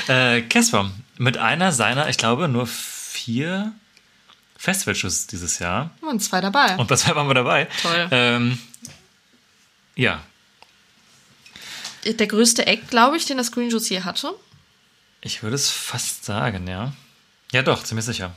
[0.09, 3.71] Äh, Casper, mit einer seiner, ich glaube, nur vier
[4.63, 5.91] Festivalshows dieses Jahr.
[5.99, 6.77] Und zwei dabei.
[6.77, 7.67] Und deshalb waren wir dabei.
[7.81, 8.07] Toll.
[8.11, 8.57] Ähm,
[9.95, 10.21] ja,
[12.05, 14.33] Der größte Eck, glaube ich, den das Green Juice je hatte.
[15.19, 16.93] ich würde es fast sagen, ja.
[17.51, 18.31] Ja, doch, ziemlich sicher.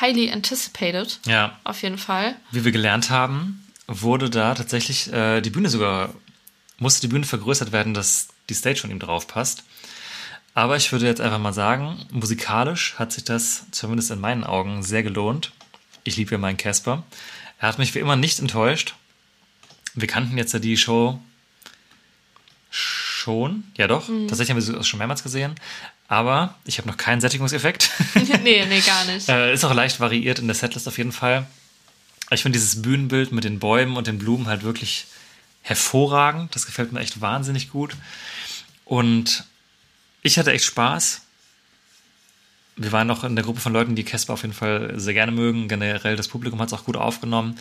[0.00, 1.18] Highly anticipated.
[1.24, 2.36] Ja, Auf jeden Fall.
[2.52, 6.14] wie wir gelernt haben, wurde da tatsächlich äh, die Bühne sogar,
[6.76, 9.64] musste die Bühne vergrößert werden, dass die Stage von ihm drauf passt.
[10.58, 14.82] Aber ich würde jetzt einfach mal sagen, musikalisch hat sich das zumindest in meinen Augen
[14.82, 15.52] sehr gelohnt.
[16.02, 17.04] Ich liebe ja meinen Casper.
[17.60, 18.96] Er hat mich wie immer nicht enttäuscht.
[19.94, 21.20] Wir kannten jetzt ja die Show
[22.70, 23.62] schon.
[23.76, 24.08] Ja, doch.
[24.08, 25.54] Tatsächlich haben wir sie schon mehrmals gesehen.
[26.08, 27.92] Aber ich habe noch keinen Sättigungseffekt.
[28.42, 29.28] nee, nee, gar nicht.
[29.28, 31.46] Äh, ist auch leicht variiert in der Setlist auf jeden Fall.
[32.32, 35.06] Ich finde dieses Bühnenbild mit den Bäumen und den Blumen halt wirklich
[35.62, 36.52] hervorragend.
[36.56, 37.94] Das gefällt mir echt wahnsinnig gut.
[38.84, 39.44] Und
[40.22, 41.22] ich hatte echt Spaß.
[42.76, 45.32] Wir waren noch in der Gruppe von Leuten, die Casper auf jeden Fall sehr gerne
[45.32, 45.68] mögen.
[45.68, 47.58] Generell das Publikum hat es auch gut aufgenommen.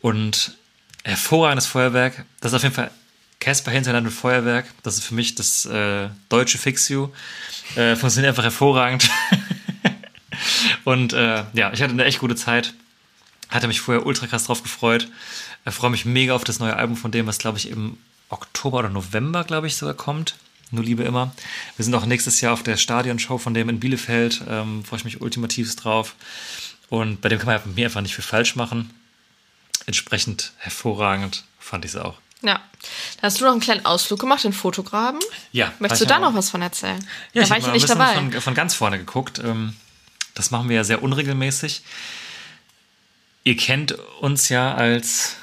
[0.00, 0.56] Und
[1.04, 2.24] hervorragendes Feuerwerk.
[2.40, 2.90] Das ist auf jeden Fall
[3.38, 4.66] Casper Hinterland mit Feuerwerk.
[4.82, 7.08] Das ist für mich das äh, deutsche Fix You.
[7.76, 9.08] Äh, funktioniert einfach hervorragend.
[10.84, 12.74] Und äh, ja, ich hatte eine echt gute Zeit.
[13.48, 15.08] Hatte mich vorher ultra krass drauf gefreut.
[15.66, 17.98] Ich freue mich mega auf das neue Album von dem, was glaube ich im
[18.28, 20.36] Oktober oder November, glaube ich, sogar kommt.
[20.70, 21.32] Nur Liebe immer.
[21.76, 24.42] Wir sind auch nächstes Jahr auf der Stadionshow von dem in Bielefeld.
[24.48, 26.14] Ähm, Freue ich mich ultimativst drauf.
[26.88, 28.90] Und bei dem kann man ja mir einfach nicht viel falsch machen.
[29.86, 32.18] Entsprechend hervorragend fand ich es auch.
[32.42, 32.60] Ja.
[33.20, 35.18] Da hast du noch einen kleinen Ausflug gemacht in Fotograben.
[35.52, 35.72] Ja.
[35.78, 37.04] Möchtest du da noch was von erzählen?
[37.34, 38.14] Ja, da ich war habe ich mal nicht bisschen dabei.
[38.14, 39.40] von, von ganz vorne geguckt.
[39.44, 39.76] Ähm,
[40.34, 41.82] Das machen wir ja sehr unregelmäßig.
[43.44, 45.36] Ihr kennt uns ja als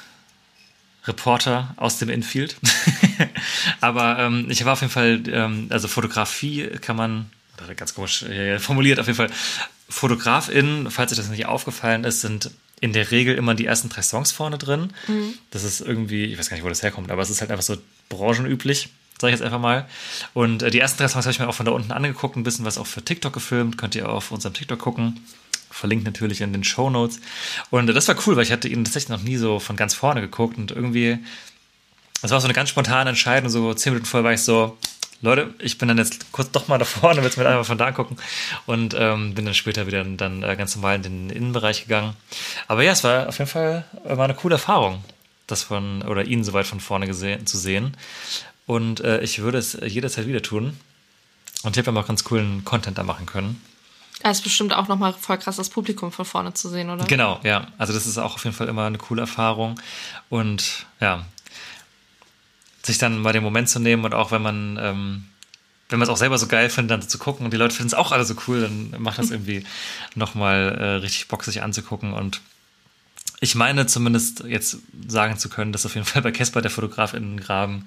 [1.06, 2.56] Reporter aus dem Infield.
[3.80, 7.30] Aber ähm, ich war auf jeden Fall, ähm, also Fotografie kann man,
[7.76, 9.30] ganz komisch äh, formuliert, auf jeden Fall,
[9.88, 12.50] FotografInnen, falls euch das nicht aufgefallen ist, sind
[12.80, 14.92] in der Regel immer die ersten drei Songs vorne drin.
[15.50, 17.64] Das ist irgendwie, ich weiß gar nicht, wo das herkommt, aber es ist halt einfach
[17.64, 17.76] so
[18.08, 18.90] branchenüblich,
[19.20, 19.88] sage ich jetzt einfach mal.
[20.34, 22.44] Und äh, die ersten drei Songs habe ich mir auch von da unten angeguckt, ein
[22.44, 25.20] bisschen was auch für TikTok gefilmt, könnt ihr auf unserem TikTok gucken.
[25.70, 27.20] Verlinkt natürlich in den Show Notes.
[27.70, 29.94] Und äh, das war cool, weil ich hatte ihn tatsächlich noch nie so von ganz
[29.94, 31.18] vorne geguckt und irgendwie,
[32.22, 34.76] das war so eine ganz spontane Entscheidung, so zehn Minuten vorher war ich so,
[35.20, 37.78] Leute, ich bin dann jetzt kurz doch mal da vorne, will es mir einfach von
[37.78, 38.16] da gucken
[38.66, 42.14] und ähm, bin dann später wieder dann äh, ganz normal in den Innenbereich gegangen.
[42.68, 45.02] Aber ja, es war auf jeden Fall äh, war eine coole Erfahrung,
[45.48, 47.96] das von oder ihn so weit von vorne gesehen, zu sehen.
[48.66, 50.78] Und äh, ich würde es jederzeit wieder tun.
[51.64, 53.60] Und ich habe ja auch ganz coolen Content da machen können.
[54.22, 57.04] Das ist bestimmt auch nochmal voll krass, das Publikum von vorne zu sehen, oder?
[57.04, 57.68] Genau, ja.
[57.78, 59.80] Also das ist auch auf jeden Fall immer eine coole Erfahrung.
[60.28, 61.24] Und ja,
[62.82, 65.24] sich dann mal den Moment zu nehmen und auch wenn man, ähm,
[65.88, 67.88] wenn man es auch selber so geil findet, dann zu gucken und die Leute finden
[67.88, 69.64] es auch alle so cool, dann macht das irgendwie
[70.14, 72.12] nochmal äh, richtig Bock, sich anzugucken.
[72.12, 72.40] Und
[73.40, 77.14] ich meine zumindest jetzt sagen zu können, dass auf jeden Fall bei Casper der Fotograf
[77.14, 77.86] in den Graben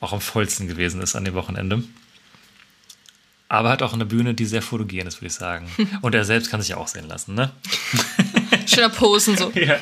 [0.00, 1.82] auch am vollsten gewesen ist an dem Wochenende.
[3.48, 5.68] Aber hat auch eine Bühne, die sehr fotogen ist, würde ich sagen.
[6.02, 7.52] Und er selbst kann sich ja auch sehen lassen, ne?
[8.66, 9.50] Schöner Posen so.
[9.54, 9.78] Ja.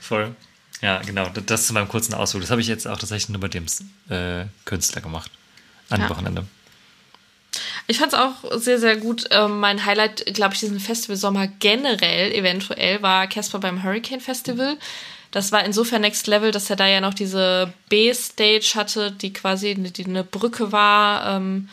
[0.00, 0.34] Voll.
[0.84, 1.28] Ja, genau.
[1.46, 2.42] Das- zu meinem kurzen Ausflug.
[2.42, 3.64] Das habe ich jetzt auch tatsächlich nur bei dem
[4.10, 5.30] äh, Künstler gemacht.
[5.88, 6.10] An dem Ja.
[6.10, 6.44] Wochenende.
[7.86, 9.24] Ich fand es auch sehr, sehr gut.
[9.30, 14.76] Ähm, mein Highlight, glaube ich, diesen Festivalsommer generell eventuell war Casper beim Hurricane Festival.
[15.30, 19.70] Das war insofern Next Level, dass er da ja noch diese B-Stage hatte, die quasi
[19.70, 21.68] eine, die eine Brücke war, ähm,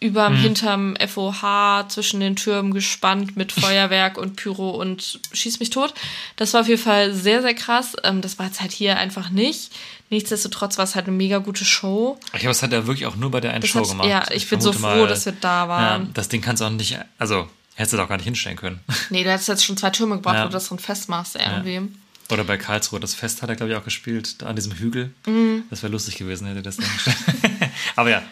[0.00, 5.92] überm hinterm FOH zwischen den Türmen gespannt mit Feuerwerk und Pyro und schieß mich tot.
[6.36, 7.94] Das war auf jeden Fall sehr, sehr krass.
[8.02, 9.70] Ähm, das war jetzt halt hier einfach nicht.
[10.08, 12.18] Nichtsdestotrotz war es halt eine mega gute Show.
[12.32, 14.08] Ich glaube, das hat er wirklich auch nur bei der einen Das Show gemacht.
[14.08, 16.02] ja, ich bin so froh, dass wir da waren.
[16.06, 18.80] Ja, das Ding kannst du auch nicht, also hättest du doch gar nicht hinstellen können.
[19.10, 20.42] Nee, du hättest jetzt schon zwei Türme gebracht, Ja.
[20.44, 21.82] wo du das drin festmachst irgendwie.
[22.30, 25.12] Oder bei Karlsruhe, das Fest hat er, glaube ich, auch gespielt, da an diesem Hügel.
[25.26, 25.64] Mhm.
[25.68, 27.16] Das wäre lustig gewesen, hätte das gestellt.
[27.96, 28.22] Aber ja,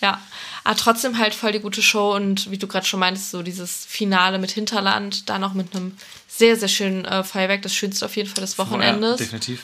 [0.00, 0.20] Ja.
[0.64, 3.84] Aber trotzdem halt voll die gute Show und wie du gerade schon meintest, so dieses
[3.86, 5.96] Finale mit Hinterland, da noch mit einem
[6.28, 9.16] sehr, sehr schönen äh, Feuerwerk, das schönste auf jeden Fall des ja, Wochenendes.
[9.16, 9.62] definitiv.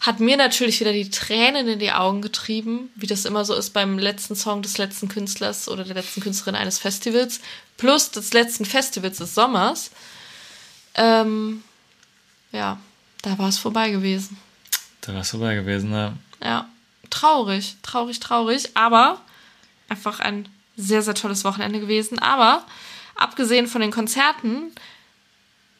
[0.00, 3.70] Hat mir natürlich wieder die Tränen in die Augen getrieben, wie das immer so ist
[3.70, 7.40] beim letzten Song des letzten Künstlers oder der letzten Künstlerin eines Festivals,
[7.76, 9.90] plus des letzten Festivals des Sommers.
[10.94, 11.62] Ähm,
[12.52, 12.78] ja,
[13.22, 14.38] da war es vorbei gewesen.
[15.00, 16.16] Da warst du dabei gewesen, ne?
[16.42, 16.68] Ja,
[17.10, 19.20] traurig, traurig, traurig, aber
[19.88, 22.18] einfach ein sehr, sehr tolles Wochenende gewesen.
[22.18, 22.64] Aber
[23.14, 24.72] abgesehen von den Konzerten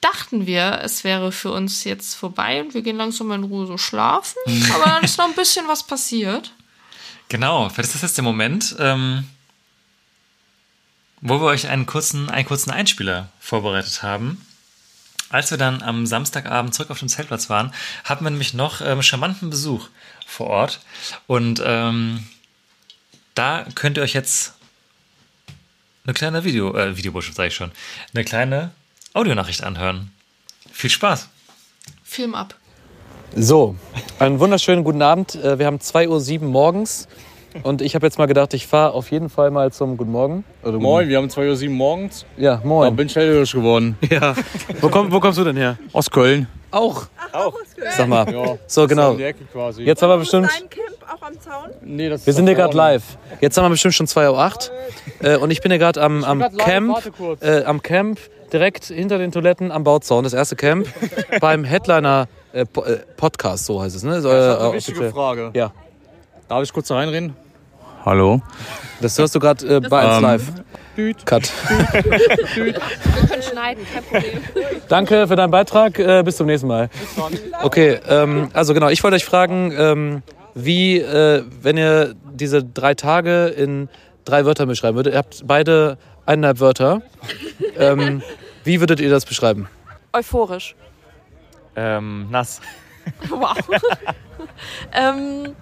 [0.01, 3.79] dachten wir, es wäre für uns jetzt vorbei und wir gehen langsam in Ruhe so
[3.79, 4.39] schlafen.
[4.75, 6.53] aber dann ist noch ein bisschen was passiert.
[7.29, 9.27] Genau, vielleicht ist das jetzt der Moment, ähm,
[11.21, 14.47] wo wir euch einen kurzen, einen kurzen Einspieler vorbereitet haben.
[15.29, 17.73] Als wir dann am Samstagabend zurück auf dem Zeltplatz waren,
[18.05, 19.89] hatten wir nämlich noch ähm, charmanten Besuch
[20.25, 20.81] vor Ort.
[21.27, 22.25] Und ähm,
[23.37, 24.55] da könnt ihr euch jetzt
[26.05, 27.71] eine kleine Video, äh, Videobotschaft sage ich schon,
[28.15, 28.71] eine kleine
[29.13, 30.11] Audionachricht anhören.
[30.73, 31.29] Viel Spaß!
[32.05, 32.55] Film ab.
[33.35, 33.77] So,
[34.19, 35.35] einen wunderschönen guten Abend.
[35.37, 37.09] Äh, Wir haben 2.07 Uhr morgens
[37.63, 40.45] und ich habe jetzt mal gedacht, ich fahre auf jeden Fall mal zum Guten Morgen.
[40.63, 42.25] Oder Moin, wir haben 2.07 Uhr morgens.
[42.37, 42.95] Ja, Da moin.
[42.97, 43.97] bin ich hellhörig geworden.
[44.11, 44.35] Ja.
[44.81, 45.77] Wo, komm, wo kommst du denn her?
[45.93, 46.47] Aus Köln.
[46.71, 47.07] Auch.
[47.97, 48.31] Sag mal.
[48.33, 48.57] Ja.
[48.67, 49.15] So, genau.
[49.15, 49.83] Die Ecke quasi.
[49.83, 50.49] Jetzt haben wir bestimmt.
[50.53, 51.71] Dein Camp auch am Zaun?
[51.83, 53.03] Nee, das Wir ist sind hier gerade live.
[53.41, 54.71] Jetzt haben wir bestimmt schon 2.08
[55.23, 55.27] Uhr.
[55.33, 56.99] Äh, und ich bin hier gerade am, am Camp.
[57.41, 58.19] Äh, am Camp
[58.53, 60.25] direkt hinter den Toiletten am Bauzaun.
[60.25, 60.87] Das erste Camp.
[61.41, 62.67] beim Headliner äh, äh,
[63.17, 64.21] Podcast, so heißt es, ne?
[64.21, 65.11] So, Das ist äh, eine wichtige.
[65.11, 65.51] Frage.
[65.55, 65.73] Ja.
[66.49, 67.35] Darf ich kurz da reinreden?
[68.05, 68.41] Hallo.
[69.01, 70.43] Das hörst du gerade äh, bei 1 Ähm, Live.
[70.97, 71.27] Düt.
[71.27, 71.53] Cut.
[72.55, 74.43] Wir können schneiden, kein Problem.
[74.89, 75.99] Danke für deinen Beitrag.
[75.99, 76.89] Äh, bis zum nächsten Mal.
[77.63, 80.23] Okay, ähm, also genau, ich wollte euch fragen, ähm,
[80.55, 83.89] wie, äh, wenn ihr diese drei Tage in
[84.25, 87.03] drei Wörtern beschreiben würdet, ihr habt beide eineinhalb Wörter.
[87.79, 88.23] Ähm,
[88.65, 89.69] wie würdet ihr das beschreiben?
[90.13, 90.75] Euphorisch.
[91.77, 92.61] Ähm, nass.
[93.29, 93.57] Wow.
[94.93, 95.55] ähm,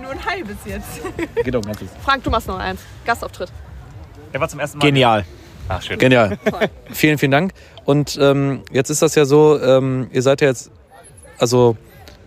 [0.00, 1.00] Nur ein halbes jetzt.
[1.42, 1.88] Geht auch ein ganzes.
[2.04, 2.82] Frank, du machst noch eins.
[3.04, 3.50] Gastauftritt.
[4.36, 4.84] Er war zum ersten Mal.
[4.84, 5.24] Genial.
[5.66, 5.98] Ach, schön.
[5.98, 6.38] Genial.
[6.92, 7.52] vielen, vielen Dank.
[7.86, 10.70] Und ähm, jetzt ist das ja so, ähm, ihr seid ja jetzt,
[11.38, 11.74] also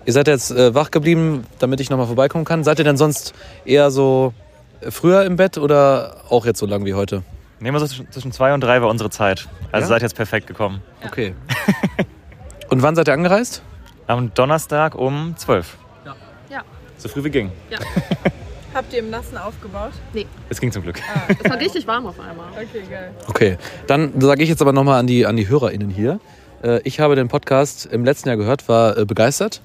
[0.06, 2.64] ihr seid ja jetzt äh, wach geblieben, damit ich nochmal vorbeikommen kann.
[2.64, 4.34] Seid ihr denn sonst eher so
[4.82, 7.22] äh, früher im Bett oder auch jetzt so lang wie heute?
[7.60, 9.48] Nehmen wir so zwischen- zwei und drei war unsere Zeit.
[9.72, 9.90] Also Ja?
[9.90, 10.82] seid jetzt perfekt gekommen.
[11.06, 11.36] Okay.
[12.70, 13.62] Und wann seid ihr angereist?
[14.08, 15.78] Am Donnerstag um zwölf.
[16.50, 16.64] Ja.
[16.98, 17.52] So früh wie ging.
[18.74, 19.92] Habt ihr im Nassen aufgebaut?
[20.50, 21.00] Es ging zum Glück.
[21.44, 22.48] Es war richtig warm auf einmal.
[22.54, 23.12] Okay, geil.
[23.28, 26.20] Okay, dann sage ich jetzt aber nochmal an die, an die HörerInnen hier.
[26.64, 29.62] Äh, ich habe den Podcast im letzten Jahr gehört, war äh, begeistert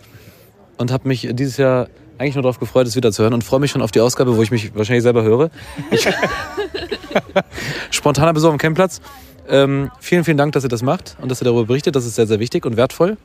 [0.78, 3.60] und habe mich dieses Jahr eigentlich nur darauf gefreut, es wieder zu hören und freue
[3.60, 5.51] mich schon auf die Ausgabe, wo ich mich wahrscheinlich selber höre.
[5.90, 6.09] Ich
[7.90, 9.01] Spontaner Besuch am Campplatz.
[9.48, 11.97] Ähm, vielen, vielen Dank, dass ihr das macht und dass ihr darüber berichtet.
[11.97, 13.18] Das ist sehr, sehr wichtig und wertvoll.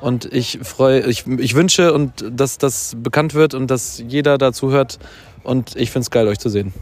[0.00, 4.70] Und ich freue, ich, ich wünsche und dass das bekannt wird und dass jeder dazu
[4.70, 4.98] hört.
[5.42, 6.74] Und ich finde es geil, euch zu sehen.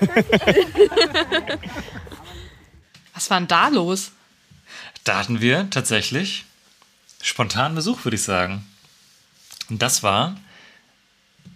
[3.14, 4.12] Was war denn da los?
[5.04, 6.44] Da hatten wir tatsächlich
[7.22, 8.64] spontanen Besuch, würde ich sagen.
[9.68, 10.36] Und das war,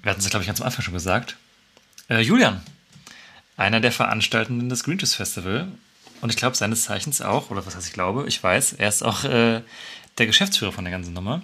[0.03, 1.37] wir hatten es, glaube ich, ganz am Anfang schon gesagt,
[2.09, 2.63] äh, Julian.
[3.57, 5.69] Einer der Veranstaltenden des Green Juice Festival.
[6.21, 9.03] Und ich glaube, seines Zeichens auch, oder was heißt ich glaube, ich weiß, er ist
[9.03, 9.63] auch äh,
[10.19, 11.43] der Geschäftsführer von der ganzen Nummer.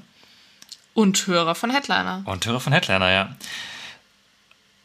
[0.94, 2.22] Und Hörer von Headliner.
[2.24, 3.36] Und Hörer von Headliner, ja.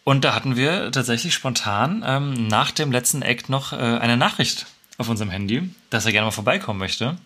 [0.04, 4.68] Und da hatten wir tatsächlich spontan ähm, nach dem letzten Act noch äh, eine Nachricht
[4.98, 7.18] auf unserem Handy, dass er gerne mal vorbeikommen möchte.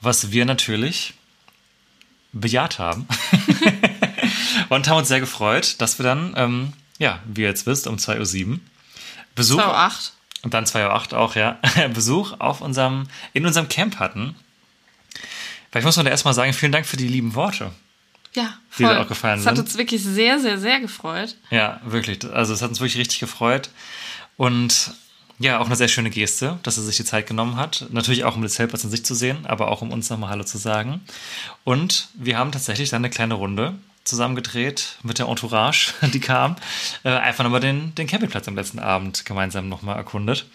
[0.00, 1.14] Was wir natürlich
[2.32, 3.08] bejaht haben.
[4.68, 7.96] und haben uns sehr gefreut, dass wir dann, ähm, ja, wie ihr jetzt wisst, um
[7.96, 8.60] 2.07 Uhr
[9.34, 9.60] Besuch.
[9.60, 10.10] 2.08
[10.42, 11.58] Und dann 2.08 Uhr auch, ja.
[11.94, 14.36] Besuch auf unserem, in unserem Camp hatten.
[15.74, 17.72] Vielleicht muss man da erstmal sagen, vielen Dank für die lieben Worte.
[18.32, 18.98] Ja, Die dir voll.
[18.98, 19.64] auch gefallen Das hat sind.
[19.66, 21.34] uns wirklich sehr, sehr, sehr gefreut.
[21.50, 22.24] Ja, wirklich.
[22.32, 23.70] Also es hat uns wirklich richtig gefreut.
[24.36, 24.92] Und
[25.40, 27.86] ja, auch eine sehr schöne Geste, dass er sich die Zeit genommen hat.
[27.90, 30.44] Natürlich auch, um das Zeltplatz in sich zu sehen, aber auch um uns nochmal Hallo
[30.44, 31.00] zu sagen.
[31.64, 36.56] Und wir haben tatsächlich dann eine kleine Runde zusammengedreht mit der Entourage, die kam.
[37.02, 40.46] Äh, einfach nochmal den, den Campingplatz am letzten Abend gemeinsam nochmal erkundet.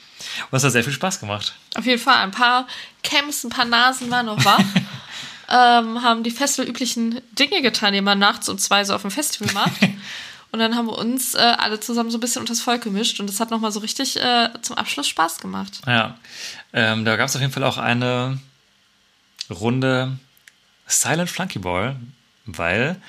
[0.51, 1.55] Und es hat sehr viel Spaß gemacht.
[1.75, 2.17] Auf jeden Fall.
[2.17, 2.67] Ein paar
[3.03, 4.59] Camps, ein paar Nasen waren noch wach.
[5.49, 9.53] ähm, haben die festivalüblichen Dinge getan, die man nachts um zwei so auf dem Festival
[9.53, 9.81] macht.
[10.51, 13.19] Und dann haben wir uns äh, alle zusammen so ein bisschen unters Volk gemischt.
[13.19, 15.81] Und das hat nochmal so richtig äh, zum Abschluss Spaß gemacht.
[15.85, 16.17] Ja,
[16.73, 18.39] ähm, da gab es auf jeden Fall auch eine
[19.49, 20.17] Runde
[20.87, 21.97] Silent Flunkyball,
[22.45, 22.99] weil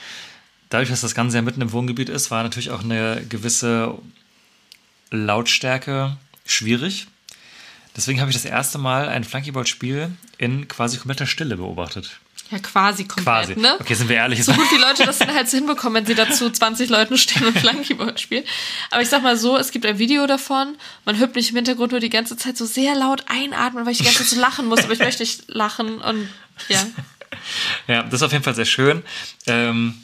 [0.70, 3.94] dadurch, dass das Ganze ja mitten im Wohngebiet ist, war natürlich auch eine gewisse
[5.10, 6.16] Lautstärke
[6.46, 7.06] schwierig.
[7.96, 12.20] Deswegen habe ich das erste Mal ein Flunkyball-Spiel in quasi kompletter Stille beobachtet.
[12.50, 13.56] Ja, quasi komplett, Quasi.
[13.56, 13.76] ne?
[13.78, 14.44] Okay, sind wir ehrlich.
[14.44, 17.44] So gut wie Leute das dann halt so hinbekommen, wenn sie dazu 20 Leuten stehen
[17.46, 18.44] und Flankyball spielen.
[18.90, 20.76] Aber ich sag mal so, es gibt ein Video davon.
[21.04, 23.98] Man hört mich im Hintergrund nur die ganze Zeit so sehr laut einatmen, weil ich
[23.98, 26.28] die ganze Zeit so lachen muss, aber ich möchte nicht lachen und
[26.68, 26.84] ja.
[27.86, 29.04] Ja, das ist auf jeden Fall sehr schön.
[29.46, 29.94] Ähm,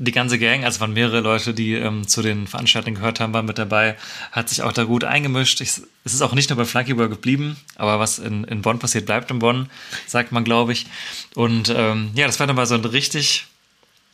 [0.00, 3.46] die ganze Gang, also waren mehrere Leute, die ähm, zu den Veranstaltungen gehört haben, waren
[3.46, 3.96] mit dabei,
[4.30, 5.60] hat sich auch da gut eingemischt.
[5.60, 5.70] Ich,
[6.04, 9.30] es ist auch nicht nur bei Flunkyball geblieben, aber was in, in Bonn passiert, bleibt
[9.32, 9.68] in Bonn,
[10.06, 10.86] sagt man, glaube ich.
[11.34, 13.46] Und ähm, ja, das war dann mal so ein richtig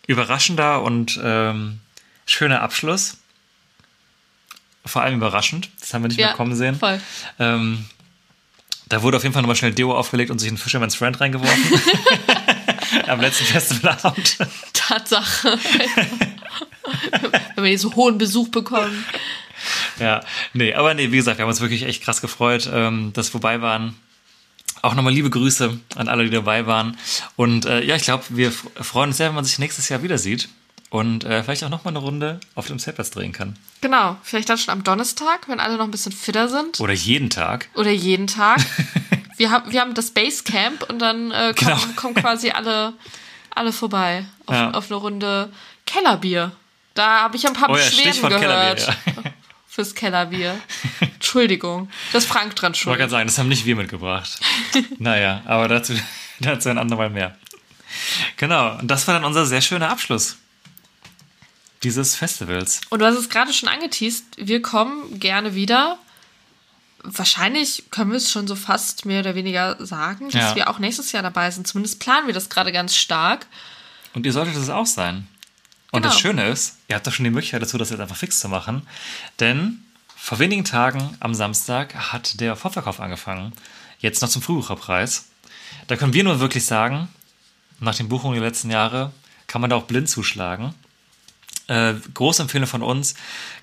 [0.07, 1.81] überraschender und ähm,
[2.27, 3.19] schöner Abschluss.
[4.87, 5.69] Vor allem überraschend.
[5.81, 6.77] Das haben wir nicht Ja, mehr kommen sehen.
[6.77, 7.01] voll.
[7.39, 7.85] Ähm,
[8.89, 11.65] da wurde auf jeden Fall nochmal schnell Deo aufgelegt und sich ein Fisherman's Friend reingeworfen.
[13.07, 14.39] Am letzten Festivalabend.
[14.73, 15.59] Tatsache.
[17.55, 19.05] Wenn wir so hohen Besuch bekommen.
[19.99, 20.21] Ja,
[20.53, 23.33] nee, aber nee, wie gesagt, wir haben uns wirklich echt krass gefreut, ähm, dass wir
[23.33, 23.95] vorbei waren.
[24.83, 26.99] Auch nochmal liebe Grüße an alle, die dabei waren.
[27.37, 30.19] Und äh, ja, ich glaube, wir freuen uns sehr, wenn man sich nächstes Jahr wieder
[30.19, 30.49] sieht
[30.91, 33.57] und äh, vielleicht auch nochmal eine Runde auf dem Zeltplatz drehen kann.
[33.81, 36.81] Genau, vielleicht dann schon am Donnerstag, wenn alle noch ein bisschen fitter sind.
[36.81, 37.69] Oder jeden Tag.
[37.75, 38.61] Oder jeden Tag.
[39.37, 41.93] Wir haben, wir haben das Basecamp und dann äh, kommen, Genau.
[41.97, 42.93] kommen quasi alle,
[43.55, 44.71] alle vorbei auf, Ja.
[44.73, 45.53] auf eine Runde
[45.87, 46.53] Kellerbier.
[46.95, 48.79] Da habe ich ein paar Oh ja, Beschwerden Stichwort gehört.
[48.79, 49.23] Kellerbier.
[49.25, 49.31] Ja.
[49.69, 50.57] Fürs Kellerbier.
[51.01, 51.91] Entschuldigung.
[52.13, 52.99] Da ist Frank dran Ich wollte schuld.
[52.99, 54.39] gerade sagen, das haben nicht wir mitgebracht.
[54.99, 55.95] naja, aber dazu,
[56.39, 57.37] dazu ein andermal mehr.
[58.37, 60.37] Genau, und das war dann unser sehr schöner Abschluss
[61.83, 62.81] dieses Festivals.
[62.91, 64.25] Und du hast es gerade schon angeteased.
[64.37, 65.99] Wir kommen gerne wieder.
[67.05, 70.57] Wahrscheinlich können wir es schon so fast mehr oder weniger sagen, dass Ja.
[70.57, 71.67] wir auch nächstes Jahr dabei sind.
[71.67, 73.47] Zumindest planen wir das gerade ganz stark.
[74.15, 75.27] Und ihr solltet es auch sein.
[75.93, 76.13] Und Genau.
[76.13, 78.49] das Schöne ist, ihr habt doch schon die Möglichkeit dazu, das jetzt einfach fix zu
[78.49, 78.87] machen.
[79.39, 79.83] Denn
[80.17, 83.53] vor wenigen Tagen am Samstag hat der Vorverkauf angefangen.
[84.01, 85.27] Jetzt noch zum Frühbucherpreis.
[85.87, 87.09] Da können wir nur wirklich sagen,
[87.81, 89.13] nach den Buchungen der letzten Jahre
[89.47, 90.75] kann man da auch blind zuschlagen.
[91.67, 93.15] Äh, große Empfehlung von uns.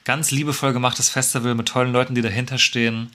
[0.03, 3.11] Ganz liebevoll gemachtes Festival mit tollen Leuten, die dahinter stehen.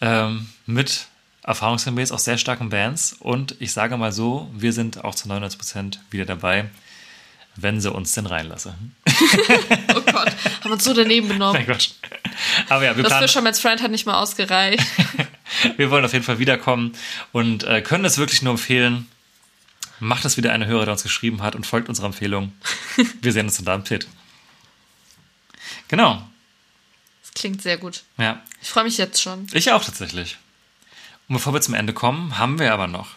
[0.00, 1.08] Ähm, mit
[1.42, 3.16] erfahrungsgemäß auch sehr starken Bands.
[3.18, 6.66] Und ich sage mal so, wir sind auch zu 99% wieder dabei,
[7.56, 8.94] wenn sie uns denn reinlassen.
[9.94, 11.54] Oh Gott, haben wir uns so daneben benommen.
[11.54, 11.92] Mein Gott.
[12.68, 14.84] Aber ja, wir Das Fisherman's Friend hat nicht mal ausgereicht.
[15.76, 16.92] wir wollen auf jeden Fall wiederkommen
[17.32, 19.08] und äh, können es wirklich nur empfehlen.
[19.98, 22.52] Macht es wieder eine Hörer, der uns geschrieben hat und folgt unserer Empfehlung.
[23.22, 24.06] Wir sehen uns dann da im Pit.
[25.88, 26.22] Genau.
[27.22, 28.02] Das klingt sehr gut.
[28.16, 29.46] Ja, Ich freue mich jetzt schon.
[29.52, 30.38] ich auch tatsächlich.
[31.28, 33.08] Und bevor wir zum Ende kommen, haben wir aber noch,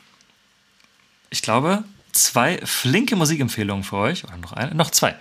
[1.30, 4.24] ich glaube, zwei flinke Musikempfehlungen für euch.
[4.26, 4.76] Oder noch eine?
[4.76, 5.16] Noch zwei.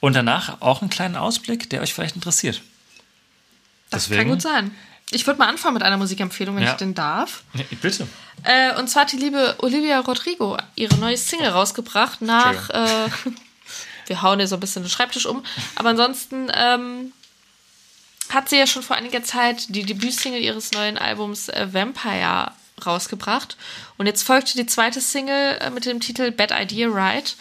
[0.00, 2.62] Und danach auch einen kleinen Ausblick, der euch vielleicht interessiert.
[3.90, 4.74] Das Deswegen- kann gut sein.
[5.12, 6.70] Ich würde mal anfangen mit einer Musikempfehlung, wenn Ja.
[6.70, 7.42] ich denn darf.
[7.54, 8.06] Ja, bitte.
[8.44, 12.70] Äh, und zwar hat die liebe Olivia Rodrigo ihre neue Single rausgebracht nach.
[12.70, 13.08] Äh,
[14.10, 15.42] wir hauen hier so ein bisschen den Schreibtisch um.
[15.76, 17.12] Aber ansonsten ähm,
[18.28, 22.52] hat sie ja schon vor einiger Zeit die Debütsingle ihres neuen Albums äh, Vampire
[22.84, 23.56] rausgebracht.
[23.96, 27.36] Und jetzt folgte die zweite Single äh, mit dem Titel Bad Idea Right.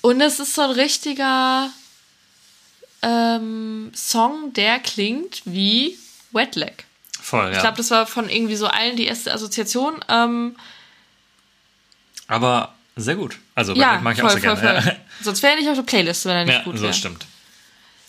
[0.00, 1.70] Und es ist so ein richtiger
[3.00, 5.96] ähm, Song, der klingt wie
[6.32, 6.86] Wet Leg.
[7.20, 7.52] Voll, ja.
[7.52, 10.04] Ich glaube, das war von irgendwie so allen die erste Assoziation.
[10.08, 10.56] Ähm,
[12.26, 13.38] aber sehr gut.
[13.54, 14.82] Also, ja, mag ich voll, auch sehr voll, gerne.
[14.82, 14.96] voll.
[15.22, 16.92] Sonst wäre er nicht auf der Playlist, wenn er nicht Ja, gut so wäre.
[16.94, 17.26] stimmt.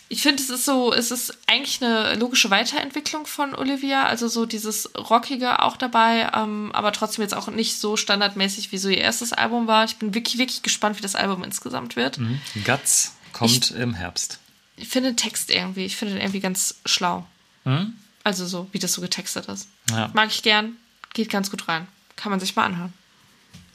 [0.08, 4.46] Ich finde, es ist so, es ist eigentlich eine logische Weiterentwicklung von Olivia, also so
[4.46, 8.98] dieses Rockige auch dabei, ähm, aber trotzdem jetzt auch nicht so standardmäßig, wie so ihr
[8.98, 9.84] erstes Album war.
[9.84, 12.18] Ich bin wirklich, wirklich gespannt, wie das Album insgesamt wird.
[12.18, 12.40] Mhm.
[12.64, 14.38] Guts kommt im Herbst.
[14.76, 17.26] Ich finde den Text irgendwie, ich finde den irgendwie ganz schlau.
[17.64, 17.94] Mhm.
[18.22, 19.66] Also so, wie das so getextet ist.
[19.90, 20.10] Ja.
[20.14, 20.76] Mag ich gern,
[21.14, 21.88] geht ganz gut rein.
[22.14, 22.92] Kann man sich mal anhören.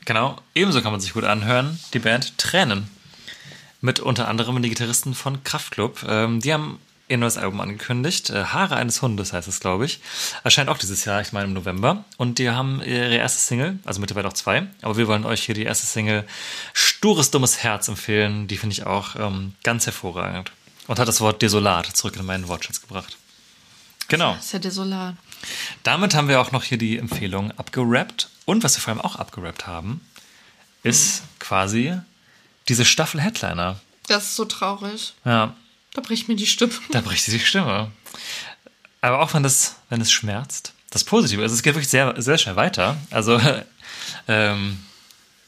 [0.05, 2.89] Genau, ebenso kann man sich gut anhören, die Band Tränen.
[3.81, 6.05] Mit unter anderem den Gitarristen von Kraftklub.
[6.07, 6.79] Ähm, die haben
[7.11, 8.29] ihr neues Album angekündigt.
[8.29, 9.99] Äh, Haare eines Hundes heißt es, glaube ich.
[10.43, 12.05] Erscheint auch dieses Jahr, ich meine im November.
[12.17, 14.67] Und die haben ihre erste Single, also mittlerweile auch zwei.
[14.81, 16.25] Aber wir wollen euch hier die erste Single
[16.73, 18.47] Stures Dummes Herz empfehlen.
[18.47, 20.51] Die finde ich auch ähm, ganz hervorragend.
[20.87, 23.17] Und hat das Wort desolat zurück in meinen Wortschatz gebracht.
[24.07, 24.33] Genau.
[24.35, 25.15] Das ist ja desolat.
[25.83, 28.29] Damit haben wir auch noch hier die Empfehlung abgerappt.
[28.45, 30.01] Und was wir vor allem auch abgerappt haben,
[30.83, 31.93] ist quasi
[32.67, 33.79] diese Staffel Headliner.
[34.07, 35.13] Das ist so traurig.
[35.25, 35.55] Ja,
[35.93, 36.73] Da bricht mir die Stimme.
[36.91, 37.91] da bricht sie die Stimme.
[39.01, 42.37] Aber auch wenn das, wenn es schmerzt, das Positive ist, es geht wirklich sehr, sehr
[42.37, 42.97] schnell weiter.
[43.11, 43.39] Also,
[44.27, 44.83] ähm,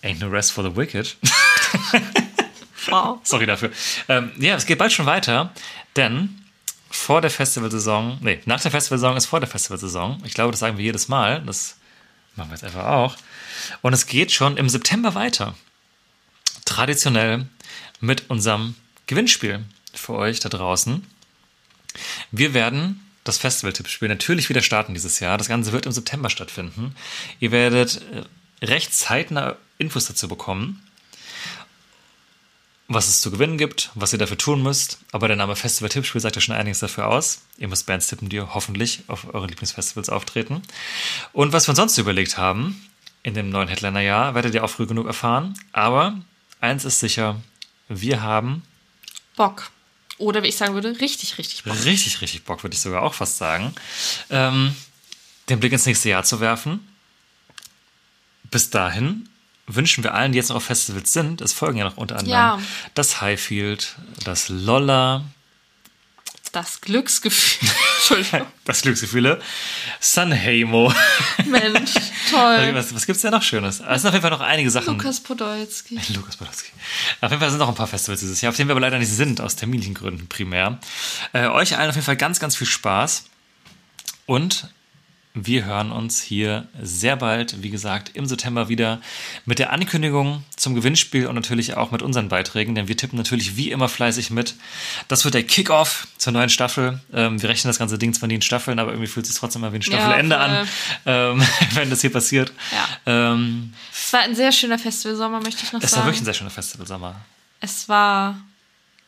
[0.02, 1.16] ain't no rest for the wicked.
[2.90, 3.20] Wow.
[3.24, 3.72] Sorry dafür.
[4.10, 5.54] Ähm, ja, es geht bald schon weiter,
[5.96, 6.44] denn
[6.90, 10.22] vor der Festivalsaison, nee, nach der Festivalsaison ist vor der Festivalsaison.
[10.26, 11.42] Ich glaube, das sagen wir jedes Mal.
[11.46, 11.78] Das
[12.36, 13.18] machen wir jetzt einfach auch.
[13.82, 15.56] Und es geht schon im September weiter.
[16.66, 17.48] Traditionell
[18.00, 18.76] mit unserem
[19.08, 21.06] Gewinnspiel für euch da draußen.
[22.32, 25.38] Wir werden das Festival-Tippspiel natürlich wieder starten dieses Jahr.
[25.38, 26.96] Das Ganze wird im September stattfinden.
[27.40, 28.02] Ihr werdet
[28.62, 30.84] äh, recht zeitnah Infos dazu bekommen
[32.94, 35.00] was es zu gewinnen gibt, was ihr dafür tun müsst.
[35.12, 37.42] Aber der Name Festival Tippspiel sagt ja schon einiges dafür aus.
[37.58, 40.62] Ihr müsst Bands tippen, die hoffentlich auf euren Lieblingsfestivals auftreten.
[41.32, 42.88] Und was wir uns sonst überlegt haben,
[43.24, 45.58] in dem neuen Headliner-Jahr, werdet ihr auch früh genug erfahren.
[45.72, 46.20] Aber
[46.60, 47.42] eins ist sicher,
[47.88, 48.64] wir haben
[49.36, 49.72] Bock.
[50.18, 51.74] Oder wie ich sagen würde, richtig, richtig Bock.
[51.86, 53.74] richtig, richtig Bock, würde ich sogar auch fast sagen,
[54.30, 54.76] ähm,
[55.50, 56.88] den Blick ins nächste Jahr zu werfen.
[58.52, 59.28] Bis dahin
[59.68, 62.32] wünschen wir allen, die jetzt noch auf Festivals sind, es folgen ja noch unter anderem
[62.32, 62.60] Ja.
[62.96, 63.96] das Highfield,
[64.26, 65.24] das Lolla,
[66.52, 67.70] Das Glücksgefühl.
[67.98, 68.48] Entschuldigung.
[68.66, 69.42] das Glücksgefühle,
[70.00, 70.94] Sanheimo.
[71.46, 71.94] Mensch,
[72.30, 72.70] toll.
[72.74, 73.80] was was gibt es da noch Schönes?
[73.80, 74.98] Es sind auf jeden Fall noch einige Sachen.
[74.98, 76.00] Lukas Podolski.
[76.14, 76.72] Lukas Podolski.
[77.22, 79.00] Auf jeden Fall sind noch ein paar Festivals dieses Jahr, auf denen wir aber leider
[79.00, 80.78] nicht sind, aus terminlichen Gründen primär.
[81.32, 83.24] Äh, euch allen auf jeden Fall ganz, ganz viel Spaß.
[84.26, 84.70] Und
[85.36, 89.02] wir hören uns hier sehr bald, wie gesagt, im September wieder
[89.46, 93.56] mit der Ankündigung zum Gewinnspiel und natürlich auch mit unseren Beiträgen, denn wir tippen natürlich
[93.58, 94.54] wie immer fleißig mit.
[95.08, 97.00] Das wird der Kickoff zur neuen Staffel.
[97.12, 99.40] Ähm, wir rechnen das ganze Ding zwar nie in Staffeln, aber irgendwie fühlt es sich
[99.40, 100.46] trotzdem mal wie ein Staffelende voll.
[100.46, 100.68] an,
[101.08, 101.44] ähm,
[101.74, 102.54] wenn das hier passiert.
[103.06, 103.34] Ja.
[103.34, 106.02] Ähm, Es war ein sehr schöner Festivalsommer, möchte ich noch es sagen.
[106.02, 107.16] war wirklich ein sehr schöner Festivalsommer.
[107.60, 108.38] es war.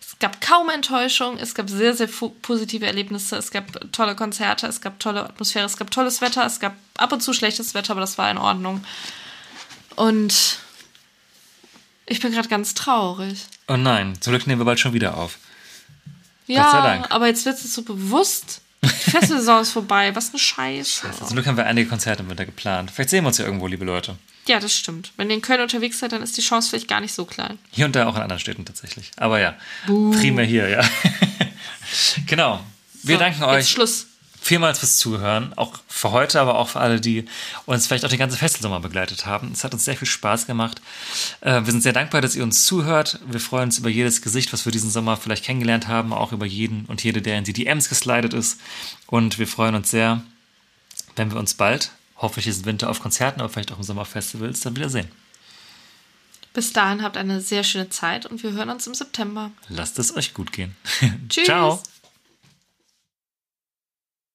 [0.08, 2.08] Es gab kaum Enttäuschung, es gab sehr, sehr
[2.42, 6.60] positive Erlebnisse, es gab tolle Konzerte, es gab tolle Atmosphäre, es gab tolles Wetter, es
[6.60, 8.84] gab ab und zu schlechtes Wetter, aber das war in Ordnung.
[9.96, 10.60] Und
[12.06, 13.46] ich bin gerade ganz traurig.
[13.68, 15.40] Oh nein, zum Glück nehmen wir bald schon wieder auf.
[16.46, 18.62] Ja, aber jetzt wird es so bewusst.
[18.84, 21.12] Die Festivalsaison ist vorbei, was eine Scheiße.
[21.18, 22.92] Zum Glück haben wir einige Konzerte im Winter geplant.
[22.92, 24.16] Vielleicht sehen wir uns ja irgendwo, liebe Leute.
[24.48, 25.12] Ja, das stimmt.
[25.18, 27.58] Wenn ihr in Köln unterwegs seid, dann ist die Chance vielleicht gar nicht so klein.
[27.72, 29.12] Hier und da auch in anderen Städten tatsächlich.
[29.18, 29.56] Aber ja,
[29.86, 30.84] primär hier, ja.
[32.28, 32.64] genau.
[33.04, 34.08] Wir So, danken euch Schluss.
[34.42, 35.54] vielmals fürs Zuhören.
[35.56, 37.26] Auch für heute, aber auch für alle, die
[37.66, 39.52] uns vielleicht auch den ganzen Festivalsommer begleitet haben.
[39.52, 40.82] Es hat uns sehr viel Spaß gemacht.
[41.42, 43.20] Äh, wir sind sehr dankbar, dass ihr uns zuhört.
[43.28, 46.14] Wir freuen uns über jedes Gesicht, was wir diesen Sommer vielleicht kennengelernt haben.
[46.14, 48.60] Auch über jeden und jede, der in die DMs geslidet ist.
[49.08, 50.22] Und wir freuen uns sehr,
[51.16, 54.76] wenn wir uns bald, hoffentlich diesen Winter auf Konzerten, aber vielleicht auch im Sommerfestivals, dann
[54.76, 55.10] wiedersehen.
[56.54, 59.52] Bis dahin habt eine sehr schöne Zeit und wir hören uns im September.
[59.68, 60.76] Lasst es euch gut gehen.
[61.28, 61.44] Tschüss.
[61.46, 61.84] Ciao.